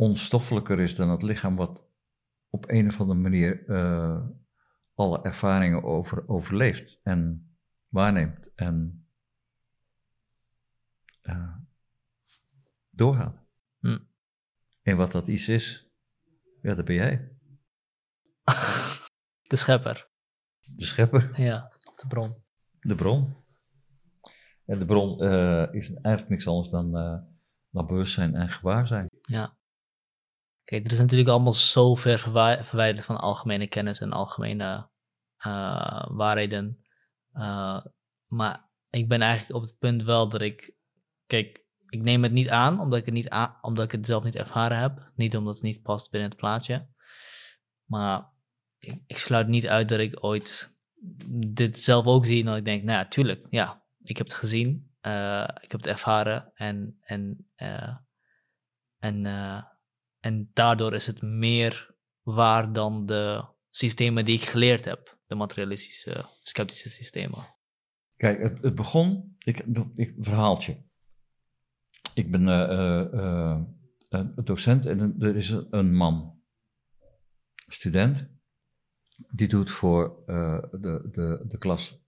[0.00, 1.84] onstoffelijker is dan het lichaam, wat
[2.50, 4.26] op een of andere manier uh,
[4.94, 7.50] alle ervaringen over, overleeft en
[7.88, 9.06] waarneemt en
[11.22, 11.56] uh,
[12.90, 13.44] doorgaat.
[13.80, 13.98] Hm.
[14.82, 15.90] En wat dat iets is,
[16.62, 17.32] ja, dat ben jij.
[19.50, 20.08] De schepper.
[20.60, 21.40] De schepper.
[21.40, 22.36] Ja, de bron.
[22.80, 23.36] De bron.
[24.64, 26.92] En de bron uh, is eigenlijk niks anders dan,
[27.70, 29.08] dan bewustzijn en gewaarzijn.
[29.20, 29.58] Ja.
[30.70, 34.88] Kijk, er is natuurlijk allemaal zo ver verwijderd van algemene kennis en algemene
[35.46, 36.84] uh, waarheden.
[37.32, 37.84] Uh,
[38.26, 40.74] maar ik ben eigenlijk op het punt wel dat ik.
[41.26, 43.28] Kijk, ik neem het niet aan omdat ik het, niet
[43.60, 45.10] omdat ik het zelf niet ervaren heb.
[45.14, 46.88] Niet omdat het niet past binnen het plaatje.
[47.84, 48.32] Maar
[49.06, 50.76] ik, sluit niet uit dat ik ooit
[51.46, 52.40] dit zelf ook zie.
[52.40, 54.90] En dat ik denk, nou ja, tuurlijk, ja, ik heb het gezien.
[55.02, 56.50] Uh, ik heb het ervaren.
[56.54, 57.50] En, en,
[58.98, 59.26] en
[60.20, 66.24] en daardoor is het meer waar dan de systemen die ik geleerd heb, de materialistische,
[66.42, 67.58] sceptische systemen.
[68.16, 69.64] Kijk, het, begon, ik,
[69.94, 70.82] ik, verhaaltje.
[72.14, 73.60] Ik ben uh,
[74.44, 76.42] docent en er is een man,
[77.66, 78.28] student,
[79.30, 80.22] die doet voor
[80.70, 82.00] de, de, de klas,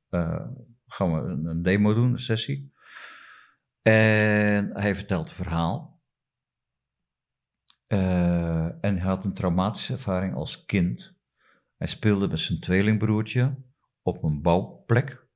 [0.87, 2.73] gaan we een, een demo doen, een sessie.
[3.83, 5.91] En hij vertelt een verhaal.
[7.93, 11.14] Uh, en hij had een traumatische ervaring als kind.
[11.77, 13.55] Hij speelde met zijn tweelingbroertje
[14.02, 15.27] op een bouwplek.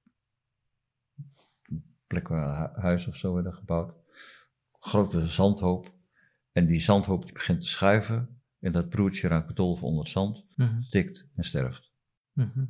[1.63, 3.95] Een plek waar huis of zo werden gebouwd.
[4.79, 5.95] grote zandhoop.
[6.53, 8.41] En die zandhoop die begint te schuiven.
[8.61, 10.81] En dat broertje raakt bedolven onder het zand, Mhm.
[10.83, 11.93] stikt en sterft.
[12.33, 12.65] Mhm.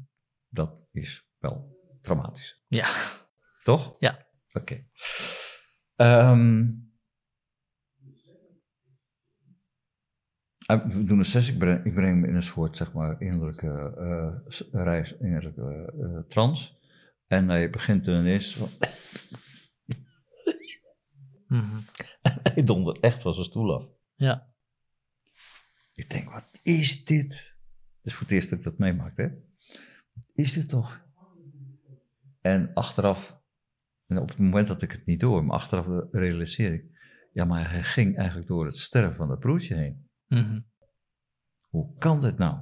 [0.48, 2.62] Dat is wel traumatisch.
[2.66, 2.88] Ja.
[3.62, 3.96] Toch?
[3.98, 4.26] Ja.
[4.52, 4.84] Oké.
[5.96, 6.68] Ehm, eh,
[10.66, 13.94] we doen een sessie, ik breng, ik breng hem in een soort, zeg maar, innerlijke
[13.98, 16.74] eh, reis, innerlijke eh, trance.
[17.26, 18.68] En hij begint ineens, van-
[21.48, 21.80] Mhm.
[22.54, 23.88] hij dondert echt van zijn stoel af.
[24.14, 24.52] Ja.
[25.94, 27.28] Ik denk, wat is dit?
[28.02, 29.28] Dat is voor het eerst dat ik dat meemaak, hè?
[30.12, 31.04] Wat is dit toch?
[32.40, 33.40] En achteraf,
[34.06, 36.84] en op het moment dat ik het niet door, maar achteraf realiseer ik,
[37.32, 40.05] ja, maar hij ging eigenlijk door het sterven van dat broertje heen.
[40.26, 40.60] Mhm.
[41.68, 42.58] Hoe kan dit nou?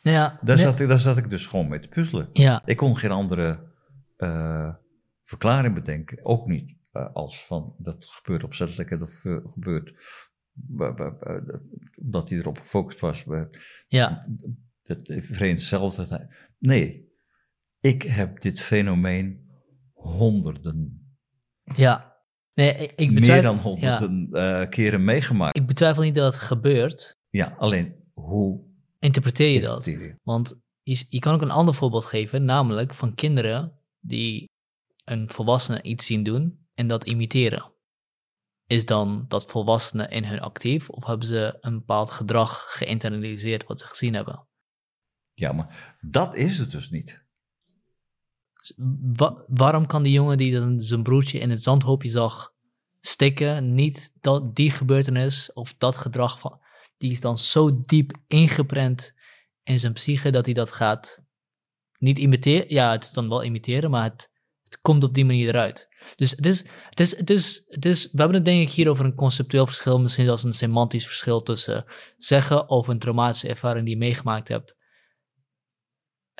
[0.00, 0.38] Ja.
[0.42, 2.30] Daar, zat ik, daar zat ik dus gewoon mee te puzzelen.
[2.32, 2.62] Ja.
[2.64, 3.72] Ik kon geen andere
[4.16, 4.74] eh,
[5.22, 6.24] verklaring bedenken.
[6.24, 9.94] Ook niet eh, als van dat gebeurt opzettelijk en dat eh, gebeurt
[11.96, 13.24] omdat hij erop gefocust was.
[13.88, 14.26] Ja.
[14.82, 16.08] Dat vreemd zelf.
[16.58, 17.12] Nee,
[17.80, 19.50] ik heb dit fenomeen
[19.92, 21.02] honderden,
[21.62, 22.07] Ja.
[22.58, 25.56] Nee, ik, ik meer betwijfel, dan honderden eh, keren meegemaakt.
[25.56, 27.16] ik betwijfel niet dat het gebeurt.
[27.30, 28.66] Ja, alleen hoe
[28.98, 29.84] Interpreteer je dat?
[29.84, 30.14] je?
[30.22, 34.44] Want je, je kan ook een ander voorbeeld geven, namelijk van kinderen die
[35.04, 37.72] een volwassene iets zien doen en dat imiteren.
[38.66, 43.78] Is dan dat volwassenen in hun actief of hebben ze een bepaald gedrag geïnternaliseerd wat
[43.78, 44.46] ze gezien hebben?
[45.32, 47.26] Ja, maar dat is het dus niet.
[49.16, 52.52] Wa- waarom kan die jongen die zijn broertje in het zandhoopje zag
[53.00, 56.60] stikken, niet dat, die gebeurtenis of dat gedrag van,
[56.96, 59.14] die is dan zo diep ingeprent
[59.62, 61.22] in zijn psyche dat hij dat gaat
[61.98, 62.64] niet imiteren.
[62.68, 64.30] Ja, het is dan wel imiteren, maar het,
[64.64, 65.88] het komt op die manier eruit.
[66.16, 68.88] Dus het is, het is, het is, het is, we hebben het denk ik hier
[68.88, 71.84] over een conceptueel verschil, misschien zelfs een semantisch verschil tussen
[72.16, 74.76] zeggen over een traumatische ervaring die je meegemaakt hebt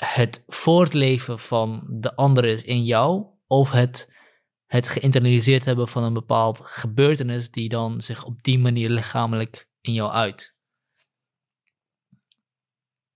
[0.04, 4.12] het voortleven van de andere in jou of het,
[4.66, 9.92] het geïnternaliseerd hebben van een bepaald gebeurtenis die dan zich op die manier lichamelijk in
[9.92, 10.56] jou uit.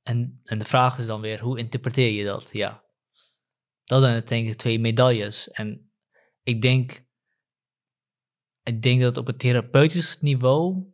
[0.03, 2.53] En, en de vraag is dan weer, hoe interpreteer je dat?
[2.53, 2.85] Ja,
[3.85, 5.51] dat zijn denk ik twee medailles.
[5.51, 5.93] En
[6.43, 7.05] ik denk,
[8.63, 10.93] ik denk dat op het therapeutisch niveau,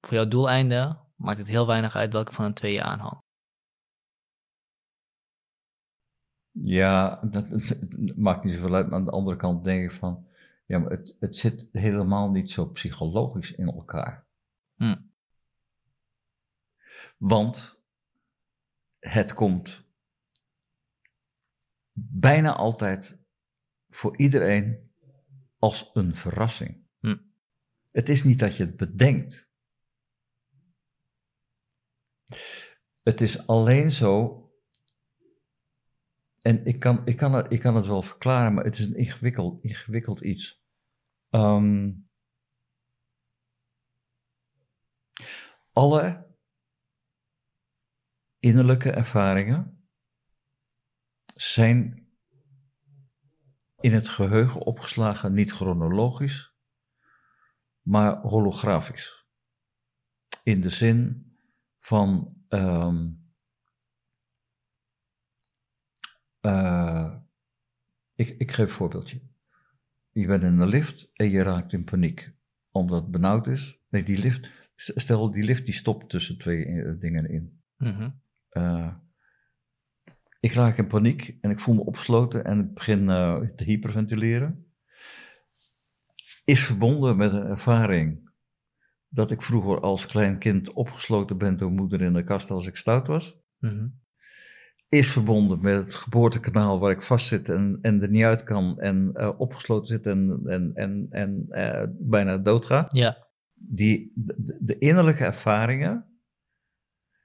[0.00, 3.27] voor jouw doeleinden, maakt het heel weinig uit welke van de twee je aanhangt.
[6.50, 8.88] Ja, dat, dat- dat maakt niet zoveel uit.
[8.88, 10.26] Maar aan de andere kant denk ik van,
[10.66, 14.26] ja, maar het, het zit helemaal niet zo psychologisch in elkaar.
[14.76, 14.96] Hm.
[17.16, 17.82] Want
[18.98, 19.86] het komt
[21.92, 23.18] bijna altijd
[23.88, 24.90] voor iedereen
[25.58, 26.86] als een verrassing.
[27.00, 27.16] Hm.
[27.90, 29.50] Het is niet dat je het bedenkt.
[33.02, 34.42] Het is alleen zo
[36.38, 38.96] en ik kan, ik, kan het, ik kan het wel verklaren, maar het is een
[38.96, 40.64] ingewikkeld, ingewikkeld iets.
[41.30, 41.92] Ehm,
[45.72, 46.26] alle
[48.38, 49.88] innerlijke ervaringen
[51.34, 52.08] zijn
[53.80, 56.56] in het geheugen opgeslagen, niet chronologisch,
[57.80, 59.26] maar holografisch.
[60.42, 61.32] In de zin
[61.78, 62.36] van.
[62.48, 63.17] ehm,
[66.48, 67.14] eh,
[68.14, 69.20] ik, ik geef een voorbeeldje.
[70.10, 72.32] Je bent in een lift en je raakt in paniek.
[72.70, 73.78] Omdat het benauwd is.
[73.88, 74.50] Nee, die lift.
[74.74, 77.60] Stel, die lift die stopt tussen twee eh, dingen in.
[77.76, 78.10] Mhm.
[78.48, 78.94] Eh,
[80.40, 83.06] ik raak in paniek en ik voel me opgesloten en ik begin
[83.56, 84.66] te hyperventileren.
[86.44, 88.30] Is verbonden met een ervaring
[89.08, 92.76] dat ik vroeger als klein kind opgesloten ben door moeder in de kast als ik
[92.76, 93.38] stout was.
[93.58, 93.88] Mhm.
[94.88, 99.10] Is verbonden met het geboortekanaal waar ik vastzit en, en er niet uit kan en
[99.14, 102.88] eh, opgesloten zit en, en, en, en eh, bijna doodga.
[102.92, 106.20] Ja, Die, de, de innerlijke ervaringen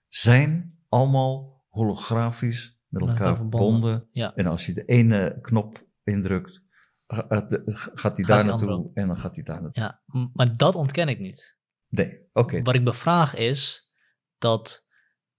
[0.07, 3.81] zijn allemaal holografisch met elkaar elkaar verbonden.
[3.81, 4.07] verbonden.
[4.11, 4.35] ja.
[4.35, 6.63] En als je de ene knop indrukt,
[7.07, 9.83] eh, gaat hij die daar naartoe en dan gaat hij daar naartoe.
[9.83, 10.01] ja.
[10.33, 11.57] Maar dat ontken ik niet.
[11.87, 12.61] Nee, oké.
[12.61, 13.91] Wat ik bevraag is
[14.37, 14.82] dat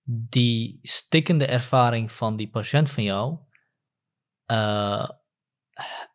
[0.07, 3.39] die stikkende ervaring van die patiënt van jou
[4.47, 5.09] eh,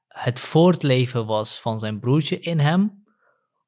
[0.08, 3.04] het voortleven was van zijn broertje in hem,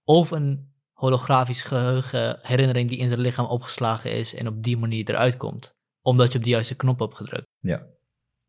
[0.04, 5.10] of een holografisch geheugen herinnering die in zijn lichaam opgeslagen is en op die manier
[5.10, 7.48] eruit komt, omdat je op de juiste knop hebt gedrukt.
[7.60, 7.86] Ja,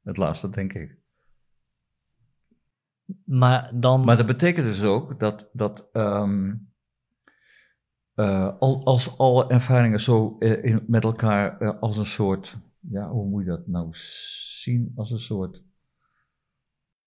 [0.03, 0.97] het laatste denk ik.
[3.25, 4.05] Maar dan...
[4.05, 6.55] Maar dat betekent dus ook dat, dat ehm,
[8.15, 13.09] eh, al, als alle ervaringen zo eh, in, met elkaar eh, als een soort, ja,
[13.09, 14.93] hoe moet je dat nou zien?
[14.97, 15.63] Als een soort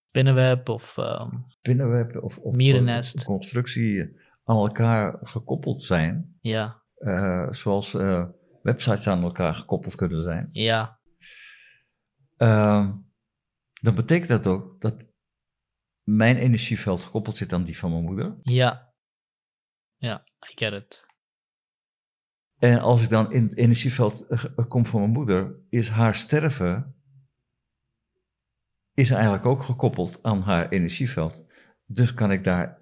[0.08, 0.98] Spinnenweb of
[1.48, 3.24] spinnenweb of, of Mierennest.
[3.24, 6.82] constructie aan elkaar gekoppeld zijn, ja,
[7.52, 7.92] zoals
[8.62, 11.00] websites aan elkaar gekoppeld kunnen zijn, ja,
[12.38, 12.92] Ehm,
[13.82, 14.96] dan betekent dat ook dat
[16.04, 18.36] mijn energieveld gekoppeld zit aan die van mijn moeder.
[18.44, 18.85] ja.
[19.98, 21.06] Ja, I get it.
[22.58, 26.16] En als ik dan in het energieveld eh, eh, kom van mijn moeder, is haar
[26.16, 26.96] sterven
[28.94, 31.46] is eigenlijk ook gekoppeld aan haar energieveld.
[31.86, 32.82] Dus kan ik daar,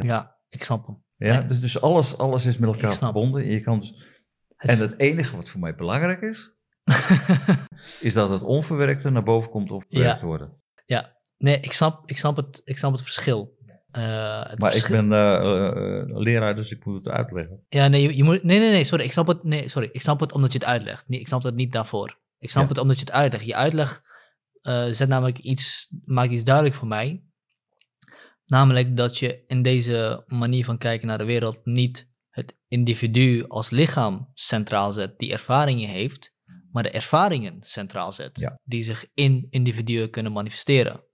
[0.00, 1.04] Ja, ik snap hem.
[1.16, 1.40] ja, Ja.
[1.42, 3.42] dus, dus alles, alles is met elkaar verbonden.
[3.42, 4.22] En, je kan dus,
[4.56, 6.54] Het- en het enige wat voor mij belangrijk is,
[8.08, 10.26] is dat het onverwerkte naar boven komt of verwerkt Ja.
[10.26, 10.62] worden.
[11.38, 13.53] nee, ik snap, ik, snap het, ik snap het verschil.
[13.94, 17.64] Eh, Maar ik ben eh, eh, leraar, dus ik moet het uitleggen.
[17.68, 19.04] Ja, nee, je, je moet, nee, nee, nee, sorry.
[19.04, 19.88] Ik snap het, nee, sorry.
[19.92, 21.08] Ik snap het omdat je het uitlegt.
[21.08, 22.18] Nee, ik snap het niet daarvoor.
[22.38, 22.68] Ik snap Ja.
[22.68, 23.44] het omdat je het uitlegt.
[23.44, 24.02] Je uitleg
[24.90, 27.22] zet namelijk iets, maakt iets duidelijk voor mij.
[28.46, 33.70] Namelijk dat je in deze manier van kijken naar de wereld niet het individu als
[33.70, 36.34] lichaam centraal zet die ervaringen heeft,
[36.72, 38.58] maar de ervaringen centraal zet Ja.
[38.64, 41.04] die zich in individuen kunnen manifesteren.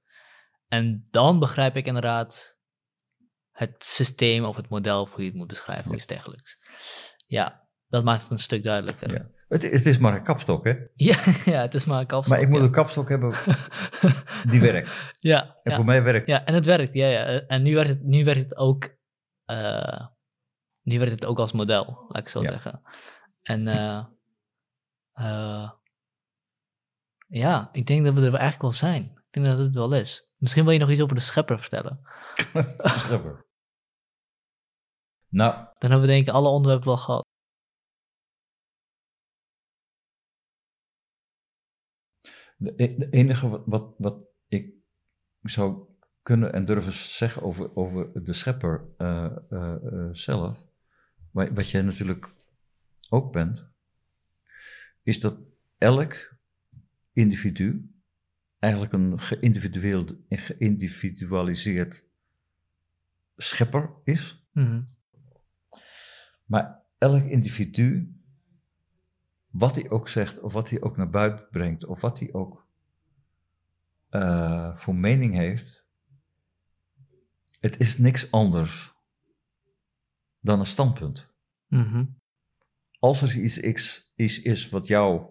[0.69, 2.59] En dan begrijp ik inderdaad
[3.61, 6.59] het systeem of het model, of hoe je het moet beschrijven, of iets dergelijks.
[7.27, 9.13] Ja, dat maakt het een stuk duidelijker.
[9.13, 9.31] Ja.
[9.49, 10.75] Het, het is maar een kapstok, hè?
[11.11, 12.35] Ja, ja, het is maar een kapstok.
[12.35, 12.65] Maar ik moet ja.
[12.65, 13.35] een kapstok hebben
[14.51, 15.17] die werkt.
[15.19, 17.41] ja, En voor mij werkt ja, en het werkt, ja, ja.
[17.41, 18.97] En nu werkt het, nu werkt het ook,
[19.45, 20.07] eh,
[20.83, 22.83] nu werkt het ook als model, laat ik zo zeggen.
[23.43, 24.05] En eh,
[25.13, 25.71] eh,
[27.27, 29.03] ja, ik denk dat we er eigenlijk wel zijn.
[29.03, 30.33] Ik denk dat het wel is.
[30.37, 32.01] Misschien wil je nog iets over de schepper vertellen.
[33.05, 33.49] schepper.
[35.31, 37.29] Nou, Dan hebben we denk ik alle onderwerpen wel gehad.
[42.57, 44.75] de, enige wat, wat, wat ik
[45.43, 45.89] zou
[46.23, 50.67] kunnen en durven zeggen over, over de schepper eh, eh, eh, zelf,
[51.31, 52.29] wa- wat jij natuurlijk
[53.09, 53.69] ook bent,
[55.03, 55.39] is dat
[55.79, 56.35] elk
[57.13, 57.95] individu
[58.59, 59.21] eigenlijk een
[60.29, 62.05] geïndividualiseerd
[63.37, 64.47] schepper is.
[64.53, 64.83] Mhm.
[66.51, 68.15] Maar elk individu,
[69.47, 72.67] wat hij ook zegt, of wat hij ook naar buiten brengt, of wat hij ook
[74.09, 75.85] eh, voor mening heeft,
[77.61, 78.95] het is niks anders
[80.41, 81.35] dan een standpunt.
[81.67, 82.07] Mhm.
[82.99, 85.27] Als er iets, iets, iets is wat jou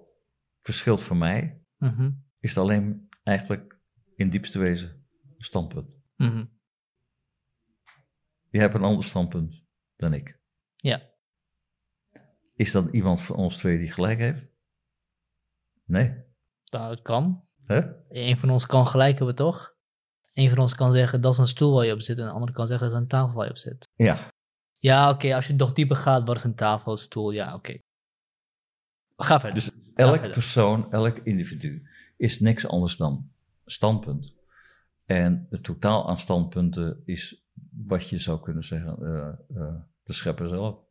[0.61, 2.11] verschilt van mij, Mhm.
[2.39, 3.79] is het alleen eigenlijk
[4.15, 4.89] in diepste wezen
[5.37, 5.99] een standpunt.
[6.15, 6.45] Mhm.
[8.49, 9.63] Je hebt een ander standpunt
[9.95, 10.39] dan ik.
[10.75, 11.08] Ja.
[12.59, 14.51] Is dat iemand van ons twee die gelijk heeft?
[15.85, 16.07] Nee.
[16.71, 17.43] Nou, dat kan.
[17.65, 17.81] Hè?
[18.09, 19.75] Een van ons kan gelijk hebben, toch?
[20.33, 22.31] Een van ons kan zeggen dat is een stoel waar je op zit, en de
[22.31, 23.87] andere kan zeggen dat is een tafel waar je op zit.
[23.95, 24.17] Ja.
[24.77, 27.77] Ja, oké, als je nog dieper gaat, wat is een tafel, een stoel, ja, oké.
[29.17, 29.53] Ga verder.
[29.53, 30.33] Dus elk verder.
[30.33, 33.31] persoon, elk individu is niks anders dan
[33.65, 34.33] standpunt.
[35.05, 39.27] En het totaal aan standpunten is wat je zou kunnen zeggen, eh,
[39.61, 40.87] eh, de schepper zelf.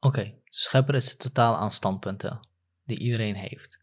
[0.00, 2.40] Oké, schepper is het totaal aan standpunten
[2.84, 3.78] die iedereen heeft.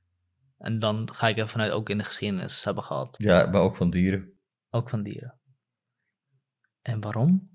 [0.58, 3.76] En dan ga ik er vanuit ook in de geschiedenis hebben gehad, Ja, maar ook
[3.76, 4.34] van dieren.
[4.70, 5.34] ook van dieren.
[6.82, 7.50] En waarom?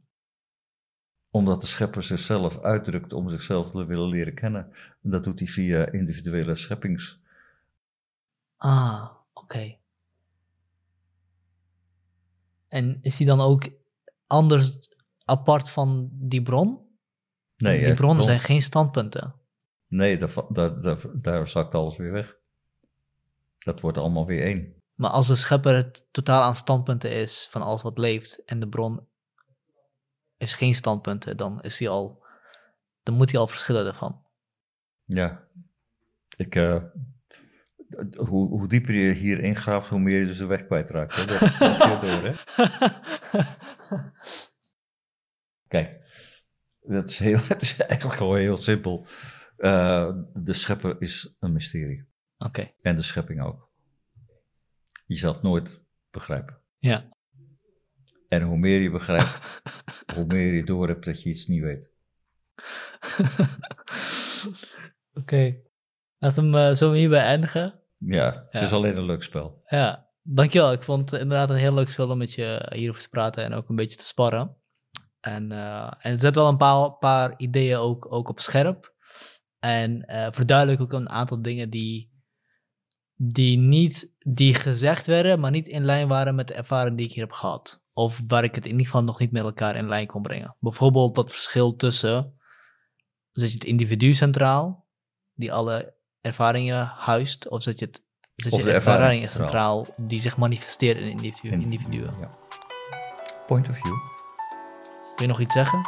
[1.30, 4.72] Omdat de schepper zichzelf uitdrukt om zichzelf te willen leren kennen.
[5.02, 7.20] En dat doet hij via individuele scheppings.
[8.56, 9.76] Ah, oké.
[12.68, 13.68] En is die dan ook
[14.26, 14.78] anders
[15.24, 16.88] apart van die bron?
[17.60, 19.34] Nee, die bronnen bron- zijn geen standpunten.
[19.88, 22.36] Nee, daar, daar, daar, daar zakt alles weer weg.
[23.58, 24.74] Dat wordt allemaal weer één.
[24.94, 28.68] Maar als de schepper het totaal aan standpunten is van alles wat leeft en de
[28.68, 29.08] bron
[30.36, 32.24] is geen standpunten, dan is hij al,
[33.02, 34.22] dan moet hij al verschillen ervan.
[35.04, 35.44] Ja.
[36.36, 36.82] Ik, eh,
[38.16, 41.16] hoe, hoe dieper je hierin graaft, hoe meer je dus de weg kwijtraakt.
[41.16, 41.24] Hè?
[41.24, 42.34] Dat dat heb je door, hè?
[45.68, 45.99] Kijk,
[46.80, 49.06] dat is heel, het is eigenlijk gewoon heel simpel.
[49.56, 52.08] Eh, de schepper is een mysterie.
[52.38, 53.68] Oké, En de schepping ook.
[55.06, 56.60] Je zal het nooit begrijpen.
[56.78, 57.08] ja.
[58.28, 59.62] En hoe meer je begrijpt,
[60.14, 61.90] hoe meer je door hebt dat je iets niet weet.
[65.14, 65.56] Oké.
[66.18, 67.80] Laten we hem eh, zo hierbij eindigen.
[67.98, 69.62] ja, het is alleen een leuk spel.
[69.66, 70.72] Ja, dankjewel.
[70.72, 73.52] Ik vond het inderdaad een heel leuk spel om met je hierover te praten en
[73.52, 74.56] ook een beetje te sparren.
[75.20, 78.94] En, uh, en het zet wel een paar, paar ideeën ook, ook op scherp.
[79.58, 82.12] En uh, verduidelijk ook een aantal dingen die,
[83.14, 87.12] die, niet, die gezegd werden, maar niet in lijn waren met de ervaring die ik
[87.12, 87.82] hier heb gehad.
[87.92, 90.56] Of waar ik het in ieder geval nog niet met elkaar in lijn kon brengen.
[90.58, 92.38] Bijvoorbeeld dat verschil tussen,
[93.32, 94.88] zet je het individu centraal,
[95.34, 100.36] die alle ervaringen huist, of zet je, het, zet je de ervaringen centraal, die zich
[100.36, 102.14] manifesteren in individu, individuen.
[102.20, 102.38] Ja.
[103.46, 103.94] Point of view.
[105.20, 105.80] Wil je nog iets zeggen?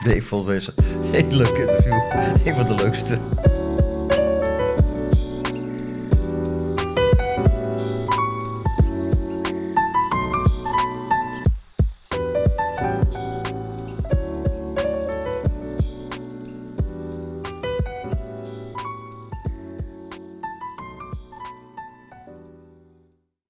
[0.00, 1.92] Nee, ik vond deze een heel leuk interview.
[2.44, 3.18] Een van de leukste.